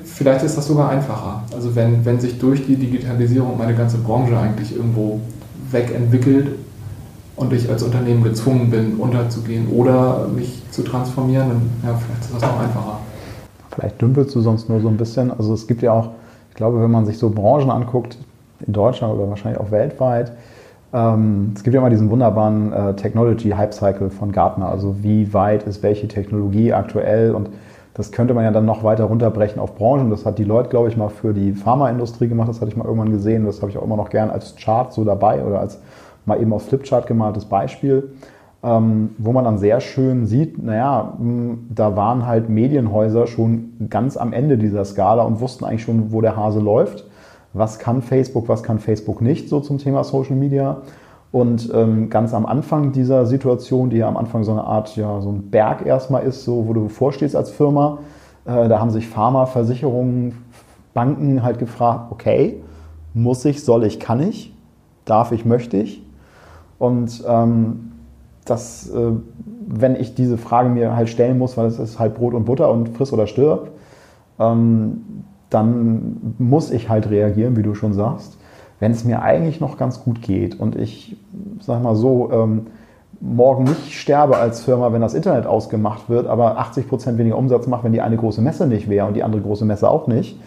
vielleicht 0.03 0.45
ist 0.45 0.57
das 0.57 0.67
sogar 0.67 0.89
einfacher. 0.89 1.43
Also 1.53 1.75
wenn, 1.75 2.05
wenn 2.05 2.19
sich 2.19 2.39
durch 2.39 2.65
die 2.65 2.75
Digitalisierung 2.75 3.57
meine 3.57 3.75
ganze 3.75 3.97
Branche 3.97 4.37
eigentlich 4.37 4.75
irgendwo 4.75 5.19
wegentwickelt 5.71 6.51
und 7.35 7.51
ich 7.51 7.69
als 7.69 7.83
Unternehmen 7.83 8.23
gezwungen 8.23 8.71
bin, 8.71 8.95
unterzugehen 8.95 9.67
oder 9.67 10.27
mich 10.27 10.61
zu 10.71 10.83
transformieren, 10.83 11.49
dann 11.49 11.61
ja, 11.83 11.97
vielleicht 11.97 12.21
ist 12.21 12.33
das 12.35 12.41
noch 12.41 12.59
einfacher. 12.59 12.99
Vielleicht 13.71 14.01
dümpelst 14.01 14.33
du 14.33 14.41
sonst 14.41 14.69
nur 14.69 14.79
so 14.79 14.87
ein 14.87 14.95
bisschen. 14.95 15.31
Also 15.31 15.53
es 15.53 15.67
gibt 15.67 15.81
ja 15.81 15.91
auch, 15.91 16.11
ich 16.49 16.55
glaube, 16.55 16.81
wenn 16.81 16.91
man 16.91 17.05
sich 17.05 17.17
so 17.17 17.29
Branchen 17.29 17.69
anguckt, 17.69 18.17
in 18.65 18.71
Deutschland 18.71 19.13
oder 19.13 19.27
wahrscheinlich 19.27 19.59
auch 19.59 19.71
weltweit, 19.71 20.31
ähm, 20.95 21.51
es 21.55 21.63
gibt 21.63 21.73
ja 21.73 21.81
immer 21.81 21.89
diesen 21.89 22.09
wunderbaren 22.09 22.71
äh, 22.71 22.93
Technology 22.95 23.49
Hype 23.49 23.73
Cycle 23.73 24.09
von 24.09 24.31
Gartner. 24.31 24.69
Also 24.69 25.03
wie 25.03 25.33
weit 25.33 25.63
ist 25.63 25.83
welche 25.83 26.07
Technologie 26.07 26.71
aktuell 26.71 27.35
und 27.35 27.49
das 27.93 28.11
könnte 28.11 28.33
man 28.33 28.43
ja 28.43 28.51
dann 28.51 28.65
noch 28.65 28.83
weiter 28.83 29.05
runterbrechen 29.05 29.59
auf 29.59 29.75
Branchen. 29.75 30.09
Das 30.09 30.25
hat 30.25 30.37
die 30.37 30.43
Leute, 30.43 30.69
glaube 30.69 30.89
ich, 30.89 30.97
mal 30.97 31.09
für 31.09 31.33
die 31.33 31.53
Pharmaindustrie 31.53 32.27
gemacht. 32.27 32.49
Das 32.49 32.59
hatte 32.59 32.69
ich 32.69 32.77
mal 32.77 32.83
irgendwann 32.85 33.11
gesehen. 33.11 33.45
Das 33.45 33.61
habe 33.61 33.71
ich 33.71 33.77
auch 33.77 33.83
immer 33.83 33.95
noch 33.95 34.09
gern 34.09 34.29
als 34.29 34.55
Chart 34.55 34.91
so 34.91 35.05
dabei 35.05 35.45
oder 35.45 35.59
als 35.59 35.79
mal 36.25 36.41
eben 36.41 36.51
aus 36.53 36.65
Flipchart 36.65 37.07
gemaltes 37.07 37.45
Beispiel, 37.45 38.11
ähm, 38.63 39.11
wo 39.17 39.31
man 39.31 39.45
dann 39.45 39.57
sehr 39.57 39.79
schön 39.79 40.25
sieht, 40.25 40.61
naja, 40.61 41.13
da 41.69 41.95
waren 41.95 42.25
halt 42.25 42.49
Medienhäuser 42.49 43.27
schon 43.27 43.87
ganz 43.89 44.17
am 44.17 44.33
Ende 44.33 44.57
dieser 44.57 44.83
Skala 44.85 45.23
und 45.23 45.39
wussten 45.39 45.65
eigentlich 45.65 45.83
schon, 45.83 46.11
wo 46.11 46.21
der 46.21 46.35
Hase 46.35 46.59
läuft. 46.59 47.05
Was 47.55 47.79
kann 47.79 48.01
Facebook, 48.01 48.49
was 48.49 48.63
kann 48.63 48.79
Facebook 48.79 49.21
nicht 49.21 49.47
so 49.47 49.61
zum 49.61 49.77
Thema 49.77 50.03
Social 50.03 50.35
Media? 50.35 50.81
Und 51.31 51.71
ähm, 51.73 52.09
ganz 52.09 52.33
am 52.33 52.45
Anfang 52.45 52.91
dieser 52.91 53.25
Situation, 53.25 53.89
die 53.89 53.97
ja 53.97 54.09
am 54.09 54.17
Anfang 54.17 54.43
so 54.43 54.51
eine 54.51 54.65
Art, 54.65 54.97
ja, 54.97 55.21
so 55.21 55.29
ein 55.29 55.49
Berg 55.51 55.85
erstmal 55.85 56.23
ist, 56.23 56.43
so, 56.43 56.67
wo 56.67 56.73
du 56.73 56.89
vorstehst 56.89 57.33
als 57.33 57.51
Firma, 57.51 57.99
äh, 58.43 58.67
da 58.67 58.79
haben 58.79 58.91
sich 58.91 59.07
Pharma, 59.07 59.45
Versicherungen, 59.45 60.43
Banken 60.93 61.43
halt 61.43 61.57
gefragt, 61.59 62.11
okay, 62.11 62.61
muss 63.13 63.45
ich, 63.45 63.63
soll 63.63 63.85
ich, 63.85 64.01
kann 64.01 64.21
ich, 64.21 64.53
darf 65.05 65.31
ich, 65.31 65.45
möchte 65.45 65.77
ich? 65.77 66.03
Und 66.77 67.23
ähm, 67.25 67.93
das, 68.43 68.89
äh, 68.89 69.11
wenn 69.65 69.95
ich 69.95 70.13
diese 70.13 70.37
Frage 70.37 70.67
mir 70.67 70.93
halt 70.95 71.07
stellen 71.07 71.37
muss, 71.37 71.55
weil 71.55 71.67
es 71.67 71.79
ist 71.79 71.99
halt 71.99 72.15
Brot 72.15 72.33
und 72.33 72.43
Butter 72.43 72.69
und 72.69 72.89
friss 72.89 73.13
oder 73.13 73.27
stirb, 73.27 73.71
ähm, 74.39 75.25
dann 75.55 76.35
muss 76.37 76.69
ich 76.69 76.89
halt 76.89 77.09
reagieren, 77.09 77.57
wie 77.57 77.63
du 77.63 77.73
schon 77.73 77.93
sagst 77.93 78.37
wenn 78.79 78.91
es 78.91 79.05
mir 79.05 79.21
eigentlich 79.21 79.59
noch 79.61 79.77
ganz 79.77 80.03
gut 80.03 80.21
geht 80.21 80.59
und 80.59 80.75
ich, 80.75 81.17
sag 81.59 81.81
mal 81.81 81.95
so, 81.95 82.29
ähm, 82.31 82.67
morgen 83.21 83.63
nicht 83.63 83.93
sterbe 83.93 84.37
als 84.37 84.61
Firma, 84.63 84.91
wenn 84.91 85.01
das 85.01 85.13
Internet 85.13 85.47
ausgemacht 85.47 86.09
wird, 86.09 86.27
aber 86.27 86.57
80 86.59 86.89
Prozent 86.89 87.17
weniger 87.17 87.37
Umsatz 87.37 87.67
mache, 87.67 87.85
wenn 87.85 87.93
die 87.93 88.01
eine 88.01 88.17
große 88.17 88.41
Messe 88.41 88.67
nicht 88.67 88.89
wäre 88.89 89.07
und 89.07 89.15
die 89.15 89.23
andere 89.23 89.41
große 89.41 89.65
Messe 89.65 89.89
auch 89.89 90.07
nicht, 90.07 90.37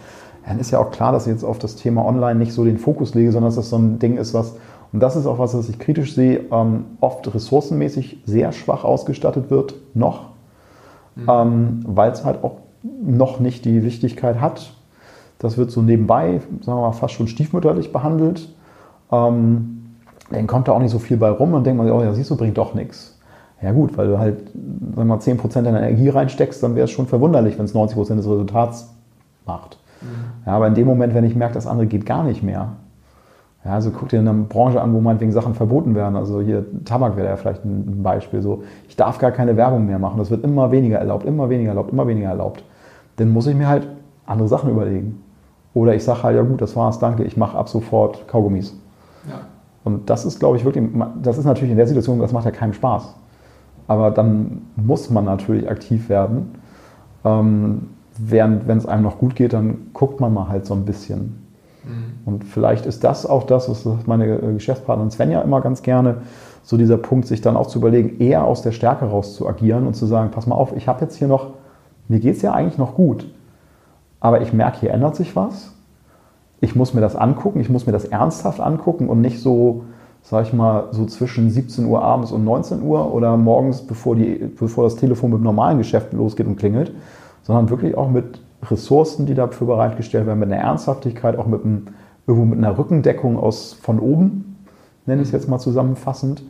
dann 0.47 0.59
ist 0.59 0.71
ja 0.71 0.79
auch 0.79 0.91
klar, 0.91 1.11
dass 1.11 1.25
ich 1.25 1.33
jetzt 1.33 1.43
auf 1.43 1.59
das 1.59 1.75
Thema 1.75 2.05
Online 2.05 2.37
nicht 2.37 2.53
so 2.53 2.63
den 2.63 2.77
Fokus 2.77 3.15
lege, 3.15 3.31
sondern 3.31 3.49
dass 3.49 3.55
das 3.55 3.69
so 3.69 3.77
ein 3.77 3.99
Ding 3.99 4.17
ist, 4.17 4.33
was, 4.33 4.55
und 4.93 4.99
das 5.01 5.15
ist 5.15 5.25
auch 5.25 5.39
was, 5.39 5.57
was 5.57 5.67
ich 5.67 5.79
kritisch 5.79 6.13
sehe, 6.13 6.45
ähm, 6.51 6.85
oft 7.01 7.33
ressourcenmäßig 7.33 8.23
sehr 8.25 8.51
schwach 8.51 8.83
ausgestattet 8.83 9.49
wird, 9.49 9.73
noch, 9.95 10.29
mhm. 11.15 11.27
ähm, 11.29 11.79
weil 11.87 12.11
es 12.11 12.23
halt 12.23 12.43
auch 12.43 12.57
noch 13.03 13.39
nicht 13.39 13.65
die 13.65 13.83
Wichtigkeit 13.83 14.39
hat, 14.39 14.71
das 15.39 15.57
wird 15.57 15.71
so 15.71 15.81
nebenbei, 15.81 16.41
sagen 16.61 16.77
wir 16.77 16.87
mal, 16.87 16.91
fast 16.91 17.15
schon 17.15 17.27
stiefmütterlich 17.27 17.91
behandelt. 17.91 18.49
Ähm, 19.11 19.95
dann 20.31 20.47
kommt 20.47 20.67
da 20.67 20.73
auch 20.73 20.79
nicht 20.79 20.91
so 20.91 20.99
viel 20.99 21.17
bei 21.17 21.29
rum 21.29 21.53
und 21.53 21.65
denkt 21.65 21.77
man 21.77 21.87
sich, 21.87 21.95
oh 21.95 22.03
ja, 22.03 22.13
siehst 22.13 22.29
du, 22.29 22.37
bringt 22.37 22.57
doch 22.57 22.75
nichts. 22.75 23.17
Ja 23.61 23.71
gut, 23.71 23.97
weil 23.97 24.07
du 24.07 24.19
halt, 24.19 24.49
sagen 24.51 24.93
wir 24.95 25.05
mal, 25.05 25.17
10% 25.17 25.61
deiner 25.63 25.79
Energie 25.81 26.09
reinsteckst, 26.09 26.61
dann 26.61 26.75
wäre 26.75 26.85
es 26.85 26.91
schon 26.91 27.07
verwunderlich, 27.07 27.57
wenn 27.57 27.65
es 27.65 27.75
90% 27.75 28.15
des 28.15 28.25
Resultats 28.25 28.93
macht. 29.45 29.79
Mhm. 30.01 30.07
Ja, 30.45 30.53
aber 30.53 30.67
in 30.67 30.75
dem 30.75 30.87
Moment, 30.87 31.13
wenn 31.13 31.25
ich 31.25 31.35
merke, 31.35 31.55
das 31.55 31.67
andere 31.67 31.87
geht 31.87 32.05
gar 32.05 32.23
nicht 32.23 32.43
mehr, 32.43 32.73
ja, 33.65 33.73
also 33.73 33.91
guck 33.91 34.09
dir 34.09 34.19
eine 34.19 34.33
Branche 34.33 34.81
an, 34.81 34.93
wo 34.93 35.01
meinetwegen 35.01 35.33
Sachen 35.33 35.53
verboten 35.53 35.93
werden. 35.93 36.15
Also 36.15 36.41
hier 36.41 36.65
Tabak 36.85 37.17
wäre 37.17 37.27
ja 37.27 37.35
vielleicht 37.35 37.65
ein 37.65 38.01
Beispiel. 38.01 38.41
So, 38.41 38.63
ich 38.87 38.95
darf 38.95 39.19
gar 39.19 39.31
keine 39.31 39.57
Werbung 39.57 39.85
mehr 39.85 39.99
machen. 39.99 40.17
Das 40.17 40.31
wird 40.31 40.45
immer 40.45 40.71
weniger 40.71 40.97
erlaubt, 40.97 41.25
immer 41.25 41.49
weniger 41.49 41.69
erlaubt, 41.69 41.91
immer 41.91 42.07
weniger 42.07 42.29
erlaubt. 42.29 42.63
Dann 43.17 43.29
muss 43.29 43.47
ich 43.47 43.55
mir 43.55 43.67
halt 43.67 43.87
andere 44.25 44.47
Sachen 44.47 44.69
überlegen. 44.69 45.21
Oder 45.73 45.95
ich 45.95 46.03
sage 46.03 46.23
halt, 46.23 46.35
ja 46.35 46.41
gut, 46.41 46.61
das 46.61 46.75
war's, 46.75 46.99
danke, 46.99 47.23
ich 47.23 47.37
mache 47.37 47.57
ab 47.57 47.69
sofort 47.69 48.27
Kaugummis. 48.27 48.73
Ja. 49.27 49.41
Und 49.83 50.09
das 50.09 50.25
ist, 50.25 50.39
glaube 50.39 50.57
ich, 50.57 50.65
wirklich, 50.65 50.87
das 51.21 51.37
ist 51.37 51.45
natürlich 51.45 51.71
in 51.71 51.77
der 51.77 51.87
Situation, 51.87 52.19
das 52.19 52.33
macht 52.33 52.45
ja 52.45 52.51
keinen 52.51 52.73
Spaß. 52.73 53.15
Aber 53.87 54.11
dann 54.11 54.63
muss 54.75 55.09
man 55.09 55.25
natürlich 55.25 55.69
aktiv 55.69 56.09
werden. 56.09 56.55
Ähm, 57.23 57.87
während, 58.17 58.67
wenn 58.67 58.77
es 58.77 58.85
einem 58.85 59.03
noch 59.03 59.17
gut 59.17 59.35
geht, 59.35 59.53
dann 59.53 59.87
guckt 59.93 60.19
man 60.19 60.33
mal 60.33 60.47
halt 60.47 60.65
so 60.65 60.73
ein 60.73 60.85
bisschen. 60.85 61.47
Mhm. 61.83 62.13
Und 62.25 62.43
vielleicht 62.43 62.85
ist 62.85 63.03
das 63.03 63.25
auch 63.25 63.43
das, 63.43 63.69
was 63.69 63.85
meine 64.05 64.37
Geschäftspartnerin 64.53 65.11
Svenja 65.11 65.41
immer 65.41 65.61
ganz 65.61 65.81
gerne, 65.81 66.17
so 66.61 66.77
dieser 66.77 66.97
Punkt, 66.97 67.27
sich 67.27 67.41
dann 67.41 67.55
auch 67.55 67.67
zu 67.67 67.79
überlegen, 67.79 68.19
eher 68.19 68.43
aus 68.43 68.61
der 68.61 68.73
Stärke 68.73 69.05
raus 69.05 69.35
zu 69.35 69.47
agieren 69.47 69.87
und 69.87 69.95
zu 69.95 70.05
sagen, 70.05 70.29
pass 70.31 70.45
mal 70.45 70.55
auf, 70.55 70.75
ich 70.75 70.87
habe 70.87 71.01
jetzt 71.01 71.15
hier 71.15 71.27
noch, 71.27 71.47
mir 72.07 72.19
geht 72.19 72.35
es 72.35 72.41
ja 72.41 72.53
eigentlich 72.53 72.77
noch 72.77 72.95
gut 72.95 73.25
aber 74.19 74.41
ich 74.41 74.53
merke, 74.53 74.79
hier 74.79 74.91
ändert 74.91 75.15
sich 75.15 75.35
was. 75.35 75.73
Ich 76.61 76.75
muss 76.75 76.93
mir 76.93 77.01
das 77.01 77.15
angucken, 77.15 77.59
ich 77.59 77.69
muss 77.69 77.85
mir 77.85 77.93
das 77.93 78.05
ernsthaft 78.05 78.59
angucken 78.59 79.07
und 79.07 79.21
nicht 79.21 79.39
so, 79.39 79.83
sag 80.21 80.45
ich 80.45 80.53
mal, 80.53 80.89
so 80.91 81.05
zwischen 81.05 81.49
17 81.49 81.85
Uhr 81.85 82.01
abends 82.01 82.31
und 82.31 82.43
19 82.43 82.83
Uhr 82.83 83.13
oder 83.13 83.37
morgens, 83.37 83.81
bevor, 83.81 84.15
die, 84.15 84.51
bevor 84.59 84.83
das 84.83 84.97
Telefon 84.97 85.31
mit 85.31 85.41
normalen 85.41 85.77
Geschäften 85.77 86.19
losgeht 86.19 86.47
und 86.47 86.57
klingelt, 86.57 86.91
sondern 87.43 87.69
wirklich 87.69 87.95
auch 87.95 88.09
mit 88.09 88.41
Ressourcen, 88.69 89.25
die 89.25 89.35
dafür 89.35 89.67
bereitgestellt 89.67 90.25
werden, 90.25 90.39
mit 90.39 90.51
einer 90.51 90.61
Ernsthaftigkeit, 90.61 91.37
auch 91.37 91.47
mit 91.47 91.63
einem 91.63 91.87
irgendwo 92.27 92.45
mit 92.45 92.59
einer 92.59 92.77
Rückendeckung 92.77 93.39
aus 93.39 93.73
von 93.73 93.99
oben, 93.99 94.57
nenne 95.05 95.21
ich 95.21 95.29
es 95.29 95.31
jetzt 95.31 95.49
mal 95.49 95.57
zusammenfassend. 95.57 96.43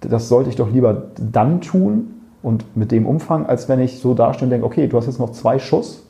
Das 0.00 0.28
sollte 0.28 0.48
ich 0.48 0.56
doch 0.56 0.70
lieber 0.70 1.08
dann 1.16 1.60
tun 1.60 2.14
und 2.42 2.76
mit 2.76 2.92
dem 2.92 3.04
Umfang, 3.04 3.46
als 3.46 3.68
wenn 3.68 3.80
ich 3.80 3.98
so 3.98 4.14
dastehe 4.14 4.46
und 4.46 4.50
denke, 4.50 4.66
okay, 4.66 4.86
du 4.86 4.96
hast 4.96 5.06
jetzt 5.06 5.18
noch 5.18 5.30
zwei 5.30 5.58
Schuss 5.58 6.04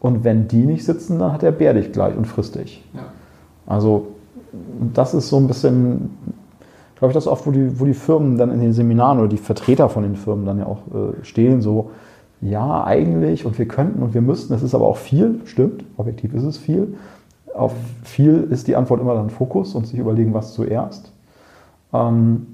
und 0.00 0.24
wenn 0.24 0.48
die 0.48 0.64
nicht 0.64 0.84
sitzen, 0.84 1.18
dann 1.18 1.32
hat 1.32 1.42
der 1.42 1.52
Bär 1.52 1.74
dich 1.74 1.92
gleich 1.92 2.16
und 2.16 2.26
frisst 2.26 2.54
dich. 2.54 2.84
Ja. 2.94 3.00
Also 3.66 4.08
das 4.94 5.14
ist 5.14 5.28
so 5.28 5.36
ein 5.36 5.46
bisschen, 5.46 6.10
glaube 6.96 7.12
ich, 7.12 7.14
das 7.14 7.26
oft, 7.26 7.46
wo 7.46 7.50
die, 7.50 7.78
wo 7.80 7.84
die 7.84 7.94
Firmen 7.94 8.38
dann 8.38 8.50
in 8.50 8.60
den 8.60 8.72
Seminaren 8.72 9.18
oder 9.18 9.28
die 9.28 9.36
Vertreter 9.36 9.88
von 9.88 10.02
den 10.02 10.16
Firmen 10.16 10.46
dann 10.46 10.58
ja 10.58 10.66
auch 10.66 10.78
äh, 10.88 11.24
stehen, 11.24 11.60
so, 11.60 11.90
ja, 12.40 12.84
eigentlich 12.84 13.44
und 13.44 13.58
wir 13.58 13.66
könnten 13.66 14.02
und 14.02 14.14
wir 14.14 14.20
müssten, 14.20 14.54
es 14.54 14.62
ist 14.62 14.74
aber 14.74 14.86
auch 14.86 14.96
viel, 14.96 15.40
stimmt, 15.44 15.84
objektiv 15.96 16.34
ist 16.34 16.44
es 16.44 16.56
viel. 16.56 16.94
Auf 17.54 17.74
viel 18.04 18.46
ist 18.50 18.68
die 18.68 18.76
Antwort 18.76 19.00
immer 19.00 19.14
dann 19.14 19.30
Fokus 19.30 19.74
und 19.74 19.86
sich 19.86 19.98
überlegen, 19.98 20.32
was 20.32 20.54
zuerst. 20.54 21.12
Ähm, 21.92 22.46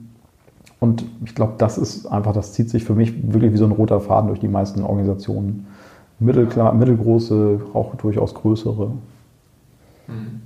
und 0.81 1.05
ich 1.25 1.35
glaube, 1.35 1.55
das 1.59 1.79
ist 1.79 2.07
einfach, 2.07 2.33
das 2.33 2.53
zieht 2.53 2.71
sich 2.71 2.85
für 2.85 2.95
mich 2.95 3.33
wirklich 3.33 3.53
wie 3.53 3.57
so 3.57 3.65
ein 3.65 3.73
roter 3.73 4.01
Faden 4.01 4.29
durch 4.29 4.41
die 4.41 4.49
meisten 4.49 4.83
Organisationen. 4.83 5.67
Mittelgroße, 6.19 7.61
auch 7.73 7.95
durchaus 7.97 8.35
größere. 8.35 8.93
Mhm. 10.07 10.43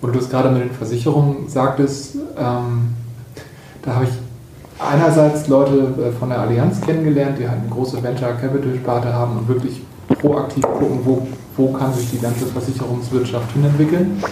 Und 0.00 0.12
du 0.12 0.18
es 0.18 0.28
gerade 0.28 0.50
mit 0.50 0.62
den 0.62 0.70
Versicherungen 0.70 1.48
sagtest, 1.48 2.16
ähm, 2.36 2.94
da 3.82 3.94
habe 3.94 4.04
ich 4.04 4.10
einerseits 4.78 5.46
Leute 5.48 5.94
äh, 6.08 6.12
von 6.12 6.28
der 6.28 6.40
Allianz 6.40 6.80
kennengelernt, 6.80 7.38
die 7.38 7.48
halt 7.48 7.60
eine 7.60 7.70
große 7.70 8.02
Venture 8.02 8.32
Capital 8.32 8.74
Sparte 8.74 9.12
haben 9.12 9.38
und 9.38 9.48
wirklich 9.48 9.82
proaktiv 10.20 10.62
gucken, 10.62 11.00
wo, 11.04 11.26
wo 11.56 11.72
kann 11.72 11.92
sich 11.92 12.10
die 12.10 12.18
ganze 12.18 12.46
Versicherungswirtschaft 12.46 13.52
hinentwickeln. 13.52 14.22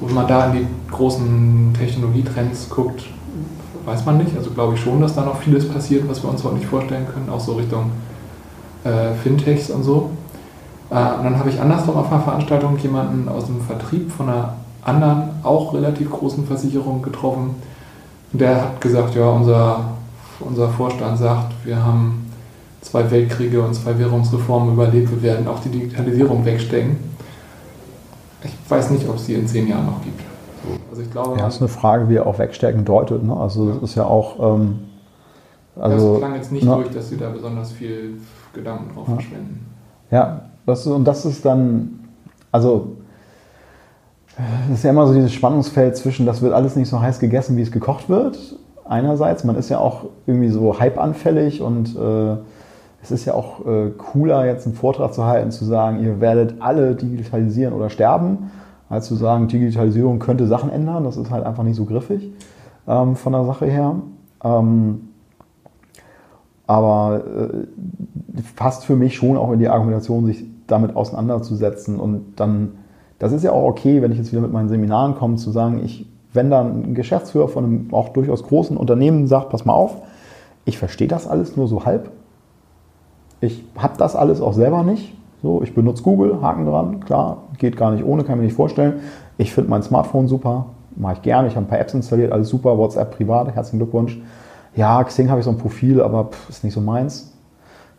Und 0.00 0.14
man 0.14 0.28
da 0.28 0.50
in 0.50 0.58
die 0.58 0.66
großen 0.92 1.72
Technologietrends 1.78 2.68
guckt, 2.68 3.04
weiß 3.86 4.04
man 4.04 4.18
nicht. 4.18 4.36
Also 4.36 4.50
glaube 4.50 4.74
ich 4.74 4.80
schon, 4.80 5.00
dass 5.00 5.14
da 5.14 5.24
noch 5.24 5.38
vieles 5.40 5.66
passiert, 5.66 6.06
was 6.08 6.22
wir 6.22 6.28
uns 6.28 6.44
heute 6.44 6.56
nicht 6.56 6.66
vorstellen 6.66 7.06
können, 7.12 7.30
auch 7.30 7.40
so 7.40 7.54
Richtung 7.54 7.90
äh, 8.86 9.14
Fintechs 9.22 9.70
und 9.70 9.82
so. 9.82 10.10
Äh, 10.90 10.94
und 10.94 11.24
dann 11.24 11.38
habe 11.38 11.50
ich 11.50 11.60
andersrum 11.60 11.96
auf 11.96 12.12
einer 12.12 12.22
Veranstaltung 12.22 12.78
jemanden 12.78 13.28
aus 13.28 13.46
dem 13.46 13.60
Vertrieb 13.60 14.10
von 14.10 14.28
einer 14.28 14.54
anderen, 14.82 15.30
auch 15.42 15.74
relativ 15.74 16.10
großen 16.10 16.46
Versicherung 16.46 17.02
getroffen. 17.02 17.56
Der 18.32 18.62
hat 18.62 18.80
gesagt, 18.80 19.14
ja, 19.14 19.28
unser, 19.28 19.80
unser 20.40 20.68
Vorstand 20.68 21.18
sagt, 21.18 21.52
wir 21.64 21.82
haben 21.82 22.30
zwei 22.82 23.10
Weltkriege 23.10 23.60
und 23.60 23.74
zwei 23.74 23.98
Währungsreformen 23.98 24.74
überlebt, 24.74 25.10
wir 25.10 25.22
werden 25.22 25.48
auch 25.48 25.58
die 25.60 25.70
Digitalisierung 25.70 26.44
wegstecken. 26.44 26.96
Ich 28.44 28.52
weiß 28.68 28.90
nicht, 28.90 29.08
ob 29.08 29.16
es 29.16 29.26
die 29.26 29.34
in 29.34 29.48
zehn 29.48 29.66
Jahren 29.66 29.86
noch 29.86 30.02
gibt. 30.02 30.20
Also 30.90 31.02
ich 31.02 31.10
glaube, 31.10 31.36
ja, 31.38 31.46
das 31.46 31.56
ist 31.56 31.62
eine 31.62 31.68
Frage, 31.68 32.08
wie 32.08 32.16
er 32.16 32.26
auch 32.26 32.38
wegstecken 32.38 32.84
deutet. 32.84 33.24
Ne? 33.24 33.36
Also 33.36 33.72
das 33.72 33.82
ist 33.82 33.96
ja 33.96 34.04
auch... 34.04 34.38
Ähm, 34.38 34.78
also, 35.78 36.12
das 36.12 36.18
klang 36.20 36.34
jetzt 36.36 36.52
nicht 36.52 36.64
na, 36.64 36.76
durch, 36.76 36.90
dass 36.90 37.08
sie 37.10 37.18
da 37.18 37.28
besonders 37.28 37.72
viel 37.72 38.18
Gedanken 38.56 38.94
drauf 38.94 39.06
ja. 39.08 39.14
verschwenden. 39.14 39.66
Ja, 40.10 40.40
das, 40.66 40.86
und 40.86 41.04
das 41.04 41.24
ist 41.24 41.44
dann... 41.44 42.00
Also 42.50 42.96
das 44.68 44.78
ist 44.78 44.84
ja 44.84 44.90
immer 44.90 45.06
so 45.06 45.14
dieses 45.14 45.32
Spannungsfeld 45.32 45.96
zwischen, 45.96 46.26
das 46.26 46.42
wird 46.42 46.52
alles 46.52 46.76
nicht 46.76 46.88
so 46.88 47.00
heiß 47.00 47.20
gegessen, 47.20 47.56
wie 47.56 47.62
es 47.62 47.72
gekocht 47.72 48.08
wird. 48.08 48.38
Einerseits, 48.84 49.44
man 49.44 49.56
ist 49.56 49.70
ja 49.70 49.78
auch 49.78 50.04
irgendwie 50.26 50.50
so 50.50 50.78
hypeanfällig 50.78 51.62
und 51.62 51.96
äh, 51.96 52.36
es 53.02 53.10
ist 53.10 53.24
ja 53.24 53.34
auch 53.34 53.66
äh, 53.66 53.90
cooler, 53.96 54.44
jetzt 54.46 54.66
einen 54.66 54.74
Vortrag 54.74 55.14
zu 55.14 55.24
halten, 55.24 55.50
zu 55.50 55.64
sagen, 55.64 56.02
ihr 56.02 56.20
werdet 56.20 56.60
alle 56.60 56.94
digitalisieren 56.94 57.72
oder 57.72 57.88
sterben, 57.88 58.50
als 58.88 59.06
zu 59.06 59.14
sagen, 59.14 59.48
Digitalisierung 59.48 60.18
könnte 60.18 60.46
Sachen 60.46 60.70
ändern. 60.70 61.04
Das 61.04 61.16
ist 61.16 61.30
halt 61.30 61.46
einfach 61.46 61.62
nicht 61.62 61.76
so 61.76 61.84
griffig 61.84 62.30
ähm, 62.86 63.16
von 63.16 63.32
der 63.32 63.44
Sache 63.44 63.66
her. 63.66 63.96
Ähm, 64.44 65.08
aber 66.66 67.22
äh, 67.26 68.42
passt 68.56 68.84
für 68.84 68.96
mich 68.96 69.16
schon 69.16 69.36
auch 69.36 69.52
in 69.52 69.58
die 69.58 69.68
Argumentation, 69.68 70.26
sich 70.26 70.44
damit 70.66 70.96
auseinanderzusetzen 70.96 72.00
und 72.00 72.34
dann 72.36 72.72
das 73.18 73.32
ist 73.32 73.44
ja 73.44 73.52
auch 73.52 73.64
okay, 73.64 74.02
wenn 74.02 74.12
ich 74.12 74.18
jetzt 74.18 74.32
wieder 74.32 74.42
mit 74.42 74.52
meinen 74.52 74.68
Seminaren 74.68 75.14
komme, 75.14 75.36
zu 75.36 75.50
sagen, 75.50 75.80
ich, 75.84 76.06
wenn 76.32 76.50
dann 76.50 76.90
ein 76.90 76.94
Geschäftsführer 76.94 77.48
von 77.48 77.64
einem 77.64 77.88
auch 77.92 78.10
durchaus 78.10 78.42
großen 78.42 78.76
Unternehmen 78.76 79.26
sagt, 79.26 79.50
pass 79.50 79.64
mal 79.64 79.72
auf, 79.72 80.02
ich 80.64 80.78
verstehe 80.78 81.08
das 81.08 81.26
alles 81.26 81.56
nur 81.56 81.68
so 81.68 81.84
halb. 81.84 82.10
Ich 83.40 83.64
habe 83.76 83.96
das 83.98 84.16
alles 84.16 84.40
auch 84.40 84.52
selber 84.52 84.82
nicht. 84.82 85.14
So, 85.42 85.62
ich 85.62 85.74
benutze 85.74 86.02
Google, 86.02 86.40
Haken 86.42 86.66
dran, 86.66 87.00
klar, 87.00 87.44
geht 87.58 87.76
gar 87.76 87.92
nicht 87.92 88.04
ohne, 88.04 88.24
kann 88.24 88.38
mir 88.38 88.44
nicht 88.44 88.56
vorstellen. 88.56 89.00
Ich 89.38 89.52
finde 89.52 89.70
mein 89.70 89.82
Smartphone 89.82 90.28
super, 90.28 90.66
mache 90.96 91.14
ich 91.14 91.22
gerne. 91.22 91.48
Ich 91.48 91.56
habe 91.56 91.66
ein 91.66 91.68
paar 91.68 91.78
Apps 91.78 91.94
installiert, 91.94 92.32
alles 92.32 92.48
super, 92.48 92.76
WhatsApp 92.76 93.16
privat, 93.16 93.54
herzlichen 93.54 93.78
Glückwunsch. 93.78 94.18
Ja, 94.76 95.02
Xing 95.02 95.30
habe 95.30 95.40
ich 95.40 95.44
so 95.44 95.50
ein 95.50 95.58
Profil, 95.58 96.00
aber 96.00 96.26
pff, 96.26 96.50
ist 96.50 96.64
nicht 96.64 96.74
so 96.74 96.80
meins. 96.80 97.32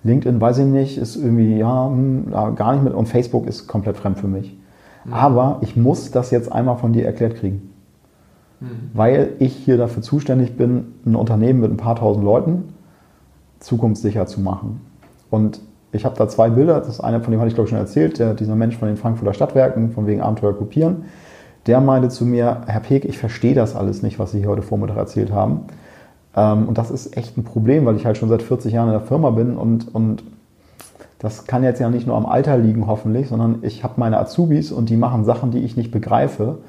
LinkedIn 0.03 0.39
weiß 0.39 0.59
ich 0.59 0.65
nicht, 0.65 0.97
ist 0.97 1.15
irgendwie, 1.15 1.57
ja, 1.57 1.87
hm, 1.87 2.31
gar 2.55 2.73
nicht 2.73 2.83
mit. 2.83 2.93
Und 2.93 3.07
Facebook 3.07 3.47
ist 3.47 3.67
komplett 3.67 3.97
fremd 3.97 4.19
für 4.19 4.27
mich. 4.27 4.57
Mhm. 5.03 5.13
Aber 5.13 5.57
ich 5.61 5.75
muss 5.75 6.11
das 6.11 6.31
jetzt 6.31 6.51
einmal 6.51 6.77
von 6.77 6.93
dir 6.93 7.05
erklärt 7.05 7.35
kriegen. 7.35 7.73
Mhm. 8.59 8.91
Weil 8.93 9.29
ich 9.39 9.55
hier 9.55 9.77
dafür 9.77 10.03
zuständig 10.03 10.55
bin, 10.55 10.93
ein 11.05 11.15
Unternehmen 11.15 11.59
mit 11.59 11.71
ein 11.71 11.77
paar 11.77 11.95
tausend 11.95 12.23
Leuten 12.23 12.73
zukunftssicher 13.59 14.27
zu 14.27 14.39
machen. 14.39 14.81
Und 15.31 15.59
ich 15.91 16.05
habe 16.05 16.15
da 16.15 16.27
zwei 16.27 16.49
Bilder. 16.49 16.79
Das 16.79 16.99
eine 16.99 17.21
von 17.21 17.31
dem 17.31 17.39
hatte 17.39 17.49
ich 17.49 17.55
glaube 17.55 17.65
ich 17.65 17.71
schon 17.71 17.79
erzählt, 17.79 18.19
der, 18.19 18.35
dieser 18.35 18.55
Mensch 18.55 18.77
von 18.77 18.87
den 18.87 18.97
Frankfurter 18.97 19.33
Stadtwerken, 19.33 19.91
von 19.91 20.05
wegen 20.05 20.21
Abenteuer 20.21 20.53
kopieren. 20.53 21.05
Der 21.65 21.81
meinte 21.81 22.09
zu 22.09 22.25
mir, 22.25 22.61
Herr 22.67 22.79
Peek, 22.79 23.03
ich 23.03 23.17
verstehe 23.17 23.55
das 23.55 23.75
alles 23.75 24.03
nicht, 24.03 24.19
was 24.19 24.31
Sie 24.31 24.39
hier 24.39 24.49
heute 24.49 24.61
Vormittag 24.61 24.97
erzählt 24.97 25.31
haben. 25.31 25.61
Ähm, 26.37 26.69
und 26.69 26.77
das 26.77 26.91
ist 26.91 27.17
echt 27.17 27.35
ein 27.37 27.43
Problem, 27.43 27.85
weil 27.85 27.97
ich 27.97 28.05
halt 28.05 28.17
schon 28.17 28.29
seit 28.29 28.43
40 28.43 28.71
Jahren 28.71 28.87
in 28.87 28.93
der 28.93 29.01
Firma 29.01 29.31
bin 29.31 29.57
und, 29.57 29.93
und 29.93 30.23
das 31.19 31.47
kann 31.47 31.63
jetzt 31.63 31.79
ja 31.79 31.89
nicht 31.89 32.05
nur 32.05 32.15
am 32.15 32.27
Alter 32.27 32.57
liegen, 32.57 32.85
hoffentlich, 32.85 33.27
sondern 33.27 33.59
ich 33.63 33.83
habe 33.83 33.95
meine 33.97 34.19
Azubis 34.19 34.71
und 34.71 34.89
die 34.89 34.97
machen 34.97 35.25
Sachen, 35.25 35.49
die 35.49 35.59
ich 35.59 35.75
nicht 35.75 35.91
begreife. 35.91 36.59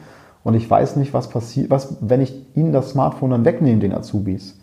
Und 0.43 0.55
ich 0.55 0.69
weiß 0.71 0.97
nicht, 0.97 1.13
was 1.13 1.29
passiert, 1.29 1.69
was, 1.69 1.99
wenn 2.01 2.23
ich 2.23 2.35
ihnen 2.55 2.73
das 2.73 2.91
Smartphone 2.91 3.31
dann 3.31 3.45
wegnehme, 3.45 3.81
den 3.81 3.93
Azubis. 3.93 4.59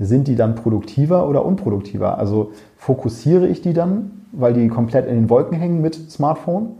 Sind 0.00 0.26
die 0.26 0.34
dann 0.34 0.56
produktiver 0.56 1.28
oder 1.28 1.44
unproduktiver? 1.44 2.18
Also 2.18 2.50
fokussiere 2.76 3.46
ich 3.46 3.62
die 3.62 3.74
dann, 3.74 4.22
weil 4.32 4.54
die 4.54 4.66
komplett 4.68 5.06
in 5.06 5.14
den 5.14 5.30
Wolken 5.30 5.56
hängen 5.56 5.80
mit 5.80 6.10
Smartphone? 6.10 6.70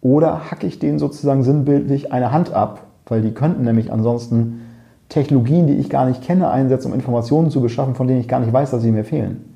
Oder 0.00 0.50
hacke 0.50 0.66
ich 0.66 0.80
denen 0.80 0.98
sozusagen 0.98 1.44
sinnbildlich 1.44 2.12
eine 2.12 2.32
Hand 2.32 2.52
ab? 2.52 2.82
Weil 3.06 3.22
die 3.22 3.32
könnten 3.32 3.62
nämlich 3.62 3.92
ansonsten 3.92 4.62
Technologien, 5.08 5.66
die 5.66 5.74
ich 5.74 5.90
gar 5.90 6.06
nicht 6.06 6.22
kenne, 6.22 6.50
einsetzen, 6.50 6.88
um 6.88 6.94
Informationen 6.94 7.50
zu 7.50 7.60
beschaffen, 7.60 7.94
von 7.94 8.06
denen 8.06 8.20
ich 8.20 8.28
gar 8.28 8.40
nicht 8.40 8.52
weiß, 8.52 8.70
dass 8.70 8.82
sie 8.82 8.92
mir 8.92 9.04
fehlen. 9.04 9.54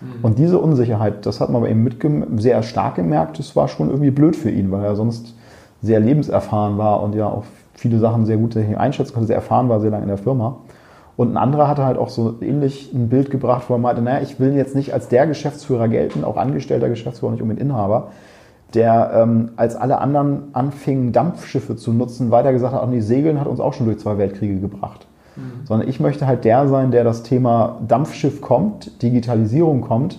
Mhm. 0.00 0.06
Und 0.22 0.38
diese 0.38 0.58
Unsicherheit, 0.58 1.26
das 1.26 1.40
hat 1.40 1.50
man 1.50 1.62
bei 1.62 1.70
ihm 1.70 2.38
sehr 2.38 2.62
stark 2.62 2.96
gemerkt, 2.96 3.38
das 3.38 3.56
war 3.56 3.68
schon 3.68 3.88
irgendwie 3.88 4.10
blöd 4.10 4.36
für 4.36 4.50
ihn, 4.50 4.70
weil 4.70 4.84
er 4.84 4.96
sonst 4.96 5.34
sehr 5.82 6.00
lebenserfahren 6.00 6.78
war 6.78 7.02
und 7.02 7.14
ja 7.14 7.26
auch 7.26 7.44
viele 7.74 7.98
Sachen 7.98 8.26
sehr 8.26 8.36
gut 8.36 8.56
einschätzen 8.56 9.12
konnte, 9.12 9.28
sehr 9.28 9.36
erfahren 9.36 9.68
war, 9.68 9.80
sehr 9.80 9.90
lange 9.90 10.02
in 10.02 10.08
der 10.08 10.18
Firma. 10.18 10.58
Und 11.16 11.32
ein 11.32 11.36
anderer 11.36 11.66
hatte 11.66 11.84
halt 11.84 11.98
auch 11.98 12.10
so 12.10 12.36
ähnlich 12.40 12.92
ein 12.92 13.08
Bild 13.08 13.30
gebracht, 13.30 13.64
wo 13.68 13.74
er 13.74 13.78
meinte, 13.78 14.02
naja, 14.02 14.20
ich 14.22 14.38
will 14.38 14.54
jetzt 14.54 14.76
nicht 14.76 14.94
als 14.94 15.08
der 15.08 15.26
Geschäftsführer 15.26 15.88
gelten, 15.88 16.24
auch 16.24 16.36
angestellter 16.36 16.88
Geschäftsführer, 16.88 17.32
nicht 17.32 17.42
unbedingt 17.42 17.68
Inhaber, 17.68 18.10
der 18.74 19.10
ähm, 19.14 19.50
als 19.56 19.76
alle 19.76 19.98
anderen 20.00 20.54
anfingen, 20.54 21.12
Dampfschiffe 21.12 21.76
zu 21.76 21.92
nutzen, 21.92 22.30
weiter 22.30 22.52
gesagt 22.52 22.74
hat, 22.74 22.82
auch 22.82 22.90
die 22.90 23.00
Segeln 23.00 23.40
hat 23.40 23.46
uns 23.46 23.60
auch 23.60 23.72
schon 23.72 23.86
durch 23.86 23.98
zwei 23.98 24.18
Weltkriege 24.18 24.60
gebracht. 24.60 25.06
Mhm. 25.36 25.66
Sondern 25.66 25.88
ich 25.88 26.00
möchte 26.00 26.26
halt 26.26 26.44
der 26.44 26.68
sein, 26.68 26.90
der 26.90 27.04
das 27.04 27.22
Thema 27.22 27.78
Dampfschiff 27.86 28.40
kommt, 28.40 29.02
Digitalisierung 29.02 29.80
kommt, 29.80 30.18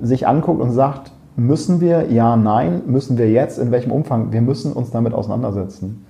sich 0.00 0.26
anguckt 0.26 0.60
und 0.60 0.70
sagt, 0.70 1.12
müssen 1.36 1.80
wir, 1.80 2.10
ja, 2.10 2.36
nein, 2.36 2.82
müssen 2.86 3.18
wir 3.18 3.30
jetzt, 3.30 3.58
in 3.58 3.70
welchem 3.70 3.92
Umfang, 3.92 4.32
wir 4.32 4.42
müssen 4.42 4.72
uns 4.72 4.90
damit 4.90 5.12
auseinandersetzen. 5.12 6.06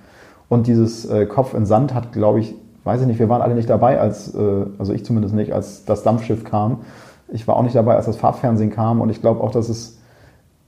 Und 0.49 0.67
dieses 0.67 1.05
äh, 1.05 1.25
Kopf 1.25 1.53
in 1.53 1.65
Sand 1.65 1.93
hat, 1.93 2.11
glaube 2.13 2.39
ich, 2.39 2.55
weiß 2.83 3.01
ich 3.01 3.07
nicht, 3.07 3.19
wir 3.19 3.29
waren 3.29 3.41
alle 3.41 3.55
nicht 3.55 3.69
dabei, 3.69 3.99
als, 3.99 4.33
äh, 4.35 4.65
also 4.77 4.93
ich 4.93 5.05
zumindest 5.05 5.33
nicht, 5.33 5.53
als 5.53 5.85
das 5.85 6.03
Dampfschiff 6.03 6.43
kam. 6.43 6.79
Ich 7.29 7.47
war 7.47 7.55
auch 7.55 7.63
nicht 7.63 7.75
dabei, 7.75 7.95
als 7.95 8.05
das 8.05 8.17
Farbfernsehen 8.17 8.69
kam 8.69 9.01
und 9.01 9.09
ich 9.09 9.21
glaube 9.21 9.41
auch, 9.41 9.51
dass 9.51 9.69
es 9.69 9.99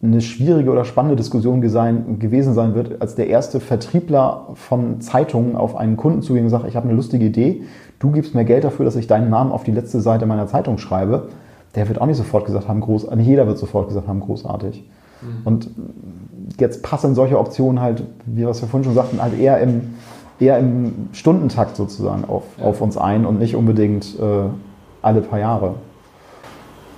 eine 0.01 0.21
schwierige 0.21 0.71
oder 0.71 0.85
spannende 0.85 1.15
Diskussion 1.15 1.61
gewesen 1.61 2.53
sein 2.53 2.75
wird, 2.75 3.01
als 3.01 3.15
der 3.15 3.27
erste 3.27 3.59
Vertriebler 3.59 4.47
von 4.53 5.01
Zeitungen 5.01 5.55
auf 5.55 5.75
einen 5.75 5.97
Kunden 5.97 6.21
zuging 6.21 6.43
und 6.43 6.49
sagt, 6.49 6.67
ich 6.67 6.75
habe 6.75 6.87
eine 6.87 6.95
lustige 6.95 7.25
Idee, 7.25 7.63
du 7.99 8.11
gibst 8.11 8.35
mir 8.35 8.45
Geld 8.45 8.63
dafür, 8.63 8.85
dass 8.85 8.95
ich 8.95 9.07
deinen 9.07 9.29
Namen 9.29 9.51
auf 9.51 9.63
die 9.63 9.71
letzte 9.71 10.01
Seite 10.01 10.25
meiner 10.25 10.47
Zeitung 10.47 10.77
schreibe. 10.77 11.29
Der 11.75 11.87
wird 11.87 11.99
auch 11.99 12.05
nicht 12.05 12.17
sofort 12.17 12.45
gesagt 12.45 12.67
haben, 12.67 12.81
groß, 12.81 13.09
nicht 13.15 13.27
jeder 13.27 13.47
wird 13.47 13.57
sofort 13.57 13.87
gesagt 13.87 14.07
haben, 14.07 14.19
großartig. 14.19 14.83
Mhm. 15.21 15.27
Und 15.43 15.69
jetzt 16.59 16.83
passen 16.83 17.15
solche 17.15 17.39
Optionen 17.39 17.81
halt, 17.81 18.03
wie 18.25 18.41
wir 18.41 18.49
es 18.49 18.61
ja 18.61 18.67
vorhin 18.67 18.85
schon 18.85 18.95
sagten, 18.95 19.21
halt 19.21 19.37
eher 19.37 19.59
im, 19.59 19.95
eher 20.39 20.59
im 20.59 21.09
Stundentakt 21.13 21.75
sozusagen 21.75 22.25
auf, 22.25 22.43
ja. 22.57 22.65
auf 22.65 22.81
uns 22.81 22.97
ein 22.97 23.25
und 23.25 23.39
nicht 23.39 23.55
unbedingt 23.55 24.19
äh, 24.19 24.49
alle 25.01 25.21
paar 25.21 25.39
Jahre. 25.39 25.75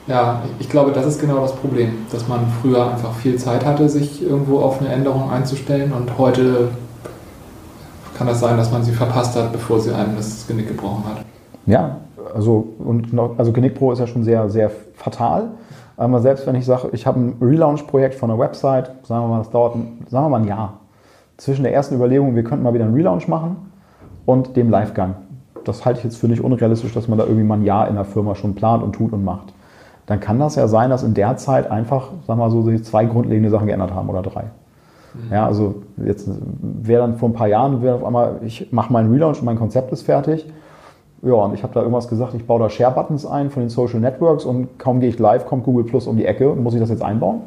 Ja, 0.07 0.41
ich 0.59 0.69
glaube, 0.69 0.93
das 0.93 1.05
ist 1.05 1.19
genau 1.19 1.41
das 1.41 1.53
Problem, 1.53 2.05
dass 2.11 2.27
man 2.27 2.39
früher 2.61 2.89
einfach 2.89 3.13
viel 3.13 3.35
Zeit 3.37 3.65
hatte, 3.65 3.89
sich 3.89 4.23
irgendwo 4.23 4.59
auf 4.59 4.79
eine 4.79 4.89
Änderung 4.89 5.29
einzustellen 5.29 5.91
und 5.91 6.17
heute 6.17 6.69
kann 8.17 8.25
das 8.25 8.39
sein, 8.39 8.55
dass 8.57 8.71
man 8.71 8.83
sie 8.83 8.93
verpasst 8.93 9.35
hat, 9.35 9.51
bevor 9.51 9.79
sie 9.79 9.93
einem 9.93 10.15
das 10.15 10.47
Genick 10.47 10.69
gebrochen 10.69 11.03
hat. 11.05 11.25
Ja, 11.65 11.97
also, 12.33 12.67
und 12.79 13.07
also 13.37 13.51
Genickbruch 13.51 13.93
ist 13.93 13.99
ja 13.99 14.07
schon 14.07 14.23
sehr, 14.23 14.49
sehr 14.49 14.71
fatal. 14.95 15.49
Aber 15.97 16.21
selbst 16.21 16.47
wenn 16.47 16.55
ich 16.55 16.65
sage, 16.65 16.89
ich 16.93 17.05
habe 17.05 17.19
ein 17.19 17.35
Relaunch-Projekt 17.41 18.15
von 18.15 18.31
einer 18.31 18.39
Website, 18.39 18.91
sagen 19.03 19.23
wir 19.23 19.27
mal, 19.27 19.39
das 19.39 19.49
dauert, 19.49 19.75
sagen 20.09 20.25
wir 20.25 20.29
mal 20.29 20.41
ein 20.41 20.47
Jahr. 20.47 20.79
Zwischen 21.37 21.63
der 21.63 21.73
ersten 21.73 21.95
Überlegung, 21.95 22.35
wir 22.35 22.43
könnten 22.43 22.63
mal 22.63 22.73
wieder 22.73 22.85
einen 22.85 22.93
Relaunch 22.93 23.27
machen 23.27 23.57
und 24.25 24.55
dem 24.55 24.69
Livegang. 24.69 25.15
Das 25.65 25.85
halte 25.85 25.99
ich 25.99 26.05
jetzt 26.05 26.17
für 26.17 26.27
nicht 26.27 26.41
unrealistisch, 26.41 26.93
dass 26.93 27.07
man 27.07 27.17
da 27.17 27.25
irgendwie 27.25 27.43
mal 27.43 27.55
ein 27.55 27.65
Jahr 27.65 27.87
in 27.87 27.95
der 27.95 28.05
Firma 28.05 28.35
schon 28.35 28.55
plant 28.55 28.83
und 28.83 28.93
tut 28.93 29.11
und 29.11 29.25
macht. 29.25 29.53
Dann 30.07 30.19
kann 30.19 30.39
das 30.39 30.55
ja 30.55 30.67
sein, 30.67 30.89
dass 30.89 31.03
in 31.03 31.13
der 31.13 31.37
Zeit 31.37 31.69
einfach, 31.69 32.09
sagen 32.25 32.39
wir 32.39 32.45
mal 32.47 32.51
so, 32.51 32.63
sich 32.63 32.83
zwei 32.83 33.05
grundlegende 33.05 33.49
Sachen 33.49 33.67
geändert 33.67 33.93
haben 33.93 34.09
oder 34.09 34.21
drei. 34.23 34.45
Mhm. 35.13 35.33
Ja, 35.33 35.45
also 35.45 35.83
jetzt 36.03 36.27
wäre 36.61 37.01
dann 37.01 37.17
vor 37.17 37.29
ein 37.29 37.33
paar 37.33 37.47
Jahren, 37.47 37.81
wäre 37.81 37.95
auf 37.95 38.05
einmal, 38.05 38.39
ich 38.43 38.71
mache 38.71 38.91
meinen 38.91 39.11
Relaunch 39.11 39.39
und 39.39 39.45
mein 39.45 39.57
Konzept 39.57 39.91
ist 39.91 40.01
fertig 40.03 40.47
ja, 41.21 41.33
und 41.33 41.53
ich 41.53 41.63
habe 41.63 41.73
da 41.73 41.81
irgendwas 41.81 42.07
gesagt, 42.07 42.33
ich 42.35 42.45
baue 42.45 42.59
da 42.59 42.69
Share-Buttons 42.69 43.25
ein 43.25 43.49
von 43.49 43.63
den 43.63 43.69
Social 43.69 43.99
Networks 43.99 44.45
und 44.45 44.77
kaum 44.77 44.99
gehe 44.99 45.09
ich 45.09 45.17
live, 45.17 45.45
kommt 45.45 45.63
Google 45.63 45.83
Plus 45.83 46.05
um 46.05 46.15
die 46.15 46.25
Ecke 46.25 46.49
und 46.49 46.61
muss 46.61 46.73
ich 46.73 46.79
das 46.79 46.89
jetzt 46.89 47.01
einbauen. 47.01 47.41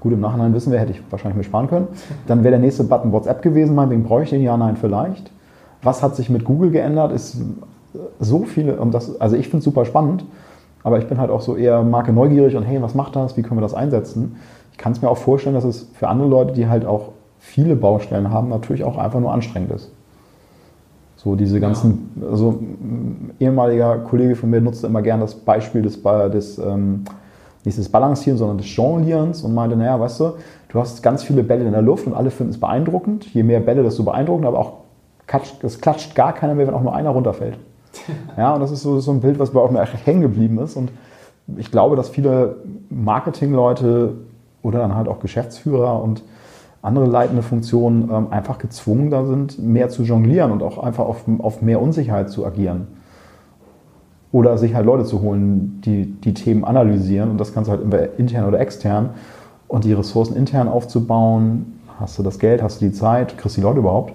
Gut, 0.00 0.12
im 0.12 0.20
Nachhinein 0.20 0.52
wissen 0.52 0.70
wir, 0.70 0.78
hätte 0.78 0.92
ich 0.92 1.02
wahrscheinlich 1.10 1.36
mir 1.36 1.44
sparen 1.44 1.68
können. 1.68 1.88
Dann 2.26 2.44
wäre 2.44 2.52
der 2.52 2.60
nächste 2.60 2.84
Button 2.84 3.12
WhatsApp 3.12 3.40
gewesen, 3.40 3.74
meinetwegen 3.74 4.04
brauche 4.04 4.24
ich 4.24 4.30
den, 4.30 4.42
ja, 4.42 4.56
nein, 4.56 4.76
vielleicht. 4.76 5.30
Was 5.82 6.02
hat 6.02 6.14
sich 6.14 6.28
mit 6.28 6.44
Google 6.44 6.70
geändert, 6.70 7.12
ist 7.12 7.38
so 8.20 8.44
viele, 8.44 8.76
und 8.76 8.92
das, 8.92 9.18
also 9.18 9.36
ich 9.36 9.46
finde 9.46 9.58
es 9.58 9.64
super 9.64 9.86
spannend, 9.86 10.24
aber 10.86 11.00
ich 11.00 11.08
bin 11.08 11.18
halt 11.18 11.30
auch 11.30 11.40
so 11.40 11.56
eher 11.56 11.82
Marke 11.82 12.12
neugierig 12.12 12.54
und 12.54 12.62
hey, 12.62 12.80
was 12.80 12.94
macht 12.94 13.16
das, 13.16 13.36
wie 13.36 13.42
können 13.42 13.56
wir 13.56 13.62
das 13.62 13.74
einsetzen? 13.74 14.36
Ich 14.70 14.78
kann 14.78 14.92
es 14.92 15.02
mir 15.02 15.10
auch 15.10 15.16
vorstellen, 15.16 15.56
dass 15.56 15.64
es 15.64 15.90
für 15.94 16.06
andere 16.06 16.28
Leute, 16.28 16.52
die 16.52 16.68
halt 16.68 16.86
auch 16.86 17.08
viele 17.40 17.74
Baustellen 17.74 18.30
haben, 18.30 18.50
natürlich 18.50 18.84
auch 18.84 18.96
einfach 18.96 19.18
nur 19.18 19.32
anstrengend 19.32 19.72
ist. 19.72 19.90
So 21.16 21.34
diese 21.34 21.58
ganzen, 21.58 22.12
ja. 22.20 22.28
also 22.28 22.50
ein 22.60 23.32
ehemaliger 23.40 23.98
Kollege 23.98 24.36
von 24.36 24.48
mir 24.48 24.60
nutzte 24.60 24.86
immer 24.86 25.02
gerne 25.02 25.22
das 25.22 25.34
Beispiel 25.34 25.82
des, 25.82 26.00
des 26.00 26.58
ähm, 26.58 27.02
nicht 27.64 27.78
des 27.78 27.88
Balancieren, 27.88 28.38
sondern 28.38 28.58
des 28.58 28.76
Jonglierens 28.76 29.42
und 29.42 29.54
meinte, 29.54 29.74
naja, 29.74 29.98
weißt 29.98 30.20
du, 30.20 30.34
du 30.68 30.78
hast 30.78 31.02
ganz 31.02 31.24
viele 31.24 31.42
Bälle 31.42 31.64
in 31.64 31.72
der 31.72 31.82
Luft 31.82 32.06
und 32.06 32.14
alle 32.14 32.30
finden 32.30 32.52
es 32.52 32.60
beeindruckend. 32.60 33.26
Je 33.34 33.42
mehr 33.42 33.58
Bälle, 33.58 33.82
desto 33.82 34.04
beeindruckender, 34.04 34.50
aber 34.50 34.60
auch 34.60 34.72
es 35.64 35.80
klatscht 35.80 36.14
gar 36.14 36.32
keiner 36.32 36.54
mehr, 36.54 36.68
wenn 36.68 36.74
auch 36.74 36.82
nur 36.82 36.94
einer 36.94 37.10
runterfällt. 37.10 37.58
Ja, 38.36 38.54
und 38.54 38.60
das 38.60 38.70
ist 38.70 38.82
so, 38.82 39.00
so 39.00 39.10
ein 39.10 39.20
Bild, 39.20 39.38
was 39.38 39.50
bei 39.50 39.60
auch 39.60 39.70
mir 39.70 39.84
hängen 39.84 40.22
geblieben 40.22 40.58
ist. 40.58 40.76
Und 40.76 40.90
ich 41.56 41.70
glaube, 41.70 41.96
dass 41.96 42.08
viele 42.08 42.56
Marketingleute 42.90 44.14
oder 44.62 44.78
dann 44.80 44.94
halt 44.94 45.08
auch 45.08 45.20
Geschäftsführer 45.20 46.02
und 46.02 46.22
andere 46.82 47.06
leitende 47.06 47.42
Funktionen 47.42 48.10
ähm, 48.12 48.26
einfach 48.30 48.58
gezwungen 48.58 49.10
da 49.10 49.24
sind, 49.24 49.58
mehr 49.58 49.88
zu 49.88 50.02
jonglieren 50.02 50.52
und 50.52 50.62
auch 50.62 50.78
einfach 50.78 51.04
auf, 51.04 51.24
auf 51.38 51.62
mehr 51.62 51.80
Unsicherheit 51.80 52.30
zu 52.30 52.46
agieren. 52.46 52.86
Oder 54.32 54.58
sich 54.58 54.74
halt 54.74 54.86
Leute 54.86 55.04
zu 55.04 55.20
holen, 55.22 55.80
die 55.84 56.04
die 56.06 56.34
Themen 56.34 56.64
analysieren 56.64 57.30
und 57.30 57.38
das 57.38 57.52
du 57.68 57.72
halt 57.72 57.80
intern 58.18 58.46
oder 58.46 58.60
extern 58.60 59.10
und 59.66 59.84
die 59.84 59.92
Ressourcen 59.92 60.36
intern 60.36 60.68
aufzubauen. 60.68 61.80
Hast 61.98 62.18
du 62.18 62.22
das 62.22 62.38
Geld, 62.38 62.62
hast 62.62 62.80
du 62.80 62.86
die 62.86 62.92
Zeit, 62.92 63.38
kriegst 63.38 63.56
du 63.56 63.60
die 63.60 63.66
Leute 63.66 63.78
überhaupt? 63.80 64.12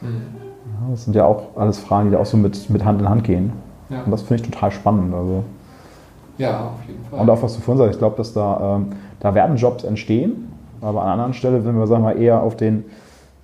Mhm. 0.00 0.45
Das 0.90 1.04
sind 1.04 1.16
ja 1.16 1.24
auch 1.24 1.56
alles 1.56 1.78
Fragen, 1.78 2.08
die 2.08 2.12
da 2.12 2.20
auch 2.20 2.26
so 2.26 2.36
mit, 2.36 2.70
mit 2.70 2.84
Hand 2.84 3.00
in 3.00 3.08
Hand 3.08 3.24
gehen. 3.24 3.52
Ja. 3.88 4.02
Und 4.04 4.10
das 4.10 4.22
finde 4.22 4.42
ich 4.42 4.50
total 4.50 4.70
spannend. 4.70 5.14
Also. 5.14 5.44
Ja, 6.38 6.70
auf 6.74 6.88
jeden 6.88 7.04
Fall. 7.04 7.20
Und 7.20 7.30
auch 7.30 7.42
was 7.42 7.54
du 7.54 7.60
vorhin 7.60 7.78
sagst, 7.78 7.94
ich 7.94 7.98
glaube, 7.98 8.16
dass 8.16 8.32
da, 8.32 8.76
ähm, 8.76 8.86
da 9.20 9.34
werden 9.34 9.56
Jobs 9.56 9.84
entstehen, 9.84 10.52
aber 10.80 11.00
an 11.00 11.06
einer 11.06 11.12
anderen 11.12 11.34
Stelle, 11.34 11.64
wenn 11.64 11.78
wir 11.78 11.86
sagen 11.86 12.04
wir, 12.04 12.16
eher 12.16 12.42
auf 12.42 12.56
den 12.56 12.84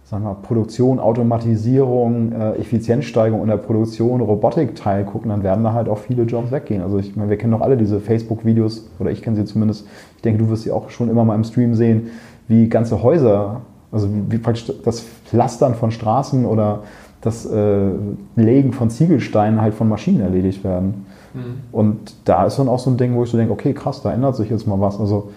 sagen 0.04 0.24
wir, 0.24 0.34
Produktion, 0.34 1.00
Automatisierung, 1.00 2.32
äh, 2.32 2.52
Effizienzsteigerung 2.56 3.40
in 3.42 3.48
der 3.48 3.56
Produktion, 3.56 4.20
Robotik-Teil 4.20 5.04
gucken, 5.04 5.30
dann 5.30 5.42
werden 5.42 5.64
da 5.64 5.72
halt 5.72 5.88
auch 5.88 5.98
viele 5.98 6.24
Jobs 6.24 6.50
weggehen. 6.50 6.82
Also 6.82 6.98
ich 6.98 7.16
meine, 7.16 7.30
wir 7.30 7.38
kennen 7.38 7.52
doch 7.52 7.62
alle 7.62 7.78
diese 7.78 7.98
Facebook-Videos, 7.98 8.90
oder 8.98 9.10
ich 9.10 9.22
kenne 9.22 9.36
sie 9.36 9.46
zumindest, 9.46 9.86
ich 10.16 10.22
denke, 10.22 10.42
du 10.44 10.50
wirst 10.50 10.64
sie 10.64 10.70
auch 10.70 10.90
schon 10.90 11.08
immer 11.08 11.24
mal 11.24 11.34
im 11.34 11.44
Stream 11.44 11.74
sehen, 11.74 12.10
wie 12.46 12.68
ganze 12.68 13.02
Häuser, 13.02 13.62
also 13.90 14.08
wie 14.28 14.36
praktisch 14.36 14.70
das 14.84 15.00
Pflastern 15.00 15.74
von 15.74 15.90
Straßen 15.90 16.44
oder 16.44 16.80
das 17.22 17.46
äh, 17.46 17.90
Legen 18.36 18.72
von 18.72 18.90
Ziegelsteinen 18.90 19.62
halt 19.62 19.74
von 19.74 19.88
Maschinen 19.88 20.20
erledigt 20.20 20.64
werden. 20.64 21.06
Mhm. 21.32 21.54
Und 21.70 22.14
da 22.24 22.44
ist 22.44 22.58
dann 22.58 22.68
auch 22.68 22.80
so 22.80 22.90
ein 22.90 22.96
Ding, 22.96 23.14
wo 23.14 23.22
ich 23.22 23.30
so 23.30 23.38
denke, 23.38 23.52
okay, 23.52 23.72
krass, 23.72 24.02
da 24.02 24.12
ändert 24.12 24.36
sich 24.36 24.50
jetzt 24.50 24.66
mal 24.66 24.80
was. 24.80 25.00
Also 25.00 25.30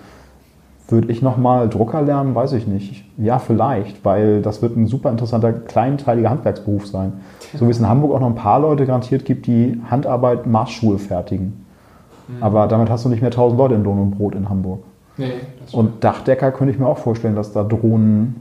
würde 0.88 1.12
ich 1.12 1.22
nochmal 1.22 1.70
Drucker 1.70 2.02
lernen? 2.02 2.36
Weiß 2.36 2.54
ich 2.54 2.68
nicht. 2.68 3.06
Ja, 3.18 3.40
vielleicht, 3.40 4.04
weil 4.04 4.42
das 4.42 4.62
wird 4.62 4.76
ein 4.76 4.88
super 4.88 5.10
interessanter, 5.10 5.54
kleinteiliger 5.54 6.30
Handwerksberuf 6.30 6.88
sein. 6.88 7.14
So 7.56 7.68
wie 7.68 7.72
es 7.72 7.80
in 7.80 7.88
Hamburg 7.88 8.14
auch 8.14 8.20
noch 8.20 8.28
ein 8.28 8.36
paar 8.36 8.60
Leute 8.60 8.86
garantiert 8.86 9.26
gibt, 9.26 9.48
die 9.48 9.80
Handarbeit 9.90 10.46
Maßschuhe 10.48 10.98
fertigen. 10.98 11.66
Mhm. 12.28 12.44
Aber 12.44 12.68
damit 12.68 12.90
hast 12.90 13.06
du 13.06 13.10
nicht 13.10 13.22
mehr 13.22 13.32
1000 13.32 13.60
Leute 13.60 13.76
in 13.76 13.84
Lohn 13.84 14.00
und 14.00 14.12
Brot 14.12 14.36
in 14.36 14.50
Hamburg. 14.50 14.80
Nee, 15.18 15.32
und 15.72 16.04
Dachdecker 16.04 16.52
könnte 16.52 16.74
ich 16.74 16.80
mir 16.80 16.88
auch 16.88 16.98
vorstellen, 16.98 17.36
dass 17.36 17.54
da 17.54 17.64
Drohnen 17.64 18.36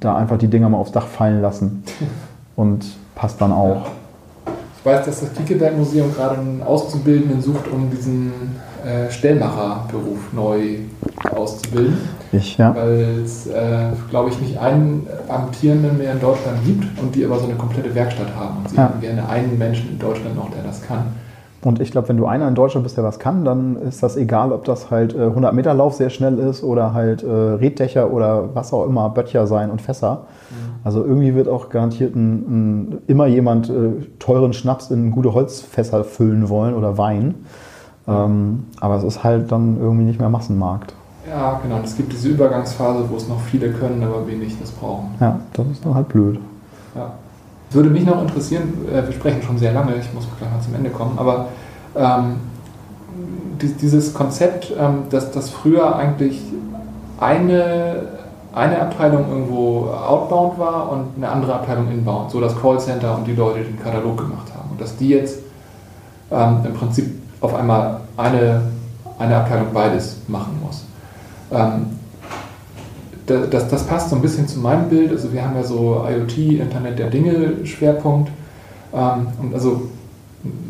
da 0.00 0.16
einfach 0.16 0.38
die 0.38 0.48
Dinger 0.48 0.70
mal 0.70 0.78
aufs 0.78 0.92
Dach 0.92 1.06
fallen 1.06 1.42
lassen. 1.42 1.82
und 2.56 2.84
passt 3.14 3.40
dann 3.40 3.52
auch. 3.52 3.86
Ich 4.78 4.86
weiß, 4.86 5.06
dass 5.06 5.20
das 5.20 5.32
Kiekeberg-Museum 5.32 6.12
gerade 6.14 6.38
einen 6.38 6.62
Auszubildenden 6.62 7.40
sucht, 7.40 7.68
um 7.68 7.90
diesen 7.90 8.32
äh, 8.84 9.10
Stellmacherberuf 9.10 10.32
neu 10.32 10.80
auszubilden. 11.34 11.96
Ich, 12.32 12.58
ja. 12.58 12.74
Weil 12.74 13.22
es, 13.24 13.46
äh, 13.46 13.92
glaube 14.10 14.28
ich, 14.28 14.38
nicht 14.40 14.58
einen 14.58 15.06
Amtierenden 15.28 15.96
mehr 15.96 16.12
in 16.12 16.20
Deutschland 16.20 16.58
gibt 16.66 17.00
und 17.00 17.14
die 17.14 17.24
aber 17.24 17.38
so 17.38 17.46
eine 17.46 17.54
komplette 17.54 17.94
Werkstatt 17.94 18.34
haben. 18.36 18.58
Und 18.58 18.68
sie 18.68 18.76
ja. 18.76 18.88
hätten 18.88 19.00
gerne 19.00 19.28
einen 19.28 19.56
Menschen 19.56 19.88
in 19.90 19.98
Deutschland 19.98 20.36
noch, 20.36 20.50
der 20.50 20.62
das 20.62 20.82
kann. 20.82 21.14
Und 21.64 21.80
ich 21.80 21.90
glaube, 21.90 22.08
wenn 22.10 22.18
du 22.18 22.26
einer 22.26 22.46
in 22.46 22.54
Deutschland 22.54 22.84
bist, 22.84 22.98
der 22.98 23.04
was 23.04 23.18
kann, 23.18 23.44
dann 23.44 23.76
ist 23.76 24.02
das 24.02 24.16
egal, 24.16 24.52
ob 24.52 24.64
das 24.64 24.90
halt 24.90 25.16
100 25.16 25.50
äh, 25.50 25.56
Meter 25.56 25.72
Lauf 25.72 25.94
sehr 25.94 26.10
schnell 26.10 26.38
ist 26.38 26.62
oder 26.62 26.92
halt 26.92 27.22
äh, 27.22 27.26
Reddächer 27.26 28.12
oder 28.12 28.50
was 28.54 28.72
auch 28.72 28.84
immer, 28.84 29.08
Böttcher 29.08 29.46
sein 29.46 29.70
und 29.70 29.80
Fässer. 29.80 30.26
Mhm. 30.50 30.74
Also 30.84 31.02
irgendwie 31.02 31.34
wird 31.34 31.48
auch 31.48 31.70
garantiert 31.70 32.14
ein, 32.14 32.32
ein, 32.34 32.98
immer 33.06 33.26
jemand 33.26 33.70
äh, 33.70 33.92
teuren 34.18 34.52
Schnaps 34.52 34.90
in 34.90 35.10
gute 35.10 35.32
Holzfässer 35.32 36.04
füllen 36.04 36.50
wollen 36.50 36.74
oder 36.74 36.98
Wein. 36.98 37.34
Ähm, 38.06 38.64
aber 38.80 38.96
es 38.96 39.04
ist 39.04 39.24
halt 39.24 39.50
dann 39.50 39.78
irgendwie 39.80 40.04
nicht 40.04 40.20
mehr 40.20 40.28
Massenmarkt. 40.28 40.92
Ja, 41.26 41.58
genau. 41.62 41.76
Und 41.76 41.86
es 41.86 41.96
gibt 41.96 42.12
diese 42.12 42.28
Übergangsphase, 42.28 43.08
wo 43.08 43.16
es 43.16 43.26
noch 43.26 43.40
viele 43.40 43.70
können, 43.70 44.02
aber 44.02 44.26
wenig 44.26 44.60
das 44.60 44.70
brauchen. 44.70 45.14
Ja, 45.20 45.40
das 45.54 45.66
ist 45.68 45.84
dann 45.84 45.94
halt 45.94 46.08
blöd. 46.08 46.38
Ja. 46.94 47.12
Würde 47.74 47.90
mich 47.90 48.06
noch 48.06 48.22
interessieren, 48.22 48.72
äh, 48.88 49.04
wir 49.04 49.12
sprechen 49.12 49.42
schon 49.42 49.58
sehr 49.58 49.72
lange, 49.72 49.96
ich 49.96 50.12
muss 50.14 50.26
gleich 50.38 50.50
mal 50.50 50.60
zum 50.60 50.74
Ende 50.74 50.90
kommen, 50.90 51.18
aber 51.18 51.48
ähm, 51.96 52.36
dieses 53.60 54.14
Konzept, 54.14 54.72
ähm, 54.78 55.04
dass, 55.10 55.30
dass 55.30 55.50
früher 55.50 55.96
eigentlich 55.96 56.40
eine, 57.20 57.96
eine 58.52 58.80
Abteilung 58.80 59.28
irgendwo 59.28 59.88
outbound 59.90 60.58
war 60.58 60.90
und 60.90 61.16
eine 61.16 61.28
andere 61.28 61.54
Abteilung 61.54 61.90
inbound, 61.90 62.30
so 62.30 62.40
das 62.40 62.60
Callcenter 62.60 63.16
und 63.16 63.26
die 63.26 63.34
Leute, 63.34 63.60
die 63.60 63.72
den 63.72 63.82
Katalog 63.82 64.18
gemacht 64.18 64.52
haben. 64.56 64.70
Und 64.70 64.80
dass 64.80 64.96
die 64.96 65.08
jetzt 65.08 65.38
ähm, 66.30 66.58
im 66.64 66.74
Prinzip 66.74 67.22
auf 67.40 67.54
einmal 67.54 68.00
eine, 68.16 68.62
eine 69.18 69.36
Abteilung 69.36 69.68
beides 69.72 70.18
machen 70.28 70.60
muss. 70.64 70.84
Ähm, 71.52 71.86
das, 73.26 73.68
das, 73.68 73.84
passt 73.86 74.10
so 74.10 74.16
ein 74.16 74.22
bisschen 74.22 74.46
zu 74.46 74.58
meinem 74.58 74.88
Bild. 74.88 75.10
Also 75.10 75.32
wir 75.32 75.42
haben 75.42 75.54
ja 75.54 75.62
so 75.62 76.04
IoT, 76.08 76.60
Internet 76.60 76.98
der 76.98 77.10
Dinge 77.10 77.64
Schwerpunkt. 77.64 78.30
Ähm, 78.92 79.26
und 79.40 79.54
also 79.54 79.88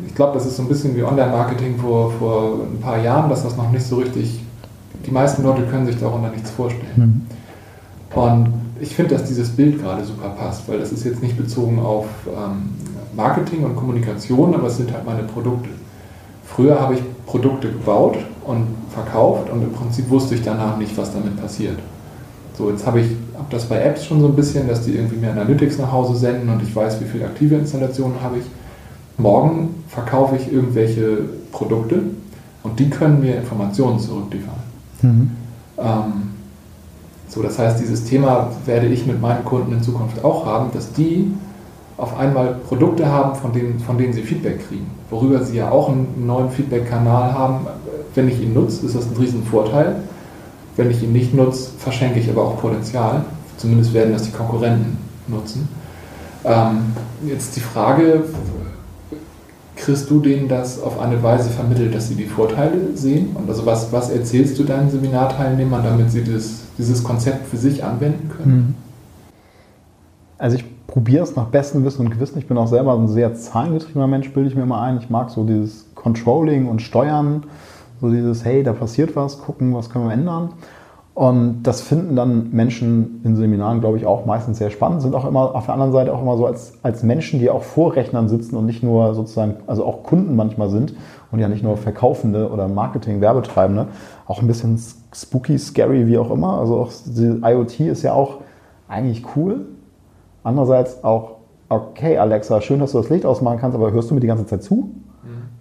ich 0.07 0.14
glaube, 0.14 0.34
das 0.34 0.46
ist 0.46 0.57
so 0.57 0.62
ein 0.62 0.68
bisschen 0.68 0.96
wie 0.96 1.02
Online-Marketing 1.02 1.76
vor, 1.78 2.12
vor 2.12 2.61
ein 2.72 2.80
paar 2.80 3.02
Jahren, 3.02 3.28
dass 3.28 3.42
das 3.42 3.57
noch 3.57 3.70
nicht 3.72 3.84
so 3.84 3.96
richtig, 3.96 4.40
die 5.05 5.11
meisten 5.11 5.42
Leute 5.42 5.62
können 5.62 5.86
sich 5.86 5.98
darunter 5.98 6.30
nichts 6.30 6.50
vorstellen. 6.50 7.26
Mhm. 8.14 8.16
Und 8.16 8.55
ich 8.80 8.94
finde, 8.94 9.16
dass 9.16 9.24
dieses 9.24 9.50
Bild 9.50 9.80
gerade 9.82 10.05
super 10.05 10.28
passt, 10.28 10.68
weil 10.68 10.78
das 10.78 10.92
ist 10.92 11.05
jetzt 11.05 11.22
nicht 11.22 11.36
bezogen 11.36 11.80
auf 11.80 12.07
ähm, 12.28 12.70
Marketing 13.16 13.64
und 13.64 13.74
Kommunikation, 13.74 14.55
aber 14.55 14.68
es 14.68 14.76
sind 14.76 14.92
halt 14.92 15.05
meine 15.05 15.24
Produkte. 15.24 15.68
Früher 16.44 16.80
habe 16.80 16.94
ich 16.94 17.00
Produkte 17.26 17.68
gebaut 17.68 18.16
und 18.44 18.66
verkauft 18.90 19.50
und 19.50 19.62
im 19.62 19.72
Prinzip 19.72 20.09
wusste 20.11 20.36
ich 20.36 20.42
danach 20.42 20.76
nicht, 20.76 20.96
was 20.96 21.12
damit 21.12 21.40
passiert. 21.40 21.78
So, 22.57 22.70
jetzt 22.70 22.86
habe 22.86 23.00
ich 23.00 23.09
hab 23.36 23.50
das 23.50 23.64
bei 23.66 23.80
Apps 23.80 24.05
schon 24.05 24.20
so 24.20 24.26
ein 24.28 24.36
bisschen, 24.36 24.68
dass 24.68 24.84
die 24.84 24.92
irgendwie 24.92 25.16
mehr 25.16 25.32
Analytics 25.32 25.78
nach 25.78 25.90
Hause 25.90 26.16
senden 26.16 26.48
und 26.48 26.62
ich 26.62 26.74
weiß, 26.74 27.00
wie 27.00 27.05
viele 27.05 27.26
aktive 27.26 27.57
Installationen 27.57 28.20
habe 28.22 28.38
ich. 28.38 28.44
Morgen 29.18 29.84
verkaufe 29.88 30.36
ich 30.36 30.52
irgendwelche 30.52 31.18
Produkte 31.52 32.00
und 32.62 32.78
die 32.78 32.90
können 32.90 33.20
mir 33.20 33.36
Informationen 33.36 33.98
zurückliefern. 33.98 34.55
Mhm. 35.02 35.30
Ähm, 35.78 36.12
so, 37.28 37.42
das 37.42 37.59
heißt, 37.59 37.80
dieses 37.80 38.05
Thema 38.05 38.50
werde 38.66 38.86
ich 38.86 39.07
mit 39.07 39.20
meinen 39.20 39.44
Kunden 39.44 39.72
in 39.72 39.82
Zukunft 39.82 40.24
auch 40.24 40.46
haben, 40.46 40.70
dass 40.72 40.92
die 40.92 41.32
auf 41.96 42.16
einmal 42.16 42.57
Produkte 42.68 43.07
haben, 43.07 43.34
von 43.36 43.52
denen, 43.52 43.80
von 43.80 43.98
denen 43.98 44.12
sie 44.12 44.22
Feedback 44.22 44.68
kriegen. 44.68 44.86
Worüber 45.11 45.42
sie 45.42 45.57
ja 45.57 45.70
auch 45.70 45.88
einen 45.88 46.26
neuen 46.26 46.50
Feedback-Kanal 46.50 47.32
haben. 47.32 47.66
Wenn 48.14 48.28
ich 48.28 48.40
ihn 48.40 48.52
nutze, 48.52 48.86
ist 48.86 48.94
das 48.94 49.07
ein 49.07 49.16
Riesenvorteil. 49.16 49.96
Wenn 50.77 50.91
ich 50.91 51.03
ihn 51.03 51.12
nicht 51.12 51.35
nutze, 51.35 51.70
verschenke 51.79 52.18
ich 52.18 52.29
aber 52.29 52.43
auch 52.43 52.61
Potenzial. 52.61 53.25
Zumindest 53.57 53.95
werden 53.95 54.12
das 54.12 54.22
die 54.22 54.33
Konkurrenten 54.33 54.99
nutzen. 55.29 55.68
Ähm, 56.45 56.93
jetzt 57.27 57.57
die 57.57 57.61
Frage, 57.61 58.25
kriegst 59.77 60.11
du 60.11 60.20
denen 60.20 60.49
das 60.49 60.83
auf 60.83 61.01
eine 61.01 61.22
Weise 61.22 61.51
vermittelt, 61.51 61.95
dass 61.95 62.09
sie 62.09 62.14
die 62.14 62.27
Vorteile 62.27 62.97
sehen? 62.97 63.35
Und 63.35 63.49
also 63.49 63.66
was, 63.66 63.93
was 63.93 64.11
erzählst 64.11 64.59
du 64.59 64.64
deinen 64.64 64.91
Seminarteilnehmern, 64.91 65.83
damit 65.85 66.11
sie 66.11 66.25
das, 66.25 66.62
dieses 66.79 67.03
Konzept 67.03 67.49
für 67.49 67.57
sich 67.57 67.85
anwenden 67.85 68.31
können? 68.37 68.57
Mhm. 68.57 68.75
Also 70.39 70.57
ich 70.57 70.64
probiere 70.87 71.25
es 71.25 71.37
nach 71.37 71.47
bestem 71.47 71.85
Wissen 71.85 72.03
und 72.07 72.11
Gewissen. 72.11 72.39
Ich 72.39 72.47
bin 72.47 72.57
auch 72.59 72.68
selber 72.68 72.95
ein 72.95 73.09
sehr 73.09 73.35
zahlengetriebener 73.35 74.07
Mensch, 74.07 74.33
bilde 74.33 74.49
ich 74.49 74.57
mir 74.57 74.66
mal 74.66 74.83
ein. 74.83 74.99
Ich 74.99 75.11
mag 75.11 75.31
so 75.31 75.45
dieses 75.45 75.87
Controlling 75.95 76.68
und 76.68 76.83
Steuern, 76.83 77.45
so 78.05 78.11
dieses, 78.11 78.44
hey, 78.44 78.62
da 78.62 78.72
passiert 78.72 79.16
was, 79.16 79.40
gucken, 79.40 79.74
was 79.74 79.90
können 79.90 80.07
wir 80.07 80.12
ändern. 80.12 80.50
Und 81.14 81.62
das 81.62 81.80
finden 81.80 82.16
dann 82.16 82.50
Menschen 82.50 83.20
in 83.22 83.36
Seminaren, 83.36 83.80
glaube 83.80 83.96
ich, 83.96 84.05
auch 84.05 84.26
meistens 84.26 84.59
sehr 84.59 84.70
spannend, 84.70 85.00
sind 85.00 85.14
auch 85.14 85.24
immer 85.24 85.55
auf 85.55 85.66
der 85.66 85.74
anderen 85.74 85.92
Seite 85.92 86.12
auch 86.12 86.20
immer 86.20 86.36
so 86.36 86.44
als, 86.44 86.72
als 86.82 87.05
Menschen, 87.05 87.38
die 87.38 87.50
auch 87.50 87.62
vor 87.62 87.94
Rechnern 87.94 88.28
sitzen 88.28 88.57
und 88.57 88.66
nicht 88.66 88.82
nur 88.82 89.14
sozusagen, 89.14 89.59
also 89.68 89.84
auch 89.84 90.02
Kunden 90.02 90.34
manchmal 90.34 90.70
sind 90.70 90.94
und 91.30 91.38
ja 91.38 91.48
nicht 91.48 91.62
nur 91.62 91.76
Verkaufende 91.76 92.50
oder 92.50 92.66
Marketing, 92.66 93.20
Werbetreibende, 93.20 93.86
auch 94.26 94.40
ein 94.42 94.48
bisschen 94.48 94.76
spooky, 95.14 95.57
scary, 95.57 96.09
wie 96.09 96.18
auch 96.18 96.32
immer. 96.32 96.59
Also 96.59 96.80
auch 96.80 96.90
die 97.07 97.40
IoT 97.44 97.80
ist 97.80 98.02
ja 98.02 98.12
auch 98.12 98.38
eigentlich 98.88 99.24
cool. 99.36 99.66
Andererseits 100.42 101.05
auch, 101.05 101.36
okay, 101.68 102.18
Alexa, 102.18 102.61
schön, 102.61 102.80
dass 102.80 102.90
du 102.90 102.98
das 102.98 103.09
Licht 103.09 103.24
ausmachen 103.24 103.59
kannst, 103.61 103.76
aber 103.76 103.92
hörst 103.92 104.11
du 104.11 104.14
mir 104.14 104.20
die 104.20 104.26
ganze 104.26 104.46
Zeit 104.46 104.64
zu? 104.64 104.90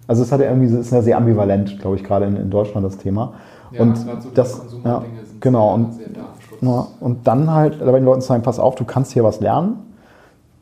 Also 0.06 0.22
es 0.22 0.32
hat 0.32 0.40
ja 0.40 0.46
irgendwie, 0.46 0.66
es 0.66 0.86
ist 0.86 0.92
ja 0.92 1.02
sehr 1.02 1.16
ambivalent, 1.16 1.78
glaube 1.80 1.96
ich, 1.96 2.04
gerade 2.04 2.26
in, 2.26 2.36
in 2.36 2.50
Deutschland 2.50 2.86
das 2.86 2.98
Thema. 2.98 3.34
Ja, 3.70 3.82
und 3.82 3.96
so 3.96 4.30
das, 4.34 4.62
ja, 4.84 5.02
genau. 5.40 5.74
Und, 5.74 5.94
ja, 6.60 6.86
und 7.00 7.26
dann 7.26 7.50
halt 7.50 7.80
dabei 7.80 7.98
den 7.98 8.04
Leuten 8.04 8.20
sagen, 8.20 8.42
pass 8.42 8.58
auf, 8.58 8.74
du 8.74 8.84
kannst 8.84 9.12
hier 9.12 9.24
was 9.24 9.40
lernen. 9.40 9.76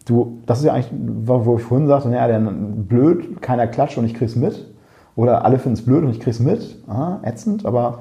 Du, 0.07 0.38
das 0.47 0.59
ist 0.59 0.64
ja 0.64 0.72
eigentlich, 0.72 0.93
wo 1.26 1.57
ich 1.57 1.62
vorhin 1.62 1.86
sagte, 1.86 2.09
naja, 2.09 2.26
dann 2.28 2.86
blöd, 2.86 3.40
keiner 3.40 3.66
klatscht 3.66 3.99
und 3.99 4.05
ich 4.05 4.14
krieg's 4.14 4.36
mit. 4.36 4.66
Oder 5.14 5.45
alle 5.45 5.59
finden 5.59 5.74
es 5.74 5.84
blöd 5.84 6.03
und 6.05 6.11
ich 6.11 6.20
krieg's 6.20 6.40
mit. 6.40 6.78
Aha, 6.88 7.20
ätzend, 7.22 7.66
aber 7.66 8.01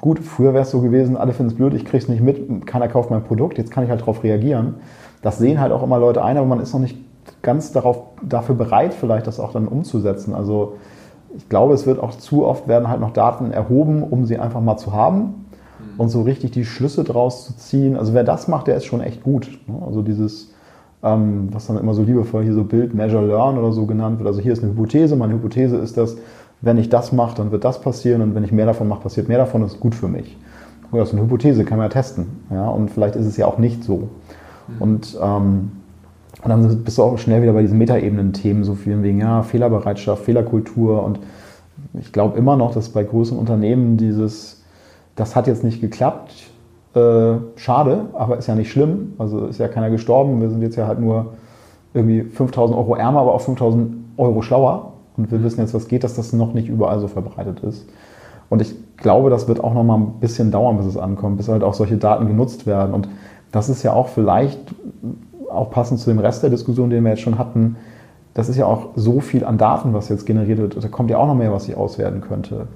gut, 0.00 0.18
früher 0.20 0.52
wäre 0.52 0.62
es 0.62 0.70
so 0.70 0.80
gewesen, 0.80 1.16
alle 1.16 1.32
finden 1.32 1.52
es 1.52 1.56
blöd, 1.56 1.74
ich 1.74 1.84
krieg's 1.84 2.08
nicht 2.08 2.22
mit, 2.22 2.66
keiner 2.66 2.88
kauft 2.88 3.10
mein 3.10 3.24
Produkt, 3.24 3.58
jetzt 3.58 3.70
kann 3.70 3.84
ich 3.84 3.90
halt 3.90 4.00
darauf 4.00 4.22
reagieren. 4.22 4.74
Das 5.22 5.38
sehen 5.38 5.60
halt 5.60 5.72
auch 5.72 5.82
immer 5.82 5.98
Leute 5.98 6.22
ein, 6.22 6.36
aber 6.36 6.46
man 6.46 6.60
ist 6.60 6.72
noch 6.72 6.80
nicht 6.80 6.96
ganz 7.42 7.72
darauf, 7.72 7.98
dafür 8.22 8.54
bereit, 8.54 8.94
vielleicht 8.94 9.26
das 9.26 9.40
auch 9.40 9.52
dann 9.52 9.68
umzusetzen. 9.68 10.34
Also 10.34 10.76
ich 11.36 11.48
glaube, 11.48 11.74
es 11.74 11.86
wird 11.86 12.00
auch 12.00 12.12
zu 12.12 12.46
oft 12.46 12.66
werden 12.68 12.88
halt 12.88 13.00
noch 13.00 13.12
Daten 13.12 13.50
erhoben, 13.52 14.02
um 14.02 14.24
sie 14.24 14.38
einfach 14.38 14.60
mal 14.60 14.76
zu 14.76 14.92
haben 14.92 15.20
mhm. 15.20 15.98
und 16.00 16.08
so 16.08 16.22
richtig 16.22 16.50
die 16.52 16.64
Schlüsse 16.64 17.04
draus 17.04 17.46
zu 17.46 17.56
ziehen. 17.56 17.96
Also 17.96 18.14
wer 18.14 18.24
das 18.24 18.48
macht, 18.48 18.66
der 18.66 18.76
ist 18.76 18.84
schon 18.84 19.00
echt 19.00 19.22
gut. 19.22 19.58
Ne? 19.66 19.74
Also 19.84 20.02
dieses, 20.02 20.52
ähm, 21.02 21.48
was 21.52 21.66
dann 21.66 21.78
immer 21.78 21.94
so 21.94 22.02
liebevoll 22.02 22.42
hier 22.42 22.54
so 22.54 22.64
Build, 22.64 22.94
Measure, 22.94 23.26
Learn 23.26 23.58
oder 23.58 23.72
so 23.72 23.86
genannt 23.86 24.18
wird. 24.18 24.26
Also 24.26 24.40
hier 24.40 24.52
ist 24.52 24.62
eine 24.62 24.72
Hypothese. 24.72 25.16
Meine 25.16 25.34
Hypothese 25.34 25.76
ist, 25.76 25.96
dass 25.96 26.16
wenn 26.62 26.78
ich 26.78 26.88
das 26.88 27.12
mache, 27.12 27.36
dann 27.36 27.50
wird 27.52 27.64
das 27.64 27.80
passieren 27.80 28.22
und 28.22 28.34
wenn 28.34 28.42
ich 28.42 28.52
mehr 28.52 28.66
davon 28.66 28.88
mache, 28.88 29.02
passiert 29.02 29.28
mehr 29.28 29.38
davon. 29.38 29.60
Das 29.60 29.74
ist 29.74 29.80
gut 29.80 29.94
für 29.94 30.08
mich. 30.08 30.36
Oder 30.90 31.00
das 31.00 31.10
ist 31.10 31.14
eine 31.14 31.24
Hypothese, 31.24 31.64
kann 31.64 31.78
man 31.78 31.86
ja 31.86 31.90
testen. 31.90 32.26
Ja? 32.50 32.68
Und 32.68 32.90
vielleicht 32.90 33.16
ist 33.16 33.26
es 33.26 33.36
ja 33.36 33.46
auch 33.46 33.58
nicht 33.58 33.84
so. 33.84 34.08
Mhm. 34.68 34.80
Und 34.82 35.18
ähm, 35.22 35.72
und 36.42 36.50
dann 36.50 36.84
bist 36.84 36.98
du 36.98 37.02
auch 37.02 37.18
schnell 37.18 37.42
wieder 37.42 37.52
bei 37.52 37.62
diesen 37.62 37.78
Metaebenen-Themen, 37.78 38.64
so 38.64 38.74
viel 38.74 39.02
wegen 39.02 39.20
ja, 39.20 39.42
Fehlerbereitschaft, 39.42 40.24
Fehlerkultur. 40.24 41.02
Und 41.02 41.18
ich 41.94 42.12
glaube 42.12 42.38
immer 42.38 42.56
noch, 42.56 42.74
dass 42.74 42.90
bei 42.90 43.02
großen 43.02 43.38
Unternehmen 43.38 43.96
dieses, 43.96 44.62
das 45.14 45.34
hat 45.34 45.46
jetzt 45.46 45.64
nicht 45.64 45.80
geklappt, 45.80 46.32
äh, 46.94 47.36
schade, 47.56 48.06
aber 48.12 48.38
ist 48.38 48.46
ja 48.46 48.54
nicht 48.54 48.70
schlimm. 48.70 49.14
Also 49.18 49.46
ist 49.46 49.58
ja 49.58 49.68
keiner 49.68 49.90
gestorben. 49.90 50.40
Wir 50.40 50.50
sind 50.50 50.62
jetzt 50.62 50.76
ja 50.76 50.86
halt 50.86 51.00
nur 51.00 51.34
irgendwie 51.94 52.22
5000 52.22 52.78
Euro 52.78 52.94
ärmer, 52.94 53.20
aber 53.20 53.34
auch 53.34 53.40
5000 53.40 53.94
Euro 54.18 54.42
schlauer. 54.42 54.92
Und 55.16 55.30
wir 55.30 55.42
wissen 55.42 55.60
jetzt, 55.60 55.72
was 55.72 55.88
geht, 55.88 56.04
dass 56.04 56.14
das 56.14 56.32
noch 56.32 56.52
nicht 56.52 56.68
überall 56.68 57.00
so 57.00 57.08
verbreitet 57.08 57.60
ist. 57.60 57.86
Und 58.50 58.62
ich 58.62 58.74
glaube, 58.96 59.30
das 59.30 59.48
wird 59.48 59.64
auch 59.64 59.74
noch 59.74 59.82
mal 59.82 59.96
ein 59.96 60.20
bisschen 60.20 60.50
dauern, 60.50 60.76
bis 60.76 60.86
es 60.86 60.96
ankommt, 60.96 61.38
bis 61.38 61.48
halt 61.48 61.64
auch 61.64 61.74
solche 61.74 61.96
Daten 61.96 62.26
genutzt 62.28 62.66
werden. 62.66 62.94
Und 62.94 63.08
das 63.50 63.68
ist 63.68 63.82
ja 63.82 63.92
auch 63.92 64.08
vielleicht 64.08 64.60
auch 65.50 65.70
passend 65.70 66.00
zu 66.00 66.10
dem 66.10 66.18
Rest 66.18 66.42
der 66.42 66.50
Diskussion, 66.50 66.90
den 66.90 67.04
wir 67.04 67.10
jetzt 67.10 67.22
schon 67.22 67.38
hatten, 67.38 67.76
das 68.34 68.48
ist 68.48 68.56
ja 68.56 68.66
auch 68.66 68.88
so 68.96 69.20
viel 69.20 69.44
an 69.44 69.56
Daten, 69.56 69.94
was 69.94 70.08
jetzt 70.08 70.26
generiert 70.26 70.58
wird. 70.58 70.82
Da 70.82 70.88
kommt 70.88 71.10
ja 71.10 71.16
auch 71.16 71.26
noch 71.26 71.34
mehr, 71.34 71.52
was 71.52 71.68
ich 71.68 71.76
auswerten 71.76 72.20
könnte. 72.20 72.66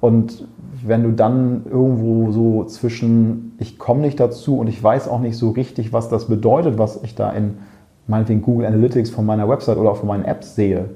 Und 0.00 0.46
wenn 0.84 1.02
du 1.02 1.12
dann 1.12 1.62
irgendwo 1.64 2.30
so 2.30 2.64
zwischen, 2.64 3.54
ich 3.58 3.78
komme 3.78 4.02
nicht 4.02 4.20
dazu 4.20 4.58
und 4.58 4.68
ich 4.68 4.82
weiß 4.82 5.08
auch 5.08 5.20
nicht 5.20 5.36
so 5.36 5.50
richtig, 5.50 5.92
was 5.92 6.08
das 6.08 6.26
bedeutet, 6.26 6.78
was 6.78 7.02
ich 7.02 7.14
da 7.14 7.30
in 7.30 7.58
meinetwegen 8.06 8.42
Google 8.42 8.66
Analytics 8.66 9.10
von 9.10 9.26
meiner 9.26 9.48
Website 9.48 9.78
oder 9.78 9.90
auch 9.90 9.96
von 9.96 10.08
meinen 10.08 10.24
Apps 10.24 10.54
sehe, 10.54 10.90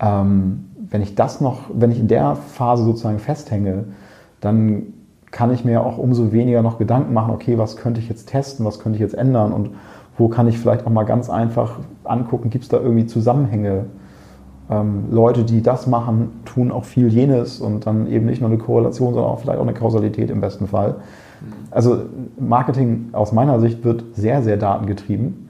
ähm, 0.00 0.64
wenn 0.90 1.02
ich 1.02 1.14
das 1.14 1.40
noch, 1.40 1.62
wenn 1.72 1.90
ich 1.90 2.00
in 2.00 2.08
der 2.08 2.36
Phase 2.36 2.84
sozusagen 2.84 3.18
festhänge, 3.18 3.84
dann 4.40 4.94
kann 5.30 5.52
ich 5.52 5.64
mir 5.64 5.84
auch 5.84 5.98
umso 5.98 6.32
weniger 6.32 6.62
noch 6.62 6.78
Gedanken 6.78 7.12
machen, 7.12 7.34
okay, 7.34 7.58
was 7.58 7.76
könnte 7.76 8.00
ich 8.00 8.08
jetzt 8.08 8.28
testen, 8.28 8.64
was 8.64 8.78
könnte 8.78 8.96
ich 8.96 9.02
jetzt 9.02 9.14
ändern 9.14 9.52
und 9.52 9.70
wo 10.18 10.28
kann 10.28 10.48
ich 10.48 10.58
vielleicht 10.58 10.86
auch 10.86 10.90
mal 10.90 11.04
ganz 11.04 11.30
einfach 11.30 11.78
angucken, 12.04 12.50
gibt 12.50 12.64
es 12.64 12.68
da 12.68 12.78
irgendwie 12.78 13.06
Zusammenhänge? 13.06 13.86
Ähm, 14.70 15.04
Leute, 15.10 15.44
die 15.44 15.62
das 15.62 15.86
machen, 15.86 16.40
tun 16.44 16.70
auch 16.70 16.84
viel 16.84 17.08
jenes 17.08 17.60
und 17.60 17.86
dann 17.86 18.06
eben 18.08 18.26
nicht 18.26 18.40
nur 18.40 18.50
eine 18.50 18.58
Korrelation, 18.58 19.14
sondern 19.14 19.32
auch 19.32 19.40
vielleicht 19.40 19.58
auch 19.58 19.62
eine 19.62 19.74
Kausalität 19.74 20.28
im 20.28 20.40
besten 20.42 20.66
Fall. 20.66 20.96
Also 21.70 22.02
Marketing 22.38 23.10
aus 23.12 23.32
meiner 23.32 23.60
Sicht 23.60 23.84
wird 23.84 24.04
sehr, 24.12 24.42
sehr 24.42 24.56
datengetrieben. 24.56 25.48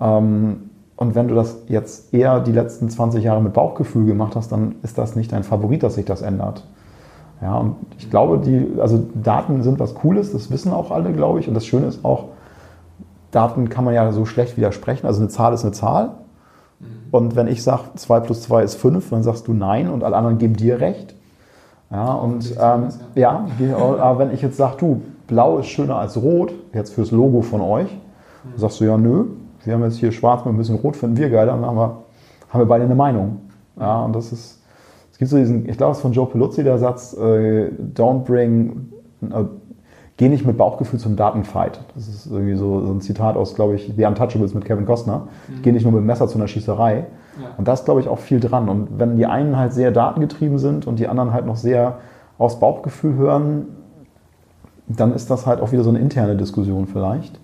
Ähm, 0.00 0.56
und 0.96 1.14
wenn 1.14 1.28
du 1.28 1.34
das 1.34 1.62
jetzt 1.68 2.12
eher 2.12 2.40
die 2.40 2.52
letzten 2.52 2.90
20 2.90 3.24
Jahre 3.24 3.40
mit 3.40 3.54
Bauchgefühl 3.54 4.04
gemacht 4.06 4.36
hast, 4.36 4.52
dann 4.52 4.76
ist 4.82 4.98
das 4.98 5.16
nicht 5.16 5.32
dein 5.32 5.44
Favorit, 5.44 5.82
dass 5.82 5.94
sich 5.94 6.04
das 6.04 6.22
ändert. 6.22 6.64
Ja, 7.40 7.56
und 7.56 7.74
ich 7.98 8.08
glaube, 8.08 8.38
die, 8.38 8.80
also 8.80 9.02
Daten 9.14 9.62
sind 9.62 9.80
was 9.80 9.94
Cooles, 9.94 10.32
das 10.32 10.50
wissen 10.50 10.72
auch 10.72 10.92
alle, 10.92 11.12
glaube 11.12 11.40
ich. 11.40 11.48
Und 11.48 11.54
das 11.54 11.66
Schöne 11.66 11.86
ist 11.86 12.04
auch, 12.04 12.26
Daten 13.32 13.68
kann 13.68 13.84
man 13.84 13.94
ja 13.94 14.12
so 14.12 14.24
schlecht 14.24 14.56
widersprechen. 14.56 15.06
Also 15.06 15.20
eine 15.20 15.28
Zahl 15.28 15.52
ist 15.52 15.64
eine 15.64 15.72
Zahl. 15.72 16.10
Mhm. 16.78 16.86
Und 17.10 17.36
wenn 17.36 17.48
ich 17.48 17.64
sage, 17.64 17.82
2 17.96 18.20
plus 18.20 18.42
2 18.42 18.62
ist 18.62 18.74
5, 18.76 19.10
dann 19.10 19.24
sagst 19.24 19.48
du 19.48 19.54
nein 19.54 19.88
und 19.88 20.04
alle 20.04 20.16
anderen 20.16 20.38
geben 20.38 20.54
dir 20.54 20.80
recht. 20.80 21.14
Ja, 21.90 22.12
und 22.14 22.54
ähm, 22.58 22.88
ja, 23.14 23.46
aber 23.76 24.18
wenn 24.18 24.32
ich 24.32 24.40
jetzt 24.40 24.56
sage, 24.56 24.76
du, 24.78 25.02
blau 25.26 25.58
ist 25.58 25.66
schöner 25.66 25.96
als 25.96 26.16
rot, 26.16 26.52
jetzt 26.72 26.94
fürs 26.94 27.10
Logo 27.10 27.42
von 27.42 27.60
euch, 27.60 27.88
dann 28.44 28.58
sagst 28.58 28.80
du 28.80 28.84
ja, 28.84 28.96
nö, 28.96 29.26
wir 29.64 29.74
haben 29.74 29.82
jetzt 29.82 29.98
hier 29.98 30.10
schwarz 30.10 30.44
mit 30.44 30.54
ein 30.54 30.56
bisschen 30.56 30.76
rot, 30.76 30.96
finden 30.96 31.18
wir 31.18 31.28
geiler, 31.28 31.52
dann 31.52 31.66
haben 31.66 31.76
wir, 31.76 31.98
haben 32.48 32.60
wir 32.60 32.66
beide 32.66 32.84
eine 32.84 32.94
Meinung. 32.94 33.40
Ja, 33.78 34.04
und 34.04 34.16
das 34.16 34.32
ist, 34.32 34.62
es 35.12 35.18
gibt 35.18 35.30
so 35.30 35.36
diesen, 35.36 35.68
ich 35.68 35.76
glaube, 35.76 35.92
es 35.92 35.98
ist 35.98 36.02
von 36.02 36.12
Joe 36.12 36.26
Peluzzi 36.26 36.64
der 36.64 36.78
Satz, 36.78 37.14
äh, 37.14 37.70
don't 37.94 38.24
bring, 38.24 38.88
uh, 39.22 39.44
geh 40.16 40.28
nicht 40.28 40.46
mit 40.46 40.56
Bauchgefühl 40.56 40.98
zum 40.98 41.16
Datenfight. 41.16 41.80
Das 41.94 42.08
ist 42.08 42.26
irgendwie 42.26 42.54
so, 42.54 42.84
so 42.84 42.92
ein 42.92 43.00
Zitat 43.00 43.36
aus, 43.36 43.54
glaube 43.54 43.74
ich, 43.74 43.92
The 43.96 44.04
Untouchables 44.04 44.54
mit 44.54 44.64
Kevin 44.64 44.86
Costner. 44.86 45.28
Mhm. 45.48 45.62
Geh 45.62 45.72
nicht 45.72 45.84
nur 45.84 45.92
mit 45.92 46.00
dem 46.00 46.06
Messer 46.06 46.28
zu 46.28 46.38
einer 46.38 46.48
Schießerei. 46.48 47.06
Ja. 47.40 47.48
Und 47.56 47.66
da 47.66 47.72
ist, 47.72 47.84
glaube 47.84 48.00
ich, 48.00 48.08
auch 48.08 48.18
viel 48.18 48.40
dran. 48.40 48.68
Und 48.68 48.98
wenn 48.98 49.16
die 49.16 49.26
einen 49.26 49.56
halt 49.56 49.72
sehr 49.72 49.90
datengetrieben 49.90 50.58
sind 50.58 50.86
und 50.86 50.98
die 50.98 51.08
anderen 51.08 51.32
halt 51.32 51.46
noch 51.46 51.56
sehr 51.56 51.98
aus 52.38 52.60
Bauchgefühl 52.60 53.14
hören, 53.14 53.66
dann 54.86 55.14
ist 55.14 55.30
das 55.30 55.46
halt 55.46 55.60
auch 55.60 55.72
wieder 55.72 55.84
so 55.84 55.90
eine 55.90 55.98
interne 55.98 56.36
Diskussion 56.36 56.86
vielleicht. 56.86 57.38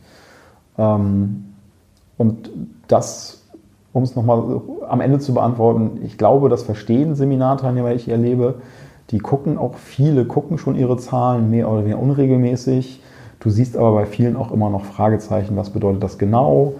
Ähm, 0.77 1.45
und 2.17 2.51
das, 2.89 3.47
um 3.93 4.03
es 4.03 4.17
nochmal 4.17 4.61
am 4.89 5.01
Ende 5.01 5.19
zu 5.19 5.35
beantworten, 5.35 6.01
ich 6.05 6.19
glaube, 6.19 6.49
das 6.49 6.65
verstehen 6.65 7.15
Seminarteilnehmer, 7.15 7.91
die 7.91 7.97
ich 7.97 8.09
erlebe, 8.09 8.57
die 9.11 9.19
gucken 9.19 9.57
auch, 9.57 9.75
viele 9.75 10.25
gucken 10.25 10.59
schon 10.59 10.77
ihre 10.77 10.99
Zahlen 10.99 11.51
mehr 11.51 11.71
oder 11.71 11.83
weniger 11.85 11.99
unregelmäßig. 11.99 13.03
Du 13.41 13.51
siehst 13.51 13.77
aber 13.77 13.93
bei 13.93 14.07
vielen 14.07 14.37
auch 14.37 14.53
immer 14.53 14.69
noch 14.69 14.85
Fragezeichen, 14.85 15.57
was 15.57 15.71
bedeutet 15.71 16.03
das 16.03 16.19
genau? 16.19 16.75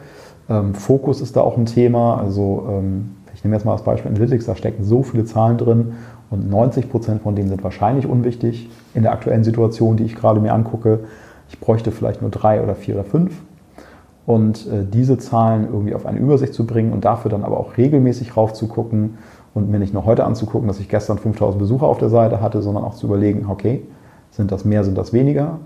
Ähm, 0.51 0.75
Fokus 0.75 1.21
ist 1.21 1.37
da 1.37 1.41
auch 1.41 1.57
ein 1.57 1.67
Thema. 1.67 2.19
Also 2.19 2.67
ähm, 2.69 3.17
ich 3.35 3.45
nehme 3.45 3.57
jetzt 3.57 3.65
mal 3.65 3.73
das 3.73 3.85
Beispiel 3.85 4.11
Analytics, 4.11 4.47
da 4.47 4.57
stecken 4.57 4.85
so 4.85 5.03
viele 5.03 5.25
Zahlen 5.25 5.57
drin 5.57 5.93
und 6.31 6.51
90 6.51 6.91
Prozent 6.91 7.23
von 7.23 7.35
denen 7.35 7.49
sind 7.49 7.63
wahrscheinlich 7.65 8.07
unwichtig 8.07 8.69
in 8.95 9.03
der 9.03 9.13
aktuellen 9.13 9.45
Situation, 9.45 9.97
die 9.97 10.05
ich 10.05 10.17
gerade 10.17 10.41
mir 10.41 10.53
angucke. 10.53 11.01
Ich 11.49 11.61
bräuchte 11.61 11.93
vielleicht 11.93 12.21
nur 12.21 12.31
drei 12.31 12.63
oder 12.63 12.75
vier 12.75 12.97
oder 12.97 13.05
fünf. 13.05 13.35
Und 14.27 14.67
äh, 14.67 14.85
diese 14.85 15.17
Zahlen 15.17 15.69
irgendwie 15.73 15.95
auf 15.95 16.05
eine 16.05 16.19
Übersicht 16.19 16.53
zu 16.53 16.67
bringen 16.67 16.93
und 16.93 17.07
dafür 17.07 17.31
dann 17.31 17.45
aber 17.45 17.59
auch 17.59 17.79
regelmäßig 17.79 18.37
raufzugucken 18.37 19.17
und 19.55 19.71
mir 19.71 19.79
nicht 19.79 19.95
nur 19.95 20.05
heute 20.05 20.25
anzugucken, 20.25 20.69
dass 20.69 20.81
ich 20.81 20.89
gestern 20.89 21.19
5000 21.19 21.59
Besucher 21.59 21.87
auf 21.87 21.99
der 21.99 22.09
Seite 22.09 22.41
hatte, 22.41 22.63
sondern 22.63 22.85
auch 22.85 22.95
zu 22.95 23.07
überlegen, 23.07 23.47
okay, 23.49 23.83
sind 24.31 24.53
das 24.53 24.65
mehr, 24.65 24.85
sind 24.85 24.97
das 24.97 25.13
weniger? 25.13 25.59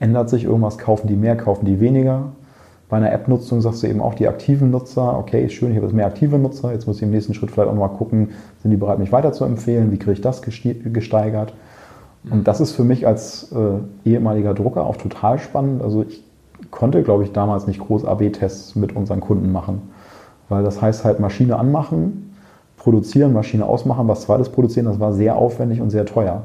Ändert 0.00 0.30
sich 0.30 0.44
irgendwas? 0.44 0.78
Kaufen 0.78 1.08
die 1.08 1.16
mehr, 1.16 1.36
kaufen 1.36 1.66
die 1.66 1.80
weniger? 1.80 2.32
Bei 2.88 2.98
einer 2.98 3.12
App-Nutzung 3.12 3.60
sagst 3.60 3.82
du 3.82 3.86
eben 3.86 4.02
auch 4.02 4.14
die 4.14 4.28
aktiven 4.28 4.70
Nutzer, 4.70 5.18
okay, 5.18 5.48
schön, 5.48 5.70
ich 5.70 5.76
habe 5.76 5.86
jetzt 5.86 5.94
mehr 5.94 6.06
aktive 6.06 6.38
Nutzer, 6.38 6.72
jetzt 6.72 6.86
muss 6.86 6.96
ich 6.96 7.02
im 7.02 7.10
nächsten 7.10 7.32
Schritt 7.32 7.50
vielleicht 7.50 7.70
auch 7.70 7.74
mal 7.74 7.88
gucken, 7.88 8.30
sind 8.62 8.70
die 8.70 8.76
bereit, 8.76 8.98
mich 8.98 9.12
weiter 9.12 9.32
zu 9.32 9.44
empfehlen, 9.44 9.90
wie 9.92 9.98
kriege 9.98 10.12
ich 10.12 10.20
das 10.20 10.42
gesteigert? 10.42 11.54
Und 12.30 12.46
das 12.46 12.60
ist 12.60 12.72
für 12.72 12.84
mich 12.84 13.06
als 13.06 13.50
äh, 13.52 14.08
ehemaliger 14.08 14.54
Drucker 14.54 14.86
auch 14.86 14.96
total 14.96 15.38
spannend. 15.38 15.82
Also 15.82 16.02
ich 16.02 16.22
konnte, 16.70 17.02
glaube 17.02 17.24
ich, 17.24 17.32
damals 17.32 17.66
nicht 17.66 17.80
groß 17.80 18.04
AB-Tests 18.04 18.76
mit 18.76 18.94
unseren 18.94 19.20
Kunden 19.20 19.50
machen. 19.50 19.82
Weil 20.48 20.62
das 20.62 20.80
heißt 20.80 21.04
halt 21.04 21.18
Maschine 21.18 21.56
anmachen, 21.56 22.31
produzieren, 22.82 23.32
Maschine 23.32 23.64
ausmachen, 23.64 24.08
was 24.08 24.22
zweites 24.22 24.48
produzieren, 24.48 24.86
das 24.86 24.98
war 24.98 25.12
sehr 25.12 25.36
aufwendig 25.36 25.80
und 25.80 25.90
sehr 25.90 26.04
teuer. 26.04 26.42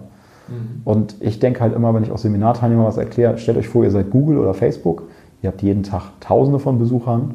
Mhm. 0.48 0.82
Und 0.86 1.16
ich 1.20 1.40
denke 1.40 1.62
halt 1.62 1.76
immer, 1.76 1.94
wenn 1.96 2.04
ich 2.04 2.12
auch 2.12 2.20
Seminarteilnehmer 2.20 2.86
was 2.86 2.98
erkläre, 2.98 3.40
stellt 3.40 3.58
euch 3.58 3.68
vor, 3.68 3.84
ihr 3.84 3.92
seid 3.92 4.12
Google 4.12 4.38
oder 4.38 4.54
Facebook, 4.54 5.04
ihr 5.42 5.50
habt 5.50 5.64
jeden 5.64 5.82
Tag 5.82 6.04
Tausende 6.20 6.60
von 6.60 6.78
Besuchern, 6.78 7.34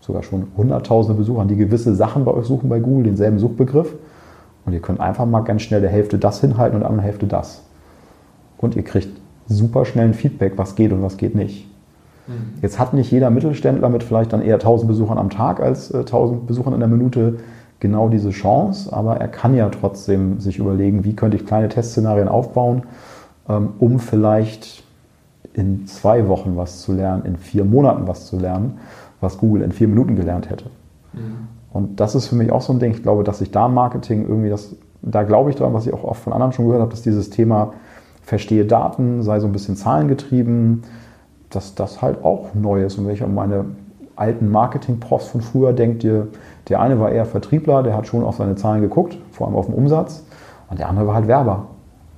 sogar 0.00 0.22
schon 0.22 0.48
Hunderttausende 0.58 1.18
Besuchern, 1.18 1.48
die 1.48 1.56
gewisse 1.56 1.94
Sachen 1.94 2.26
bei 2.26 2.32
euch 2.32 2.44
suchen 2.44 2.68
bei 2.68 2.80
Google, 2.80 3.04
denselben 3.04 3.38
Suchbegriff. 3.38 3.94
Und 4.66 4.72
ihr 4.72 4.80
könnt 4.80 5.00
einfach 5.00 5.26
mal 5.26 5.40
ganz 5.40 5.62
schnell 5.62 5.80
der 5.80 5.90
Hälfte 5.90 6.18
das 6.18 6.40
hinhalten 6.40 6.76
und 6.76 6.80
der 6.80 6.90
anderen 6.90 7.04
Hälfte 7.04 7.26
das. 7.26 7.62
Und 8.58 8.76
ihr 8.76 8.82
kriegt 8.82 9.08
super 9.46 9.84
schnell 9.84 10.08
ein 10.08 10.14
Feedback, 10.14 10.54
was 10.56 10.74
geht 10.74 10.92
und 10.92 11.02
was 11.02 11.16
geht 11.16 11.34
nicht. 11.34 11.66
Mhm. 12.26 12.60
Jetzt 12.62 12.78
hat 12.78 12.94
nicht 12.94 13.10
jeder 13.10 13.30
Mittelständler 13.30 13.88
mit 13.88 14.02
vielleicht 14.02 14.32
dann 14.32 14.42
eher 14.42 14.54
1000 14.54 14.88
Besuchern 14.88 15.18
am 15.18 15.30
Tag 15.30 15.60
als 15.60 15.90
äh, 15.90 15.98
1000 15.98 16.46
Besuchern 16.46 16.74
in 16.74 16.80
der 16.80 16.88
Minute 16.88 17.38
genau 17.80 18.08
diese 18.08 18.30
Chance, 18.30 18.92
aber 18.92 19.16
er 19.16 19.28
kann 19.28 19.54
ja 19.54 19.68
trotzdem 19.68 20.40
sich 20.40 20.58
überlegen, 20.58 21.04
wie 21.04 21.14
könnte 21.14 21.36
ich 21.36 21.46
kleine 21.46 21.68
Testszenarien 21.68 22.28
aufbauen, 22.28 22.84
ähm, 23.48 23.70
um 23.78 23.98
vielleicht 23.98 24.84
in 25.52 25.86
zwei 25.86 26.28
Wochen 26.28 26.56
was 26.56 26.82
zu 26.82 26.92
lernen, 26.92 27.24
in 27.24 27.36
vier 27.36 27.64
Monaten 27.64 28.08
was 28.08 28.26
zu 28.26 28.38
lernen, 28.38 28.78
was 29.20 29.38
Google 29.38 29.62
in 29.62 29.72
vier 29.72 29.88
Minuten 29.88 30.16
gelernt 30.16 30.50
hätte. 30.50 30.66
Mhm. 31.12 31.48
Und 31.72 32.00
das 32.00 32.14
ist 32.14 32.28
für 32.28 32.36
mich 32.36 32.52
auch 32.52 32.62
so 32.62 32.72
ein 32.72 32.78
Ding. 32.78 32.92
Ich 32.92 33.02
glaube, 33.02 33.24
dass 33.24 33.38
sich 33.38 33.50
da 33.50 33.68
Marketing 33.68 34.26
irgendwie 34.28 34.48
das, 34.48 34.74
da 35.02 35.22
glaube 35.24 35.50
ich 35.50 35.56
dran, 35.56 35.74
was 35.74 35.86
ich 35.86 35.92
auch 35.92 36.04
oft 36.04 36.22
von 36.22 36.32
anderen 36.32 36.52
schon 36.52 36.66
gehört 36.66 36.82
habe, 36.82 36.90
dass 36.90 37.02
dieses 37.02 37.30
Thema 37.30 37.72
verstehe 38.22 38.64
Daten, 38.64 39.22
sei 39.22 39.40
so 39.40 39.46
ein 39.46 39.52
bisschen 39.52 39.76
zahlengetrieben, 39.76 40.82
dass 41.50 41.74
das 41.74 42.00
halt 42.00 42.24
auch 42.24 42.54
neu 42.54 42.84
ist. 42.84 42.98
Und 42.98 43.06
wenn 43.06 43.14
ich 43.14 43.22
an 43.22 43.34
meine 43.34 43.66
alten 44.16 44.50
Marketing-Profs 44.50 45.28
von 45.28 45.40
früher 45.40 45.72
denke, 45.72 46.28
der 46.68 46.80
eine 46.80 46.98
war 46.98 47.10
eher 47.10 47.26
Vertriebler, 47.26 47.82
der 47.82 47.96
hat 47.96 48.06
schon 48.06 48.24
auf 48.24 48.36
seine 48.36 48.56
Zahlen 48.56 48.80
geguckt, 48.80 49.18
vor 49.32 49.46
allem 49.46 49.56
auf 49.56 49.66
den 49.66 49.74
Umsatz. 49.74 50.24
Und 50.70 50.78
der 50.78 50.88
andere 50.88 51.06
war 51.06 51.14
halt 51.14 51.28
Werber. 51.28 51.66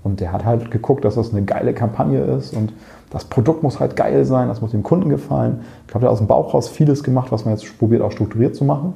Und 0.05 0.21
der 0.21 0.33
hat 0.33 0.45
halt 0.45 0.71
geguckt, 0.71 1.05
dass 1.05 1.17
das 1.17 1.33
eine 1.33 1.43
geile 1.43 1.75
Kampagne 1.75 2.21
ist 2.21 2.55
und 2.55 2.73
das 3.11 3.25
Produkt 3.25 3.63
muss 3.63 3.81
halt 3.81 3.97
geil 3.97 4.25
sein, 4.25 4.49
das 4.49 4.61
muss 4.61 4.73
dem 4.73 4.83
Kunden 4.83 5.09
gefallen. 5.09 5.61
Ich 5.83 5.89
glaube, 5.89 6.01
der 6.01 6.09
hat 6.11 6.13
aus 6.13 6.19
dem 6.19 6.27
Bauch 6.27 6.55
raus 6.55 6.69
vieles 6.69 7.03
gemacht, 7.03 7.33
was 7.33 7.45
man 7.45 7.55
jetzt 7.55 7.79
probiert, 7.79 8.03
auch 8.03 8.13
strukturiert 8.13 8.55
zu 8.55 8.65
machen. 8.65 8.95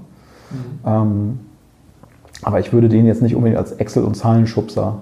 Mhm. 0.51 0.57
Ähm, 0.87 1.39
aber 2.43 2.61
ich 2.61 2.73
würde 2.73 2.89
den 2.89 3.07
jetzt 3.07 3.23
nicht 3.23 3.35
unbedingt 3.35 3.59
als 3.59 3.73
Excel- 3.73 4.05
und 4.05 4.15
Zahlenschubser 4.15 4.99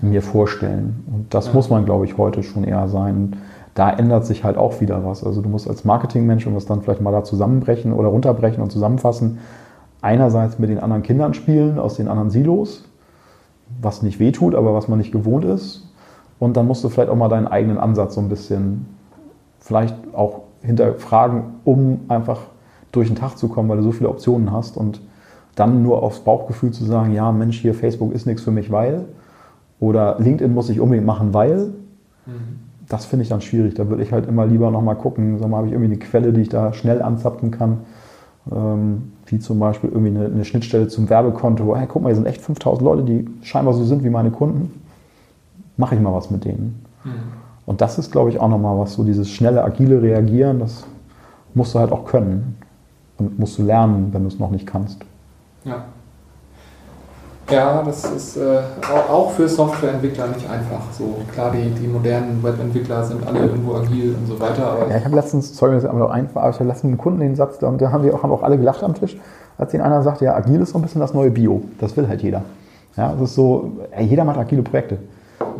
mir 0.00 0.22
vorstellen. 0.22 1.04
Und 1.12 1.34
das 1.34 1.46
ja. 1.48 1.52
muss 1.52 1.70
man, 1.70 1.84
glaube 1.84 2.04
ich, 2.04 2.18
heute 2.18 2.42
schon 2.42 2.64
eher 2.64 2.88
sein. 2.88 3.36
Da 3.74 3.90
ändert 3.90 4.26
sich 4.26 4.44
halt 4.44 4.56
auch 4.56 4.80
wieder 4.80 5.04
was. 5.04 5.24
Also 5.24 5.40
du 5.40 5.48
musst 5.48 5.68
als 5.68 5.84
Marketingmensch 5.84 6.46
und 6.46 6.54
das 6.54 6.66
dann 6.66 6.82
vielleicht 6.82 7.00
mal 7.00 7.12
da 7.12 7.24
zusammenbrechen 7.24 7.92
oder 7.92 8.08
runterbrechen 8.08 8.62
und 8.62 8.70
zusammenfassen. 8.70 9.38
Einerseits 10.04 10.58
mit 10.58 10.68
den 10.68 10.78
anderen 10.78 11.02
Kindern 11.02 11.32
spielen 11.32 11.78
aus 11.78 11.96
den 11.96 12.08
anderen 12.08 12.28
Silos, 12.28 12.84
was 13.80 14.02
nicht 14.02 14.20
wehtut, 14.20 14.54
aber 14.54 14.74
was 14.74 14.86
man 14.86 14.98
nicht 14.98 15.12
gewohnt 15.12 15.46
ist. 15.46 15.90
Und 16.38 16.58
dann 16.58 16.66
musst 16.66 16.84
du 16.84 16.90
vielleicht 16.90 17.08
auch 17.08 17.16
mal 17.16 17.30
deinen 17.30 17.46
eigenen 17.46 17.78
Ansatz 17.78 18.16
so 18.16 18.20
ein 18.20 18.28
bisschen 18.28 18.84
vielleicht 19.60 19.96
auch 20.12 20.42
hinterfragen, 20.60 21.44
um 21.64 22.00
einfach 22.08 22.40
durch 22.92 23.08
den 23.08 23.16
Tag 23.16 23.38
zu 23.38 23.48
kommen, 23.48 23.70
weil 23.70 23.78
du 23.78 23.82
so 23.82 23.92
viele 23.92 24.10
Optionen 24.10 24.52
hast 24.52 24.76
und 24.76 25.00
dann 25.54 25.82
nur 25.82 26.02
aufs 26.02 26.20
Bauchgefühl 26.20 26.72
zu 26.72 26.84
sagen, 26.84 27.14
ja 27.14 27.32
Mensch, 27.32 27.58
hier 27.62 27.72
Facebook 27.72 28.12
ist 28.12 28.26
nichts 28.26 28.42
für 28.42 28.50
mich, 28.50 28.70
weil 28.70 29.06
oder 29.80 30.16
LinkedIn 30.18 30.52
muss 30.52 30.68
ich 30.68 30.80
unbedingt 30.80 31.06
machen, 31.06 31.32
weil. 31.32 31.72
Mhm. 32.26 32.60
Das 32.90 33.06
finde 33.06 33.22
ich 33.22 33.30
dann 33.30 33.40
schwierig. 33.40 33.72
Da 33.72 33.88
würde 33.88 34.02
ich 34.02 34.12
halt 34.12 34.28
immer 34.28 34.44
lieber 34.44 34.70
nochmal 34.70 34.96
gucken, 34.96 35.38
sag 35.38 35.48
mal, 35.48 35.56
habe 35.56 35.68
ich 35.68 35.72
irgendwie 35.72 35.92
eine 35.92 35.98
Quelle, 35.98 36.34
die 36.34 36.42
ich 36.42 36.50
da 36.50 36.74
schnell 36.74 37.00
anzapfen 37.00 37.50
kann. 37.50 37.78
Ähm, 38.52 39.12
wie 39.26 39.38
zum 39.38 39.58
Beispiel 39.58 39.90
irgendwie 39.90 40.16
eine, 40.16 40.26
eine, 40.26 40.44
Schnittstelle 40.44 40.88
zum 40.88 41.08
Werbekonto. 41.08 41.74
Hey, 41.76 41.86
guck 41.88 42.02
mal, 42.02 42.08
hier 42.08 42.16
sind 42.16 42.26
echt 42.26 42.42
5000 42.42 42.84
Leute, 42.84 43.02
die 43.02 43.26
scheinbar 43.42 43.72
so 43.72 43.84
sind 43.84 44.04
wie 44.04 44.10
meine 44.10 44.30
Kunden. 44.30 44.82
Mache 45.76 45.94
ich 45.94 46.00
mal 46.00 46.12
was 46.12 46.30
mit 46.30 46.44
denen. 46.44 46.84
Mhm. 47.04 47.10
Und 47.66 47.80
das 47.80 47.98
ist, 47.98 48.12
glaube 48.12 48.30
ich, 48.30 48.38
auch 48.38 48.48
nochmal 48.48 48.78
was, 48.78 48.92
so 48.92 49.04
dieses 49.04 49.30
schnelle, 49.30 49.64
agile 49.64 50.02
Reagieren, 50.02 50.58
das 50.58 50.84
musst 51.54 51.74
du 51.74 51.78
halt 51.78 51.90
auch 51.90 52.04
können. 52.04 52.58
Und 53.16 53.38
musst 53.38 53.58
du 53.58 53.62
lernen, 53.62 54.12
wenn 54.12 54.22
du 54.22 54.28
es 54.28 54.38
noch 54.38 54.50
nicht 54.50 54.66
kannst. 54.66 54.98
Ja. 55.64 55.84
Ja, 57.50 57.82
das 57.84 58.04
ist 58.04 58.36
äh, 58.38 58.60
auch 59.10 59.30
für 59.32 59.48
Softwareentwickler 59.48 60.28
nicht 60.28 60.48
einfach. 60.48 60.80
So 60.92 61.16
klar, 61.32 61.52
die, 61.52 61.68
die 61.70 61.86
modernen 61.86 62.42
Webentwickler 62.42 63.04
sind 63.04 63.26
alle 63.26 63.40
irgendwo 63.40 63.74
agil 63.74 64.16
und 64.18 64.26
so 64.26 64.40
weiter. 64.40 64.78
ja, 64.88 64.96
ich 64.96 65.04
habe 65.04 65.14
letztens, 65.14 65.54
sorry, 65.56 65.74
das 65.74 65.84
ist 65.84 65.90
aber 65.90 66.10
einfach, 66.10 66.40
aber 66.42 66.50
ich 66.50 66.56
habe 66.56 66.68
letztens 66.68 66.90
einen 66.90 66.98
Kunden 66.98 67.20
den 67.20 67.36
Satz, 67.36 67.62
und 67.62 67.80
da 67.82 67.90
haben 67.90 68.02
wir 68.02 68.14
auch, 68.14 68.22
haben 68.22 68.32
auch 68.32 68.42
alle 68.42 68.56
gelacht 68.56 68.82
am 68.82 68.94
Tisch, 68.94 69.16
als 69.58 69.72
den 69.72 69.82
einer 69.82 70.02
sagte, 70.02 70.24
ja, 70.24 70.34
agil 70.34 70.60
ist 70.60 70.70
so 70.70 70.78
ein 70.78 70.82
bisschen 70.82 71.00
das 71.00 71.12
neue 71.12 71.30
Bio. 71.30 71.62
Das 71.80 71.96
will 71.96 72.08
halt 72.08 72.22
jeder. 72.22 72.42
Ja, 72.96 73.12
das 73.12 73.30
ist 73.30 73.34
so, 73.34 73.72
ey, 73.90 74.06
jeder 74.06 74.24
macht 74.24 74.38
agile 74.38 74.62
Projekte. 74.62 74.98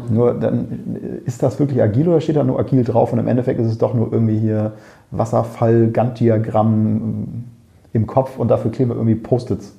Nur 0.09 0.35
dann 0.35 1.23
ist 1.25 1.43
das 1.43 1.59
wirklich 1.59 1.83
agil 1.83 2.09
oder 2.09 2.21
steht 2.21 2.37
da 2.37 2.45
nur 2.45 2.59
agil 2.59 2.85
drauf 2.85 3.13
und 3.13 3.19
im 3.19 3.29
Endeffekt 3.29 3.61
ist 3.61 3.67
es 3.67 3.79
doch 3.79 3.95
nur 3.95 4.13
irgendwie 4.13 4.39
hier 4.39 4.73
Wasserfall, 5.11 5.89
Gantt-Diagramm 5.89 7.45
im 7.93 8.07
Kopf 8.07 8.39
und 8.39 8.49
dafür 8.51 8.71
kleben 8.71 8.91
wir 8.91 8.97
irgendwie 8.97 9.15
Post-its. 9.15 9.73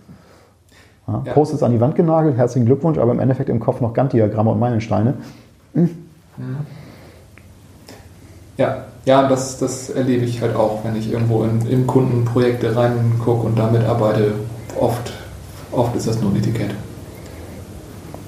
Ja, 1.07 1.21
ja. 1.25 1.33
Post-its 1.33 1.61
an 1.63 1.71
die 1.71 1.79
Wand 1.79 1.95
genagelt, 1.95 2.37
herzlichen 2.37 2.65
Glückwunsch, 2.65 2.97
aber 2.97 3.11
im 3.11 3.19
Endeffekt 3.19 3.49
im 3.49 3.59
Kopf 3.59 3.79
noch 3.81 3.93
Gantt-Diagramme 3.93 4.51
und 4.51 4.59
Meilensteine. 4.59 5.13
Hm. 5.73 5.89
Ja, 8.57 8.85
ja 9.05 9.27
das, 9.27 9.57
das 9.57 9.89
erlebe 9.89 10.25
ich 10.25 10.41
halt 10.41 10.55
auch, 10.55 10.83
wenn 10.83 10.95
ich 10.95 11.11
irgendwo 11.11 11.43
in, 11.43 11.61
in 11.67 11.85
Kundenprojekte 11.85 12.75
reingucke 12.75 13.47
und 13.47 13.59
damit 13.59 13.85
arbeite. 13.85 14.33
Oft, 14.79 15.13
oft 15.71 15.95
ist 15.95 16.07
das 16.07 16.21
nur 16.21 16.31
ein 16.31 16.37
Etikett. 16.37 16.71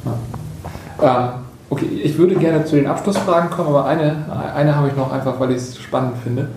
Ja. 0.06 0.14
Ähm, 1.02 1.30
okay, 1.70 1.86
ich 1.86 2.18
würde 2.18 2.36
gerne 2.36 2.64
zu 2.66 2.76
den 2.76 2.88
Abschlussfragen 2.88 3.50
kommen, 3.50 3.70
aber 3.70 3.86
eine, 3.86 4.26
eine 4.56 4.76
habe 4.76 4.90
ich 4.90 4.96
noch 4.96 5.12
einfach, 5.12 5.40
weil 5.40 5.52
ich 5.52 5.58
es 5.58 5.78
spannend 5.80 6.18
finde. 6.24 6.50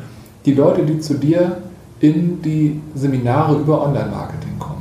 Die 0.45 0.55
Leute, 0.55 0.83
die 0.83 1.01
zu 1.01 1.14
dir 1.14 1.59
in 2.01 2.41
die 2.43 2.81
Seminare 2.95 3.57
über 3.57 3.83
Online-Marketing 3.83 4.59
kommen, 4.59 4.80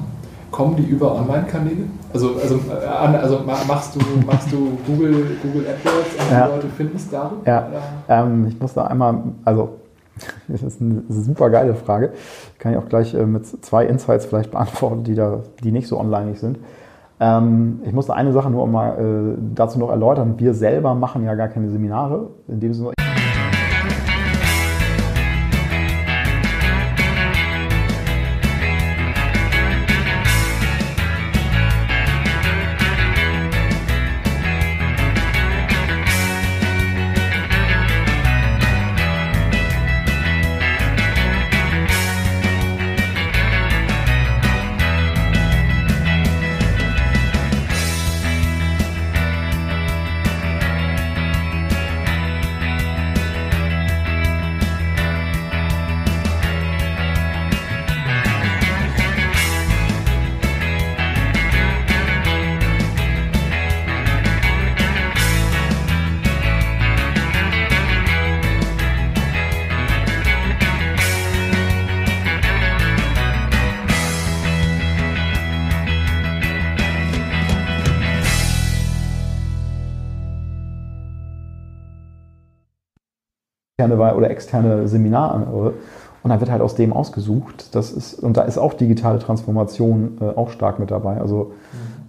kommen 0.59 0.75
die 0.75 0.83
über 0.83 1.15
Online-Kanäle? 1.15 1.85
Also, 2.13 2.35
also, 2.35 2.55
äh, 2.55 2.85
also 2.85 3.39
machst 3.45 3.95
du, 3.95 3.99
machst 4.25 4.51
du 4.51 4.77
Google, 4.85 5.37
Google 5.41 5.65
AdWords 5.67 6.15
und 6.19 6.31
ja. 6.31 6.47
die 6.47 6.51
Leute 6.53 6.67
finden 6.67 6.97
es 6.97 7.09
da? 7.09 7.31
Ja, 7.45 7.67
ähm, 8.09 8.47
ich 8.49 8.59
muss 8.59 8.73
da 8.73 8.83
einmal, 8.87 9.19
also 9.45 9.77
das 10.49 10.61
ist 10.61 10.81
eine, 10.81 11.03
super 11.07 11.49
geile 11.49 11.75
Frage. 11.75 12.11
Kann 12.57 12.73
ich 12.73 12.77
auch 12.77 12.89
gleich 12.89 13.13
äh, 13.13 13.25
mit 13.25 13.47
zwei 13.63 13.85
Insights 13.85 14.25
vielleicht 14.25 14.51
beantworten, 14.51 15.05
die, 15.05 15.15
da, 15.15 15.43
die 15.63 15.71
nicht 15.71 15.87
so 15.87 15.97
online 15.97 16.35
sind. 16.35 16.59
Ähm, 17.21 17.79
ich 17.85 17.93
muss 17.93 18.07
da 18.07 18.13
eine 18.15 18.33
Sache 18.33 18.49
nur 18.49 18.67
mal 18.67 18.97
äh, 18.97 19.41
dazu 19.55 19.79
noch 19.79 19.89
erläutern. 19.89 20.33
Wir 20.39 20.53
selber 20.53 20.93
machen 20.93 21.23
ja 21.23 21.35
gar 21.35 21.47
keine 21.47 21.69
Seminare. 21.69 22.31
In 22.49 22.59
dem 22.59 22.73
Sinne, 22.73 22.91
interne 84.07 84.17
oder 84.17 84.29
externe 84.29 84.87
Seminare. 84.87 85.73
Und 86.21 86.29
dann 86.29 86.39
wird 86.39 86.51
halt 86.51 86.61
aus 86.61 86.75
dem 86.75 86.91
ausgesucht. 86.93 87.75
Das 87.75 87.91
ist, 87.91 88.15
und 88.15 88.35
da 88.35 88.41
ist 88.41 88.57
auch 88.57 88.73
digitale 88.73 89.19
Transformation 89.19 90.17
äh, 90.21 90.37
auch 90.37 90.49
stark 90.49 90.79
mit 90.79 90.91
dabei. 90.91 91.19
Also 91.21 91.51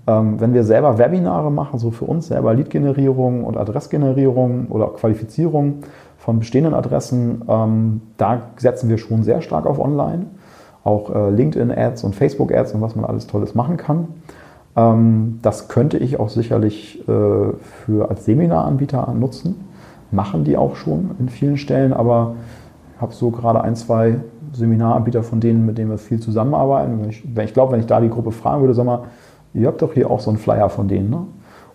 Ähm, 0.07 0.41
wenn 0.41 0.55
wir 0.55 0.65
selber 0.65 0.97
Webinare 0.97 1.51
machen, 1.51 1.79
so 1.79 1.91
für 1.91 2.07
uns 2.07 2.29
selber 2.29 2.55
Lead-Generierung 2.55 3.45
und 3.45 3.57
Adressgenerierung 3.57 4.69
oder 4.69 4.89
Qualifizierung 4.89 5.83
von 6.19 6.39
bestehenden 6.39 6.75
Adressen, 6.75 7.43
ähm, 7.49 8.01
da 8.17 8.41
setzen 8.57 8.89
wir 8.89 8.99
schon 8.99 9.23
sehr 9.23 9.43
stark 9.43 9.67
auf 9.67 9.79
Online. 9.79 10.27
Auch 10.85 11.15
äh, 11.15 11.31
LinkedIn-Ads 11.31 12.05
und 12.05 12.15
Facebook-Ads 12.15 12.73
und 12.75 12.81
was 12.81 12.97
man 12.97 13.05
alles 13.05 13.27
Tolles 13.27 13.55
machen 13.55 13.77
kann. 13.77 14.09
Ähm, 14.75 15.39
das 15.43 15.69
könnte 15.69 15.99
ich 15.99 16.19
auch 16.19 16.31
sicherlich 16.31 17.01
äh, 17.07 17.53
für 17.85 18.09
als 18.09 18.25
Seminaranbieter 18.25 19.13
nutzen. 19.13 19.69
Machen 20.13 20.45
die 20.45 20.57
auch 20.57 20.77
schon 20.77 21.13
in 21.19 21.29
vielen 21.29 21.57
Stellen, 21.57 21.93
aber 21.93 22.35
ich 22.95 23.01
habe 23.01 23.13
so 23.13 23.31
gerade 23.31 23.63
ein, 23.63 23.77
zwei 23.77 24.17
Seminaranbieter 24.53 25.23
von 25.23 25.41
denen, 25.41 25.65
mit 25.65 25.79
denen 25.79 25.91
wir 25.91 25.99
viel 25.99 26.21
zusammenarbeiten. 26.21 27.01
Wenn 27.01 27.11
ich, 27.11 27.25
ich 27.25 27.55
glaube, 27.55 27.73
wenn 27.73 27.81
ich 27.81 27.87
da 27.87 28.01
die 28.01 28.11
Gruppe 28.11 28.33
fragen 28.33 28.63
würde, 28.63 28.75
sag 28.75 28.87
mal, 28.87 29.05
ihr 29.55 29.67
habt 29.67 29.81
doch 29.83 29.95
hier 29.95 30.11
auch 30.11 30.21
so 30.21 30.31
einen 30.31 30.39
Flyer 30.39 30.69
von 30.69 30.89
denen. 30.89 31.11
Ne? 31.11 31.23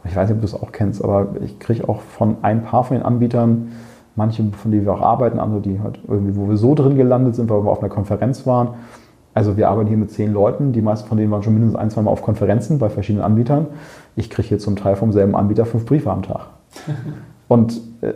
Ich 0.03 0.15
weiß 0.15 0.29
nicht, 0.29 0.35
ob 0.35 0.41
du 0.41 0.45
es 0.45 0.53
auch 0.53 0.71
kennst, 0.71 1.03
aber 1.03 1.29
ich 1.43 1.59
kriege 1.59 1.87
auch 1.89 2.01
von 2.01 2.37
ein 2.41 2.63
paar 2.63 2.83
von 2.83 2.97
den 2.97 3.05
Anbietern, 3.05 3.71
manche, 4.15 4.43
von 4.51 4.71
denen 4.71 4.85
wir 4.85 4.93
auch 4.93 5.01
arbeiten, 5.01 5.39
andere, 5.39 5.61
die 5.61 5.79
halt 5.81 5.99
irgendwie, 6.07 6.35
wo 6.35 6.47
wir 6.47 6.57
so 6.57 6.75
drin 6.75 6.95
gelandet 6.95 7.35
sind, 7.35 7.49
weil 7.49 7.63
wir 7.63 7.71
auf 7.71 7.79
einer 7.79 7.89
Konferenz 7.89 8.45
waren. 8.45 8.69
Also 9.33 9.57
wir 9.57 9.69
arbeiten 9.69 9.89
hier 9.89 9.97
mit 9.97 10.11
zehn 10.11 10.31
Leuten, 10.31 10.71
die 10.71 10.81
meisten 10.81 11.09
von 11.09 11.17
denen 11.17 11.31
waren 11.31 11.43
schon 11.43 11.53
mindestens 11.53 11.77
ein, 11.79 11.89
zwei 11.89 12.01
Mal 12.03 12.11
auf 12.11 12.21
Konferenzen 12.21 12.79
bei 12.79 12.89
verschiedenen 12.89 13.25
Anbietern. 13.25 13.67
Ich 14.15 14.29
kriege 14.29 14.47
hier 14.47 14.59
zum 14.59 14.75
Teil 14.77 14.95
vom 14.95 15.11
selben 15.11 15.35
Anbieter 15.35 15.65
fünf 15.65 15.85
Briefe 15.85 16.09
am 16.11 16.21
Tag. 16.23 16.47
Und 17.47 17.79
äh, 18.01 18.13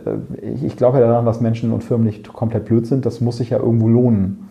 ich 0.64 0.76
glaube 0.76 0.98
ja 0.98 1.06
daran, 1.06 1.24
dass 1.24 1.40
Menschen 1.40 1.72
und 1.72 1.84
Firmen 1.84 2.06
nicht 2.06 2.32
komplett 2.32 2.64
blöd 2.64 2.86
sind. 2.86 3.06
Das 3.06 3.20
muss 3.20 3.36
sich 3.36 3.50
ja 3.50 3.58
irgendwo 3.58 3.88
lohnen. 3.88 4.48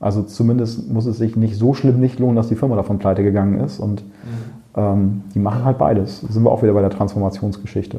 Also 0.00 0.22
zumindest 0.22 0.90
muss 0.90 1.06
es 1.06 1.18
sich 1.18 1.36
nicht 1.36 1.56
so 1.56 1.74
schlimm 1.74 2.00
nicht 2.00 2.18
lohnen, 2.18 2.36
dass 2.36 2.48
die 2.48 2.56
Firma 2.56 2.76
davon 2.76 2.98
pleite 2.98 3.22
gegangen 3.22 3.60
ist. 3.60 3.78
Und 3.78 4.02
mhm. 4.02 4.08
ähm, 4.76 5.22
die 5.34 5.38
machen 5.38 5.64
halt 5.64 5.78
beides. 5.78 6.22
Da 6.22 6.32
sind 6.32 6.42
wir 6.42 6.50
auch 6.50 6.62
wieder 6.62 6.72
bei 6.72 6.80
der 6.80 6.90
Transformationsgeschichte. 6.90 7.98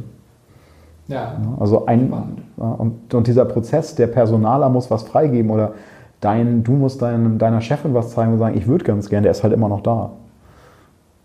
Ja. 1.07 1.37
Also 1.59 1.85
ein, 1.85 2.13
und, 2.55 3.13
und, 3.13 3.27
dieser 3.27 3.45
Prozess, 3.45 3.95
der 3.95 4.07
Personaler 4.07 4.69
muss 4.69 4.89
was 4.89 5.03
freigeben 5.03 5.51
oder 5.51 5.73
dein, 6.21 6.63
du 6.63 6.71
musst 6.73 7.01
dein, 7.01 7.37
deiner 7.37 7.61
Chefin 7.61 7.93
was 7.93 8.11
zeigen 8.11 8.33
und 8.33 8.39
sagen, 8.39 8.57
ich 8.57 8.67
würde 8.67 8.85
ganz 8.85 9.09
gerne, 9.09 9.23
der 9.23 9.31
ist 9.31 9.43
halt 9.43 9.53
immer 9.53 9.67
noch 9.67 9.81
da. 9.81 10.11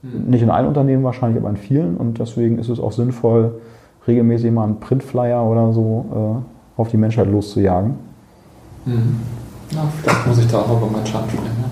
Mhm. 0.02 0.30
Nicht 0.30 0.42
in 0.42 0.50
allen 0.50 0.66
Unternehmen 0.66 1.04
wahrscheinlich, 1.04 1.40
aber 1.40 1.50
in 1.50 1.56
vielen. 1.56 1.96
Und 1.96 2.18
deswegen 2.18 2.58
ist 2.58 2.68
es 2.68 2.80
auch 2.80 2.92
sinnvoll, 2.92 3.60
regelmäßig 4.06 4.50
mal 4.52 4.64
einen 4.64 4.80
Printflyer 4.80 5.42
oder 5.42 5.72
so 5.72 6.44
äh, 6.76 6.80
auf 6.80 6.88
die 6.88 6.96
Menschheit 6.96 7.30
loszujagen. 7.30 7.96
Mhm. 8.84 9.20
Ja, 9.70 9.82
vielleicht 10.00 10.26
muss 10.26 10.38
ich 10.38 10.46
da 10.50 10.60
auch 10.60 10.68
noch 10.68 10.78
über 10.78 10.90
meinen 10.90 11.06
Schaden 11.06 11.28
sprechen. 11.28 11.64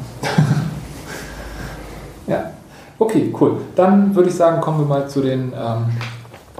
Ja. 2.27 2.35
ja. 2.35 2.51
Okay, 2.99 3.33
cool. 3.41 3.59
Dann 3.75 4.15
würde 4.15 4.29
ich 4.29 4.35
sagen, 4.35 4.61
kommen 4.61 4.81
wir 4.81 4.87
mal 4.87 5.09
zu 5.09 5.23
den 5.23 5.53
ähm, 5.53 5.87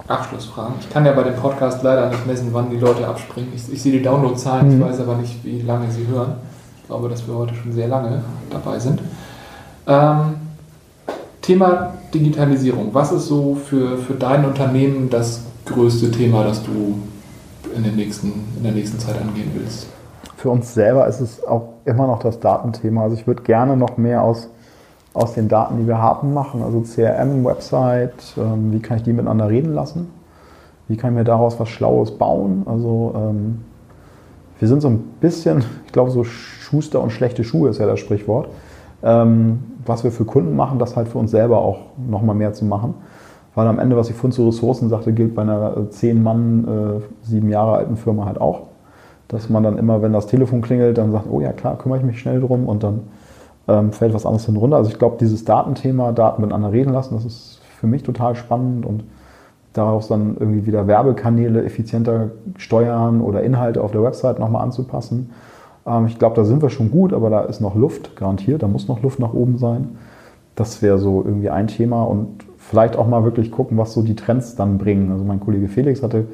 Abschlussfragen. 0.07 0.75
Ich 0.79 0.89
kann 0.89 1.05
ja 1.05 1.11
bei 1.11 1.23
dem 1.23 1.35
Podcast 1.35 1.83
leider 1.83 2.09
nicht 2.09 2.25
messen, 2.25 2.49
wann 2.53 2.69
die 2.69 2.77
Leute 2.77 3.07
abspringen. 3.07 3.51
Ich, 3.53 3.71
ich 3.71 3.81
sehe 3.81 3.91
die 3.91 4.01
Downloadzahlen, 4.01 4.67
mhm. 4.67 4.81
ich 4.81 4.87
weiß 4.87 5.01
aber 5.01 5.15
nicht, 5.15 5.43
wie 5.43 5.61
lange 5.61 5.91
sie 5.91 6.07
hören. 6.07 6.35
Ich 6.81 6.87
glaube, 6.87 7.09
dass 7.09 7.27
wir 7.27 7.35
heute 7.35 7.53
schon 7.53 7.73
sehr 7.73 7.87
lange 7.87 8.23
dabei 8.49 8.79
sind. 8.79 9.01
Ähm, 9.85 10.46
Thema 11.47 11.93
Digitalisierung. 12.13 12.89
Was 12.91 13.13
ist 13.13 13.27
so 13.27 13.55
für, 13.55 13.97
für 13.99 14.15
dein 14.15 14.43
Unternehmen 14.43 15.09
das 15.09 15.43
größte 15.63 16.11
Thema, 16.11 16.43
das 16.43 16.61
du 16.61 16.99
in, 17.73 17.83
den 17.83 17.95
nächsten, 17.95 18.33
in 18.57 18.63
der 18.63 18.73
nächsten 18.73 18.99
Zeit 18.99 19.15
angehen 19.21 19.51
willst? 19.55 19.87
Für 20.35 20.49
uns 20.49 20.73
selber 20.73 21.07
ist 21.07 21.21
es 21.21 21.41
auch 21.45 21.69
immer 21.85 22.05
noch 22.05 22.19
das 22.19 22.41
Datenthema. 22.41 23.03
Also 23.03 23.15
ich 23.15 23.27
würde 23.27 23.43
gerne 23.43 23.77
noch 23.77 23.95
mehr 23.95 24.23
aus, 24.23 24.49
aus 25.13 25.35
den 25.35 25.47
Daten, 25.47 25.77
die 25.79 25.87
wir 25.87 25.99
haben, 25.99 26.33
machen. 26.33 26.63
Also 26.63 26.81
CRM, 26.81 27.45
Website, 27.45 28.35
ähm, 28.35 28.73
wie 28.73 28.79
kann 28.79 28.97
ich 28.97 29.03
die 29.03 29.13
miteinander 29.13 29.47
reden 29.47 29.73
lassen? 29.73 30.09
Wie 30.89 30.97
kann 30.97 31.11
ich 31.11 31.17
mir 31.17 31.23
daraus 31.23 31.57
was 31.61 31.69
Schlaues 31.69 32.11
bauen? 32.11 32.63
Also 32.65 33.13
ähm, 33.15 33.61
wir 34.59 34.67
sind 34.67 34.81
so 34.81 34.89
ein 34.89 34.99
bisschen, 35.21 35.63
ich 35.85 35.93
glaube, 35.93 36.11
so 36.11 36.25
Schuster 36.25 37.01
und 37.01 37.11
schlechte 37.11 37.45
Schuhe 37.45 37.69
ist 37.69 37.79
ja 37.79 37.85
das 37.85 38.01
Sprichwort. 38.01 38.49
Ähm, 39.01 39.59
was 39.87 40.03
wir 40.03 40.11
für 40.11 40.25
Kunden 40.25 40.55
machen, 40.55 40.79
das 40.79 40.95
halt 40.95 41.07
für 41.07 41.17
uns 41.17 41.31
selber 41.31 41.59
auch 41.59 41.79
nochmal 41.97 42.35
mehr 42.35 42.53
zu 42.53 42.65
machen. 42.65 42.95
Weil 43.55 43.67
am 43.67 43.79
Ende, 43.79 43.97
was 43.97 44.09
ich 44.09 44.15
vorhin 44.15 44.33
zu 44.33 44.45
Ressourcen 44.45 44.89
sagte, 44.89 45.13
gilt 45.13 45.33
bei 45.33 45.41
einer 45.41 45.89
zehn 45.89 46.21
Mann, 46.21 46.67
äh, 46.67 47.25
sieben 47.25 47.49
Jahre 47.49 47.77
alten 47.77 47.97
Firma 47.97 48.25
halt 48.25 48.39
auch. 48.39 48.67
Dass 49.27 49.49
man 49.49 49.63
dann 49.63 49.77
immer, 49.77 50.01
wenn 50.01 50.13
das 50.13 50.27
Telefon 50.27 50.61
klingelt, 50.61 50.97
dann 50.97 51.11
sagt, 51.11 51.25
oh 51.29 51.41
ja 51.41 51.53
klar, 51.53 51.77
kümmere 51.77 51.99
ich 51.99 52.05
mich 52.05 52.19
schnell 52.19 52.39
drum 52.39 52.67
und 52.67 52.83
dann 52.83 53.01
ähm, 53.67 53.91
fällt 53.91 54.13
was 54.13 54.25
anderes 54.25 54.45
hinunter. 54.45 54.77
Also 54.77 54.91
ich 54.91 54.99
glaube, 54.99 55.17
dieses 55.19 55.43
Datenthema, 55.43 56.11
Daten 56.11 56.41
miteinander 56.41 56.71
reden 56.71 56.93
lassen, 56.93 57.15
das 57.15 57.25
ist 57.25 57.59
für 57.79 57.87
mich 57.87 58.03
total 58.03 58.35
spannend 58.35 58.85
und 58.85 59.03
daraus 59.73 60.07
dann 60.07 60.37
irgendwie 60.39 60.65
wieder 60.65 60.87
Werbekanäle 60.87 61.63
effizienter 61.63 62.29
steuern 62.57 63.21
oder 63.21 63.43
Inhalte 63.43 63.81
auf 63.81 63.91
der 63.91 64.03
Website 64.03 64.39
nochmal 64.39 64.63
anzupassen. 64.63 65.31
Ähm, 65.87 66.07
ich 66.07 66.19
glaube, 66.19 66.35
da 66.35 66.43
sind 66.43 66.61
wir 66.61 66.69
schon 66.69 66.91
gut, 66.91 67.13
aber 67.13 67.29
da 67.29 67.41
ist 67.41 67.61
noch 67.61 67.75
Luft, 67.75 68.15
garantiert, 68.15 68.61
da 68.63 68.67
muss 68.67 68.87
noch 68.87 69.01
Luft 69.01 69.19
nach 69.19 69.33
oben 69.33 69.57
sein. 69.57 69.97
Das 70.55 70.81
wäre 70.81 70.97
so 70.97 71.23
irgendwie 71.25 71.49
ein 71.49 71.67
Thema 71.67 72.03
und 72.03 72.45
vielleicht 72.57 72.97
auch 72.97 73.07
mal 73.07 73.23
wirklich 73.23 73.51
gucken, 73.51 73.77
was 73.77 73.93
so 73.93 74.01
die 74.01 74.15
Trends 74.15 74.55
dann 74.55 74.77
bringen. 74.77 75.11
Also 75.11 75.23
mein 75.23 75.39
Kollege 75.39 75.67
Felix 75.67 76.03
hatte 76.03 76.25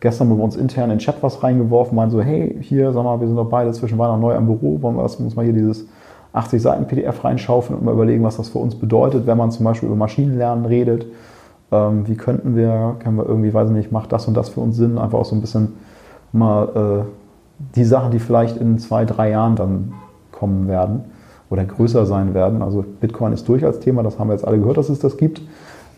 gestern 0.00 0.28
bei 0.30 0.42
uns 0.42 0.56
intern 0.56 0.84
in 0.84 0.96
den 0.96 0.98
Chat 0.98 1.22
was 1.22 1.42
reingeworfen, 1.42 1.94
meinte 1.94 2.16
so, 2.16 2.22
hey, 2.22 2.56
hier, 2.60 2.92
sag 2.92 3.04
mal, 3.04 3.20
wir 3.20 3.26
sind 3.26 3.36
doch 3.36 3.48
beide 3.48 3.72
zwischen 3.72 3.98
Weihnachten 3.98 4.20
neu 4.20 4.34
am 4.34 4.46
Büro, 4.46 4.80
wollen 4.82 4.96
wir 4.96 5.02
uns 5.02 5.36
mal 5.36 5.44
hier 5.44 5.52
dieses 5.52 5.86
80 6.32 6.62
Seiten 6.62 6.86
PDF 6.86 7.22
reinschaufeln 7.22 7.78
und 7.78 7.84
mal 7.84 7.92
überlegen, 7.92 8.24
was 8.24 8.36
das 8.36 8.48
für 8.48 8.58
uns 8.58 8.74
bedeutet, 8.74 9.26
wenn 9.26 9.36
man 9.36 9.50
zum 9.50 9.64
Beispiel 9.64 9.88
über 9.88 9.96
Maschinenlernen 9.96 10.64
redet. 10.64 11.06
Ähm, 11.70 12.08
wie 12.08 12.16
könnten 12.16 12.56
wir, 12.56 12.96
können 13.00 13.16
wir 13.16 13.26
irgendwie, 13.26 13.52
weiß 13.52 13.68
ich 13.68 13.76
nicht, 13.76 13.92
macht 13.92 14.12
das 14.12 14.26
und 14.26 14.34
das 14.34 14.48
für 14.48 14.60
uns 14.60 14.76
Sinn, 14.76 14.98
einfach 14.98 15.18
auch 15.18 15.24
so 15.24 15.34
ein 15.34 15.40
bisschen 15.40 15.74
mal 16.32 17.04
äh, 17.04 17.21
die 17.74 17.84
Sachen, 17.84 18.10
die 18.10 18.18
vielleicht 18.18 18.56
in 18.56 18.78
zwei, 18.78 19.04
drei 19.04 19.30
Jahren 19.30 19.56
dann 19.56 19.92
kommen 20.30 20.68
werden 20.68 21.04
oder 21.50 21.64
größer 21.64 22.06
sein 22.06 22.34
werden. 22.34 22.62
Also 22.62 22.84
Bitcoin 23.00 23.32
ist 23.32 23.48
durch 23.48 23.64
als 23.64 23.80
Thema, 23.80 24.02
das 24.02 24.18
haben 24.18 24.28
wir 24.28 24.34
jetzt 24.34 24.46
alle 24.46 24.58
gehört, 24.58 24.78
dass 24.78 24.88
es 24.88 24.98
das 24.98 25.16
gibt. 25.16 25.42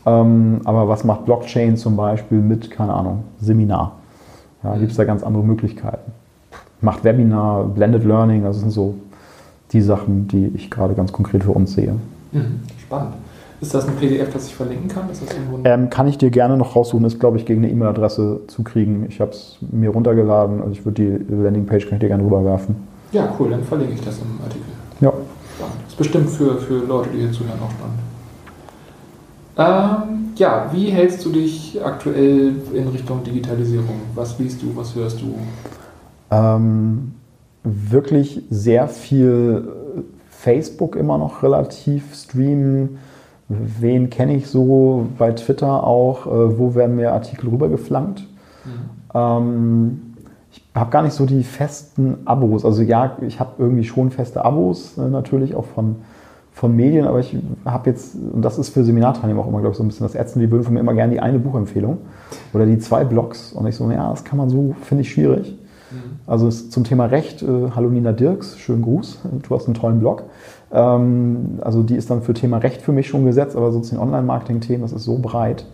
Ähm, 0.06 0.60
aber 0.64 0.88
was 0.88 1.04
macht 1.04 1.24
Blockchain 1.24 1.76
zum 1.76 1.96
Beispiel 1.96 2.38
mit, 2.38 2.70
keine 2.70 2.92
Ahnung, 2.92 3.24
Seminar? 3.40 3.92
Ja, 4.62 4.76
gibt 4.76 4.90
es 4.90 4.96
da 4.96 5.04
ganz 5.04 5.22
andere 5.22 5.44
Möglichkeiten. 5.44 6.12
Macht 6.80 7.04
Webinar, 7.04 7.64
Blended 7.64 8.04
Learning, 8.04 8.42
das 8.42 8.58
sind 8.60 8.70
so 8.70 8.94
die 9.72 9.80
Sachen, 9.80 10.28
die 10.28 10.46
ich 10.54 10.70
gerade 10.70 10.94
ganz 10.94 11.12
konkret 11.12 11.44
für 11.44 11.52
uns 11.52 11.74
sehe. 11.74 11.94
Mhm, 12.32 12.60
spannend. 12.78 13.14
Ist 13.60 13.74
das 13.74 13.86
ein 13.88 13.96
PDF, 13.96 14.32
das 14.32 14.48
ich 14.48 14.54
verlinken 14.54 14.88
kann? 14.88 15.08
Ähm, 15.64 15.88
kann 15.90 16.06
ich 16.06 16.18
dir 16.18 16.30
gerne 16.30 16.56
noch 16.56 16.76
raussuchen, 16.76 17.04
ist 17.06 17.20
glaube 17.20 17.38
ich 17.38 17.46
gegen 17.46 17.62
eine 17.62 17.72
E-Mail-Adresse 17.72 18.40
zu 18.46 18.62
kriegen. 18.62 19.06
Ich 19.08 19.20
habe 19.20 19.30
es 19.30 19.56
mir 19.60 19.90
runtergeladen, 19.90 20.60
also 20.60 20.72
ich 20.72 20.84
würde 20.84 21.02
die 21.02 21.34
Landingpage 21.34 21.86
kann 21.86 21.94
ich 21.94 22.00
dir 22.00 22.08
gerne 22.08 22.24
rüberwerfen. 22.24 22.76
Ja, 23.12 23.32
cool, 23.38 23.50
dann 23.50 23.62
verlinke 23.62 23.94
ich 23.94 24.00
das 24.00 24.18
im 24.18 24.40
Artikel. 24.42 24.66
Ja. 25.00 25.12
Das 25.58 25.92
ist 25.92 25.96
bestimmt 25.96 26.30
für, 26.30 26.56
für 26.58 26.84
Leute, 26.84 27.10
die 27.14 27.20
hier 27.20 27.32
zuhören, 27.32 27.58
auch 27.62 27.70
spannend. 27.70 28.00
Ähm, 29.56 30.32
ja, 30.36 30.68
wie 30.72 30.90
hältst 30.90 31.24
du 31.24 31.30
dich 31.30 31.80
aktuell 31.82 32.56
in 32.74 32.88
Richtung 32.88 33.22
Digitalisierung? 33.22 34.00
Was 34.14 34.38
liest 34.38 34.62
du, 34.62 34.74
was 34.74 34.94
hörst 34.96 35.20
du? 35.20 35.36
Ähm, 36.30 37.12
wirklich 37.62 38.42
sehr 38.50 38.88
viel 38.88 39.68
Facebook 40.30 40.96
immer 40.96 41.18
noch 41.18 41.42
relativ 41.42 42.14
streamen. 42.14 42.98
Wen 43.48 44.10
kenne 44.10 44.36
ich 44.36 44.46
so 44.46 45.06
bei 45.18 45.32
Twitter 45.32 45.84
auch? 45.84 46.26
Äh, 46.26 46.58
wo 46.58 46.74
werden 46.74 46.96
mir 46.96 47.12
Artikel 47.12 47.50
rübergeflankt? 47.50 48.26
Mhm. 48.64 48.70
Ähm, 49.14 50.00
ich 50.50 50.62
habe 50.74 50.90
gar 50.90 51.02
nicht 51.02 51.14
so 51.14 51.26
die 51.26 51.44
festen 51.44 52.18
Abos. 52.24 52.64
Also 52.64 52.82
ja, 52.82 53.16
ich 53.20 53.40
habe 53.40 53.50
irgendwie 53.58 53.84
schon 53.84 54.10
feste 54.10 54.44
Abos, 54.44 54.96
äh, 54.98 55.08
natürlich 55.08 55.54
auch 55.54 55.66
von 55.66 55.96
von 56.54 56.74
Medien, 56.74 57.06
aber 57.06 57.18
ich 57.18 57.36
habe 57.64 57.90
jetzt, 57.90 58.14
und 58.14 58.42
das 58.42 58.58
ist 58.58 58.68
für 58.68 58.84
Seminarteilnehmer 58.84 59.42
auch 59.42 59.48
immer, 59.48 59.58
glaube 59.58 59.72
ich, 59.72 59.76
so 59.76 59.82
ein 59.82 59.88
bisschen 59.88 60.06
das 60.06 60.14
Ätzen, 60.14 60.38
die 60.38 60.48
würden 60.52 60.62
von 60.62 60.72
mir 60.72 60.80
immer 60.80 60.94
gerne 60.94 61.12
die 61.12 61.18
eine 61.18 61.40
Buchempfehlung 61.40 61.98
oder 62.52 62.64
die 62.64 62.78
zwei 62.78 63.04
Blogs. 63.04 63.52
Und 63.52 63.66
ich 63.66 63.74
so, 63.74 63.90
ja, 63.90 64.08
das 64.08 64.24
kann 64.24 64.38
man 64.38 64.48
so, 64.48 64.74
finde 64.82 65.02
ich 65.02 65.10
schwierig. 65.10 65.58
Mhm. 65.90 65.96
Also 66.28 66.48
zum 66.50 66.84
Thema 66.84 67.06
Recht, 67.06 67.42
äh, 67.42 67.70
hallo 67.74 67.88
Nina 67.88 68.12
Dirks, 68.12 68.56
schönen 68.56 68.82
Gruß, 68.82 69.18
du 69.42 69.54
hast 69.54 69.66
einen 69.66 69.74
tollen 69.74 69.98
Blog. 69.98 70.22
Ähm, 70.74 71.60
also 71.62 71.82
die 71.82 71.96
ist 71.96 72.10
dann 72.10 72.22
für 72.22 72.34
Thema 72.34 72.58
Recht 72.58 72.82
für 72.82 72.92
mich 72.92 73.08
schon 73.08 73.24
gesetzt, 73.24 73.56
aber 73.56 73.72
sozusagen 73.72 74.02
Online-Marketing-Themen, 74.02 74.82
das 74.82 74.92
ist 74.92 75.04
so 75.04 75.18
breit. 75.18 75.66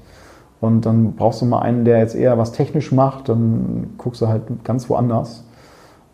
Und 0.60 0.86
dann 0.86 1.14
brauchst 1.14 1.40
du 1.40 1.46
mal 1.46 1.60
einen, 1.60 1.84
der 1.84 1.98
jetzt 1.98 2.14
eher 2.14 2.38
was 2.38 2.52
technisch 2.52 2.92
macht, 2.92 3.28
dann 3.28 3.94
guckst 3.98 4.20
du 4.20 4.28
halt 4.28 4.42
ganz 4.62 4.88
woanders. 4.90 5.44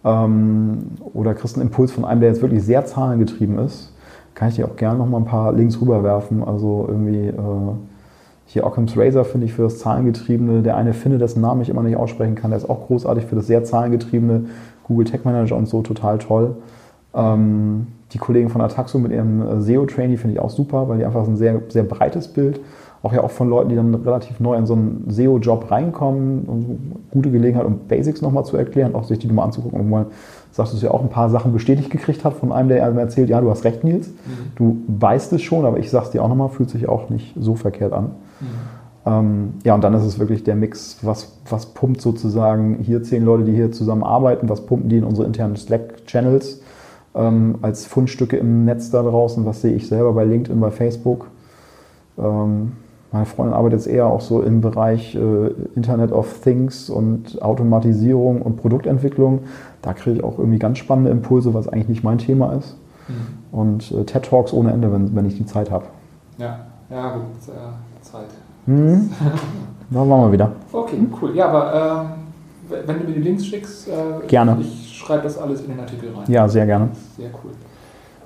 Ähm, 0.04 0.92
oder 1.12 1.34
kriegst 1.34 1.56
einen 1.56 1.66
Impuls 1.66 1.92
von 1.92 2.04
einem, 2.04 2.20
der 2.20 2.30
jetzt 2.30 2.42
wirklich 2.42 2.62
sehr 2.62 2.86
zahlengetrieben 2.86 3.58
ist 3.58 3.92
kann 4.36 4.50
ich 4.50 4.56
dir 4.56 4.66
auch 4.66 4.76
gerne 4.76 4.98
noch 4.98 5.08
mal 5.08 5.16
ein 5.16 5.24
paar 5.24 5.52
Links 5.52 5.80
rüberwerfen. 5.80 6.44
Also 6.44 6.84
irgendwie 6.86 7.28
äh, 7.28 7.74
hier 8.44 8.64
Occam's 8.64 8.96
Razor 8.96 9.24
finde 9.24 9.46
ich 9.46 9.54
für 9.54 9.62
das 9.62 9.78
Zahlengetriebene. 9.78 10.62
Der 10.62 10.76
eine 10.76 10.92
finde, 10.92 11.18
dessen 11.18 11.40
Namen 11.40 11.62
ich 11.62 11.70
immer 11.70 11.82
nicht 11.82 11.96
aussprechen 11.96 12.36
kann, 12.36 12.50
der 12.50 12.58
ist 12.58 12.68
auch 12.68 12.86
großartig 12.86 13.24
für 13.24 13.34
das 13.34 13.46
sehr 13.46 13.64
Zahlengetriebene. 13.64 14.44
Google 14.84 15.06
Tech 15.06 15.24
Manager 15.24 15.56
und 15.56 15.66
so 15.66 15.80
total 15.80 16.18
toll. 16.18 16.56
Ähm, 17.14 17.88
die 18.12 18.18
Kollegen 18.18 18.48
von 18.48 18.60
Ataxo 18.60 18.98
mit 18.98 19.12
ihrem 19.12 19.42
äh, 19.42 19.60
SEO-Trainee 19.60 20.16
finde 20.16 20.34
ich 20.34 20.40
auch 20.40 20.50
super, 20.50 20.88
weil 20.88 20.98
die 20.98 21.04
einfach 21.04 21.26
ein 21.26 21.36
sehr, 21.36 21.60
sehr 21.68 21.84
breites 21.84 22.28
Bild 22.28 22.60
auch 23.06 23.12
ja 23.12 23.22
auch 23.22 23.30
von 23.30 23.48
Leuten, 23.48 23.68
die 23.68 23.76
dann 23.76 23.94
relativ 23.94 24.40
neu 24.40 24.56
in 24.56 24.66
so 24.66 24.74
einen 24.74 25.04
SEO-Job 25.08 25.70
reinkommen. 25.70 26.44
Und 26.44 27.10
gute 27.10 27.30
Gelegenheit, 27.30 27.64
um 27.64 27.78
Basics 27.88 28.20
nochmal 28.20 28.44
zu 28.44 28.56
erklären, 28.56 28.94
auch 28.94 29.04
sich 29.04 29.18
die 29.18 29.28
nochmal 29.28 29.46
anzugucken. 29.46 29.80
Und 29.80 29.88
mal 29.88 30.06
sagst 30.50 30.74
du 30.74 30.84
ja 30.84 30.90
auch 30.90 31.02
ein 31.02 31.08
paar 31.08 31.30
Sachen 31.30 31.52
bestätigt 31.52 31.90
gekriegt 31.90 32.24
hat 32.24 32.34
von 32.34 32.52
einem, 32.52 32.68
der 32.68 32.90
mir 32.90 33.00
erzählt, 33.00 33.28
ja, 33.28 33.40
du 33.40 33.50
hast 33.50 33.64
recht, 33.64 33.84
Nils. 33.84 34.08
Mhm. 34.08 34.12
Du 34.56 34.76
weißt 34.88 35.32
es 35.34 35.42
schon, 35.42 35.64
aber 35.64 35.78
ich 35.78 35.90
sag's 35.90 36.10
dir 36.10 36.22
auch 36.22 36.28
nochmal, 36.28 36.48
fühlt 36.48 36.70
sich 36.70 36.88
auch 36.88 37.08
nicht 37.08 37.34
so 37.38 37.54
verkehrt 37.54 37.92
an. 37.92 38.10
Mhm. 38.40 38.46
Ähm, 39.06 39.52
ja, 39.64 39.74
und 39.74 39.84
dann 39.84 39.94
ist 39.94 40.04
es 40.04 40.18
wirklich 40.18 40.42
der 40.42 40.56
Mix, 40.56 40.98
was, 41.02 41.38
was 41.48 41.66
pumpt 41.66 42.00
sozusagen 42.00 42.78
hier 42.82 43.02
zehn 43.02 43.24
Leute, 43.24 43.44
die 43.44 43.52
hier 43.52 43.70
zusammen 43.70 44.02
arbeiten, 44.02 44.48
was 44.48 44.66
pumpen 44.66 44.88
die 44.88 44.96
in 44.96 45.04
unsere 45.04 45.26
internen 45.26 45.56
Slack-Channels 45.56 46.62
ähm, 47.16 47.56
als 47.62 47.86
Fundstücke 47.86 48.36
im 48.36 48.64
Netz 48.64 48.90
da 48.90 49.02
draußen, 49.02 49.44
was 49.46 49.62
sehe 49.62 49.74
ich 49.74 49.88
selber 49.88 50.12
bei 50.12 50.24
LinkedIn, 50.24 50.60
bei 50.60 50.70
Facebook. 50.70 51.28
Ähm, 52.18 52.72
meine 53.12 53.26
Freundin 53.26 53.54
arbeitet 53.54 53.80
jetzt 53.80 53.86
eher 53.86 54.06
auch 54.06 54.20
so 54.20 54.42
im 54.42 54.60
Bereich 54.60 55.14
äh, 55.14 55.48
Internet 55.74 56.12
of 56.12 56.40
Things 56.40 56.90
und 56.90 57.40
Automatisierung 57.40 58.42
und 58.42 58.56
Produktentwicklung. 58.56 59.40
Da 59.80 59.92
kriege 59.94 60.18
ich 60.18 60.24
auch 60.24 60.38
irgendwie 60.38 60.58
ganz 60.58 60.78
spannende 60.78 61.10
Impulse, 61.10 61.54
was 61.54 61.68
eigentlich 61.68 61.88
nicht 61.88 62.04
mein 62.04 62.18
Thema 62.18 62.52
ist. 62.52 62.76
Mhm. 63.08 63.58
Und 63.58 63.92
äh, 63.92 64.04
TED 64.04 64.24
Talks 64.24 64.52
ohne 64.52 64.72
Ende, 64.72 64.92
wenn, 64.92 65.14
wenn 65.14 65.24
ich 65.24 65.36
die 65.36 65.46
Zeit 65.46 65.70
habe. 65.70 65.86
Ja, 66.36 66.58
ja 66.90 67.14
gut, 67.14 67.22
äh, 67.48 68.04
Zeit. 68.04 68.26
Mhm. 68.66 69.10
da 69.90 69.98
waren 70.00 70.08
wir 70.08 70.32
wieder. 70.32 70.52
Okay, 70.72 70.98
cool. 71.22 71.34
Ja, 71.34 71.48
aber 71.48 72.12
ähm, 72.70 72.80
wenn 72.86 72.98
du 72.98 73.04
mir 73.04 73.14
die 73.14 73.22
Links 73.22 73.46
schickst, 73.46 73.88
äh, 73.88 74.26
gerne. 74.26 74.58
ich 74.60 74.85
schreibe 75.06 75.22
das 75.22 75.38
alles 75.38 75.60
in 75.62 75.68
den 75.68 75.80
Artikel 75.80 76.10
rein. 76.14 76.24
Ja, 76.28 76.48
sehr 76.48 76.66
gerne. 76.66 76.88
Sehr 77.16 77.30
cool. 77.44 77.52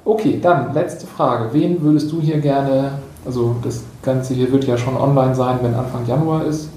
Okay, 0.04 0.38
dann 0.42 0.72
letzte 0.72 1.06
Frage. 1.06 1.52
Wen 1.52 1.80
würdest 1.82 2.10
du 2.10 2.20
hier 2.20 2.38
gerne, 2.38 2.92
also 3.24 3.56
das 3.62 3.82
Ganze 4.02 4.34
hier 4.34 4.50
wird 4.50 4.64
ja 4.64 4.78
schon 4.78 4.96
online 4.96 5.34
sein, 5.34 5.58
wenn 5.62 5.74
Anfang 5.74 6.06
Januar 6.06 6.46
ist. 6.46 6.70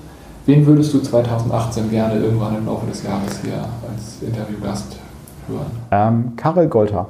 Wen 0.46 0.66
würdest 0.66 0.94
du 0.94 1.00
2018 1.00 1.90
gerne 1.90 2.20
irgendwann 2.20 2.58
im 2.58 2.66
Laufe 2.66 2.86
des 2.86 3.04
Jahres 3.04 3.40
hier 3.42 3.54
als 3.90 4.22
Interviewgast 4.22 4.98
hören? 5.48 5.72
Ähm, 5.92 6.34
Karel 6.36 6.68
Golter 6.68 7.08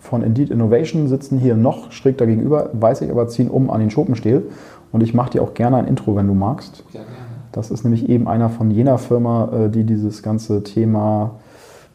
von 0.00 0.22
Indeed 0.22 0.50
Innovation 0.50 1.06
sitzen 1.06 1.38
hier 1.38 1.54
noch 1.54 1.92
schräg 1.92 2.18
dagegenüber, 2.18 2.70
weiß 2.72 3.02
ich 3.02 3.10
aber, 3.10 3.28
ziehen 3.28 3.48
um 3.48 3.70
an 3.70 3.80
den 3.80 3.90
Schopenstiel. 3.90 4.50
Und 4.90 5.02
ich 5.02 5.14
mache 5.14 5.30
dir 5.30 5.42
auch 5.42 5.54
gerne 5.54 5.76
ein 5.76 5.86
Intro, 5.86 6.16
wenn 6.16 6.26
du 6.26 6.34
magst. 6.34 6.82
Ja, 6.92 7.00
gerne. 7.00 7.14
Das 7.52 7.70
ist 7.70 7.84
nämlich 7.84 8.08
eben 8.08 8.26
einer 8.26 8.48
von 8.50 8.72
jener 8.72 8.98
Firma, 8.98 9.48
äh, 9.52 9.70
die 9.70 9.84
dieses 9.84 10.22
ganze 10.24 10.64
Thema 10.64 11.36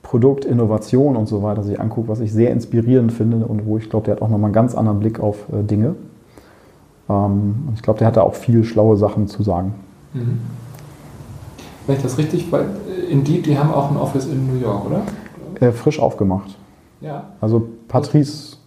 Produkt, 0.03 0.45
Innovation 0.45 1.15
und 1.15 1.27
so 1.27 1.43
weiter 1.43 1.63
sich 1.63 1.79
anguckt, 1.79 2.07
was 2.07 2.19
ich 2.19 2.31
sehr 2.33 2.51
inspirierend 2.51 3.11
finde 3.11 3.45
und 3.45 3.65
wo 3.65 3.77
ich 3.77 3.89
glaube, 3.89 4.05
der 4.05 4.15
hat 4.15 4.21
auch 4.21 4.29
nochmal 4.29 4.47
einen 4.47 4.53
ganz 4.53 4.75
anderen 4.75 4.99
Blick 4.99 5.19
auf 5.19 5.45
äh, 5.51 5.63
Dinge. 5.63 5.95
Ähm, 7.09 7.69
ich 7.75 7.81
glaube, 7.81 7.99
der 7.99 8.07
hat 8.07 8.17
da 8.17 8.21
auch 8.21 8.35
viel 8.35 8.63
schlaue 8.63 8.97
Sachen 8.97 9.27
zu 9.27 9.43
sagen. 9.43 9.75
Mhm. 10.13 10.39
Wenn 11.85 11.95
ich 11.97 12.01
das 12.01 12.17
richtig, 12.17 12.51
weil 12.51 12.61
äh, 12.61 13.11
Indeed, 13.11 13.45
die 13.45 13.57
haben 13.57 13.73
auch 13.73 13.91
ein 13.91 13.97
Office 13.97 14.27
in 14.27 14.47
New 14.47 14.59
York, 14.59 14.85
oder? 14.85 15.01
Äh, 15.59 15.71
frisch 15.71 15.99
aufgemacht. 15.99 16.55
Ja. 17.01 17.25
Also 17.41 17.67
Patrice 17.87 18.57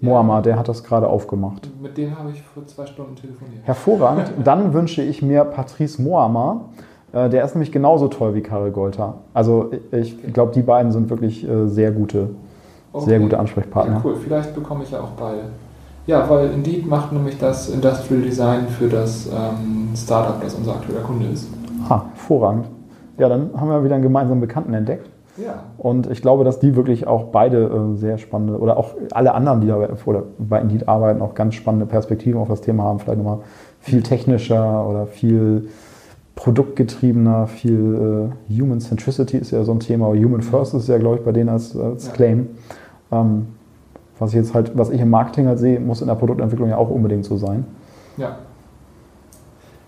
Mohammed, 0.00 0.46
der 0.46 0.58
hat 0.58 0.68
das 0.68 0.82
gerade 0.82 1.08
aufgemacht. 1.08 1.70
Mit 1.80 1.96
dem 1.96 2.18
habe 2.18 2.30
ich 2.30 2.42
vor 2.42 2.66
zwei 2.66 2.86
Stunden 2.86 3.14
telefoniert. 3.14 3.64
Hervorragend. 3.64 4.32
Dann 4.44 4.72
wünsche 4.74 5.00
ich 5.00 5.22
mir 5.22 5.44
Patrice 5.44 6.02
Mohammed. 6.02 6.62
Äh, 7.12 7.28
der 7.28 7.44
ist 7.44 7.54
nämlich 7.54 7.72
genauso 7.72 8.08
toll 8.08 8.34
wie 8.34 8.40
Karel 8.40 8.70
Golter. 8.70 9.14
Also 9.34 9.70
ich 9.90 10.32
glaube, 10.32 10.52
die 10.52 10.62
beiden 10.62 10.92
sind 10.92 11.10
wirklich 11.10 11.48
äh, 11.48 11.66
sehr 11.68 11.92
gute, 11.92 12.30
okay. 12.92 13.06
sehr 13.06 13.18
gute 13.20 13.38
Ansprechpartner. 13.38 13.96
Ja, 13.96 14.02
cool, 14.04 14.16
vielleicht 14.16 14.54
bekomme 14.54 14.84
ich 14.84 14.90
ja 14.90 15.00
auch 15.00 15.12
beide. 15.18 15.42
Ja, 16.06 16.28
weil 16.28 16.50
Indeed 16.50 16.86
macht 16.86 17.12
nämlich 17.12 17.38
das 17.38 17.68
Industrial 17.68 18.22
Design 18.22 18.66
für 18.66 18.88
das 18.88 19.26
ähm, 19.26 19.90
Startup, 19.94 20.40
das 20.42 20.54
unser 20.54 20.72
aktueller 20.72 21.02
Kunde 21.02 21.26
ist. 21.26 21.48
Ha, 21.88 22.06
hervorragend. 22.14 22.66
Ja, 23.18 23.28
dann 23.28 23.50
haben 23.56 23.68
wir 23.68 23.84
wieder 23.84 23.94
einen 23.94 24.02
gemeinsamen 24.02 24.40
Bekannten 24.40 24.74
entdeckt. 24.74 25.08
Ja. 25.36 25.62
Und 25.78 26.10
ich 26.10 26.20
glaube, 26.20 26.44
dass 26.44 26.58
die 26.58 26.76
wirklich 26.76 27.06
auch 27.06 27.24
beide 27.24 27.64
äh, 27.64 27.96
sehr 27.96 28.18
spannende 28.18 28.58
oder 28.58 28.76
auch 28.76 28.94
alle 29.12 29.32
anderen, 29.32 29.60
die 29.60 29.68
da 29.68 29.76
oder 30.04 30.24
bei 30.38 30.60
Indeed 30.60 30.88
arbeiten, 30.88 31.22
auch 31.22 31.34
ganz 31.34 31.54
spannende 31.54 31.86
Perspektiven 31.86 32.40
auf 32.40 32.48
das 32.48 32.60
Thema 32.60 32.82
haben. 32.84 32.98
Vielleicht 32.98 33.18
nochmal 33.18 33.38
viel 33.80 34.02
technischer 34.02 34.86
oder 34.86 35.06
viel 35.06 35.68
produktgetriebener, 36.34 37.46
viel 37.46 38.30
äh, 38.50 38.60
Human 38.60 38.80
Centricity 38.80 39.38
ist 39.38 39.50
ja 39.50 39.64
so 39.64 39.72
ein 39.72 39.80
Thema. 39.80 40.08
Human 40.08 40.42
First 40.42 40.74
ist 40.74 40.88
ja, 40.88 40.98
glaube 40.98 41.16
ich, 41.16 41.24
bei 41.24 41.32
denen 41.32 41.48
als, 41.48 41.76
als 41.76 42.06
ja. 42.06 42.12
Claim. 42.12 42.48
Ähm, 43.10 43.46
was 44.18 44.30
ich 44.30 44.36
jetzt 44.36 44.54
halt, 44.54 44.76
was 44.76 44.90
ich 44.90 45.00
im 45.00 45.10
Marketing 45.10 45.46
halt 45.46 45.58
sehe, 45.58 45.80
muss 45.80 46.00
in 46.00 46.06
der 46.06 46.14
Produktentwicklung 46.14 46.68
ja 46.68 46.76
auch 46.76 46.90
unbedingt 46.90 47.24
so 47.24 47.36
sein. 47.36 47.64
Ja. 48.16 48.36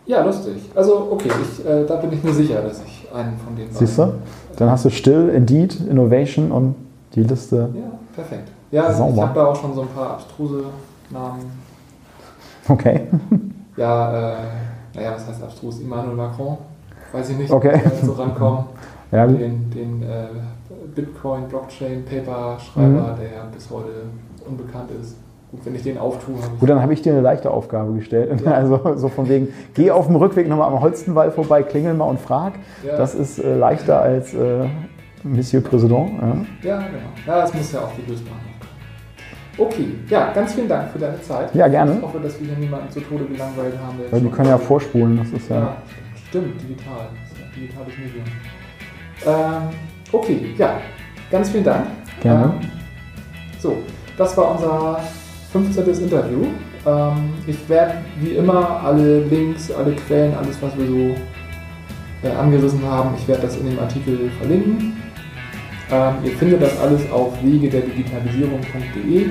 Ja, 0.07 0.23
lustig. 0.23 0.71
Also, 0.75 1.09
okay, 1.13 1.31
ich, 1.43 1.67
äh, 1.67 1.87
da 1.87 1.97
bin 1.97 2.13
ich 2.13 2.23
mir 2.23 2.33
sicher, 2.33 2.61
dass 2.61 2.83
ich 2.85 3.09
einen 3.15 3.39
von 3.39 3.57
denen 3.57 3.73
Siehst 3.73 3.97
du? 3.97 4.13
Dann 4.57 4.71
hast 4.71 4.85
du 4.85 4.91
still, 4.91 5.31
Indeed, 5.31 5.81
Innovation 5.89 6.53
und 6.53 6.75
die 7.15 7.23
Liste. 7.23 7.71
Ja, 7.75 7.99
perfekt. 8.15 8.51
Ja, 8.71 8.85
also 8.85 9.11
ich 9.15 9.21
habe 9.21 9.35
da 9.35 9.47
auch 9.47 9.57
schon 9.57 9.73
so 9.73 9.83
ein 9.83 9.89
paar 9.89 10.11
abstruse 10.15 10.65
Namen. 11.11 11.45
Okay. 12.69 13.03
Ja, 13.77 14.33
äh, 14.33 14.37
naja, 14.95 15.13
was 15.15 15.29
heißt 15.29 15.43
abstrus? 15.43 15.81
Emmanuel 15.81 16.17
Macron, 16.17 16.59
weiß 17.13 17.31
ich 17.31 17.39
nicht, 17.39 17.51
okay. 17.51 17.81
so 18.03 18.13
rankommen. 18.13 18.65
ja, 19.13 19.27
den, 19.27 19.71
den 19.71 20.03
äh, 20.03 20.27
Bitcoin, 20.95 21.49
Blockchain, 21.49 22.05
Paper-Schreiber, 22.05 22.89
mhm. 22.89 23.21
der 23.21 23.47
bis 23.53 23.71
heute 23.71 23.91
unbekannt 24.47 24.91
ist. 25.01 25.17
Gut, 25.51 25.67
wenn 25.67 25.75
ich 25.77 25.83
den 25.83 25.99
auftue. 25.99 26.35
Gut, 26.59 26.69
dann 26.69 26.83
habe 26.83 26.93
ich 26.93 27.03
dir 27.03 27.13
eine 27.13 27.23
leichte 27.23 27.51
Aufgabe 27.51 27.93
gestellt. 27.93 28.41
Ja. 28.45 28.53
Also 28.55 28.81
so 28.97 29.09
von 29.09 29.29
wegen, 29.29 29.49
geh 29.75 29.91
auf 29.91 30.07
dem 30.07 30.17
Rückweg 30.17 30.49
nochmal 30.49 30.69
am 30.69 30.81
Holstenwall 30.81 31.31
vorbei, 31.31 31.63
klingel 31.63 31.95
mal 31.95 32.07
und 32.07 32.21
frag. 32.21 32.55
Ja. 32.85 32.97
Das 32.97 33.15
ist 33.15 33.39
äh, 33.39 33.57
leichter 33.57 34.01
als 34.01 34.35
äh, 34.35 34.67
Monsieur 35.23 35.63
Président. 35.63 36.11
Ja. 36.21 36.69
ja, 36.69 36.79
genau. 36.79 36.99
Ja, 37.27 37.41
das 37.43 37.55
muss 37.55 37.73
ja 37.73 37.81
auch 37.81 37.93
die 37.97 38.11
Lösung 38.11 38.27
Okay, 39.57 39.89
ja, 40.09 40.33
ganz 40.33 40.55
vielen 40.55 40.69
Dank 40.69 40.91
für 40.91 40.99
deine 40.99 41.21
Zeit. 41.23 41.55
Ja, 41.55 41.69
gerne. 41.69 41.95
Ich 41.97 42.03
hoffe, 42.03 42.19
dass 42.19 42.41
wir 42.41 42.49
hier 42.49 42.57
niemanden 42.57 42.91
zu 42.91 43.01
Tode 43.01 43.25
gelangweilt 43.25 43.79
haben. 43.79 43.99
Weil 44.11 44.21
die 44.21 44.29
können 44.29 44.49
ja 44.49 44.59
vorspulen, 44.59 45.17
das 45.17 45.29
ist 45.31 45.49
ja. 45.49 45.57
ja 45.57 45.77
stimmt, 46.29 46.61
digital. 46.61 47.09
Das 47.23 47.33
ist 47.33 47.45
ein 47.45 47.53
digitales 47.55 47.95
Medium. 47.97 48.25
Ähm, 49.27 49.77
okay, 50.11 50.55
ja, 50.59 50.81
ganz 51.31 51.51
vielen 51.51 51.65
Dank. 51.65 51.87
Gerne. 52.21 52.45
Ähm, 52.45 52.71
so, 53.61 53.77
das 54.19 54.37
war 54.37 54.53
unser 54.53 55.01
15. 55.53 56.05
Interview. 56.05 56.47
Ähm, 56.85 57.35
ich 57.47 57.69
werde 57.69 57.95
wie 58.21 58.33
immer 58.33 58.83
alle 58.83 59.21
Links, 59.25 59.71
alle 59.71 59.93
Quellen, 59.93 60.35
alles, 60.35 60.61
was 60.61 60.77
wir 60.77 60.87
so 60.87 61.15
äh, 62.25 62.33
angerissen 62.33 62.83
haben, 62.85 63.15
ich 63.17 63.29
werde 63.29 63.43
das 63.43 63.57
in 63.57 63.71
dem 63.71 63.79
Artikel 63.79 64.31
verlinken. 64.39 65.04
Ähm, 65.91 66.15
ihr 66.25 66.33
findet 66.33 66.63
das 66.63 66.79
alles 66.81 67.11
auf 67.11 67.33
wege 67.43 67.69
der 67.69 67.83
Digitalisierung.de. 67.83 69.27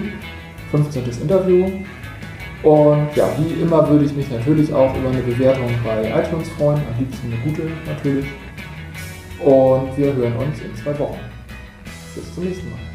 15. 0.71 1.03
Interview. 1.21 1.65
Und 2.63 3.15
ja, 3.15 3.29
wie 3.37 3.61
immer 3.61 3.87
würde 3.89 4.05
ich 4.05 4.13
mich 4.13 4.29
natürlich 4.31 4.73
auch 4.73 4.95
über 4.97 5.09
eine 5.09 5.21
Bewertung 5.21 5.69
bei 5.83 6.09
iTunes 6.09 6.49
freuen, 6.49 6.79
am 6.79 6.99
liebsten 6.99 7.31
eine 7.31 7.41
gute 7.43 7.63
natürlich. 7.85 8.25
Und 9.39 9.97
wir 9.97 10.13
hören 10.13 10.35
uns 10.37 10.61
in 10.61 10.73
zwei 10.75 10.97
Wochen. 10.97 11.19
Bis 12.15 12.33
zum 12.33 12.45
nächsten 12.45 12.69
Mal. 12.69 12.92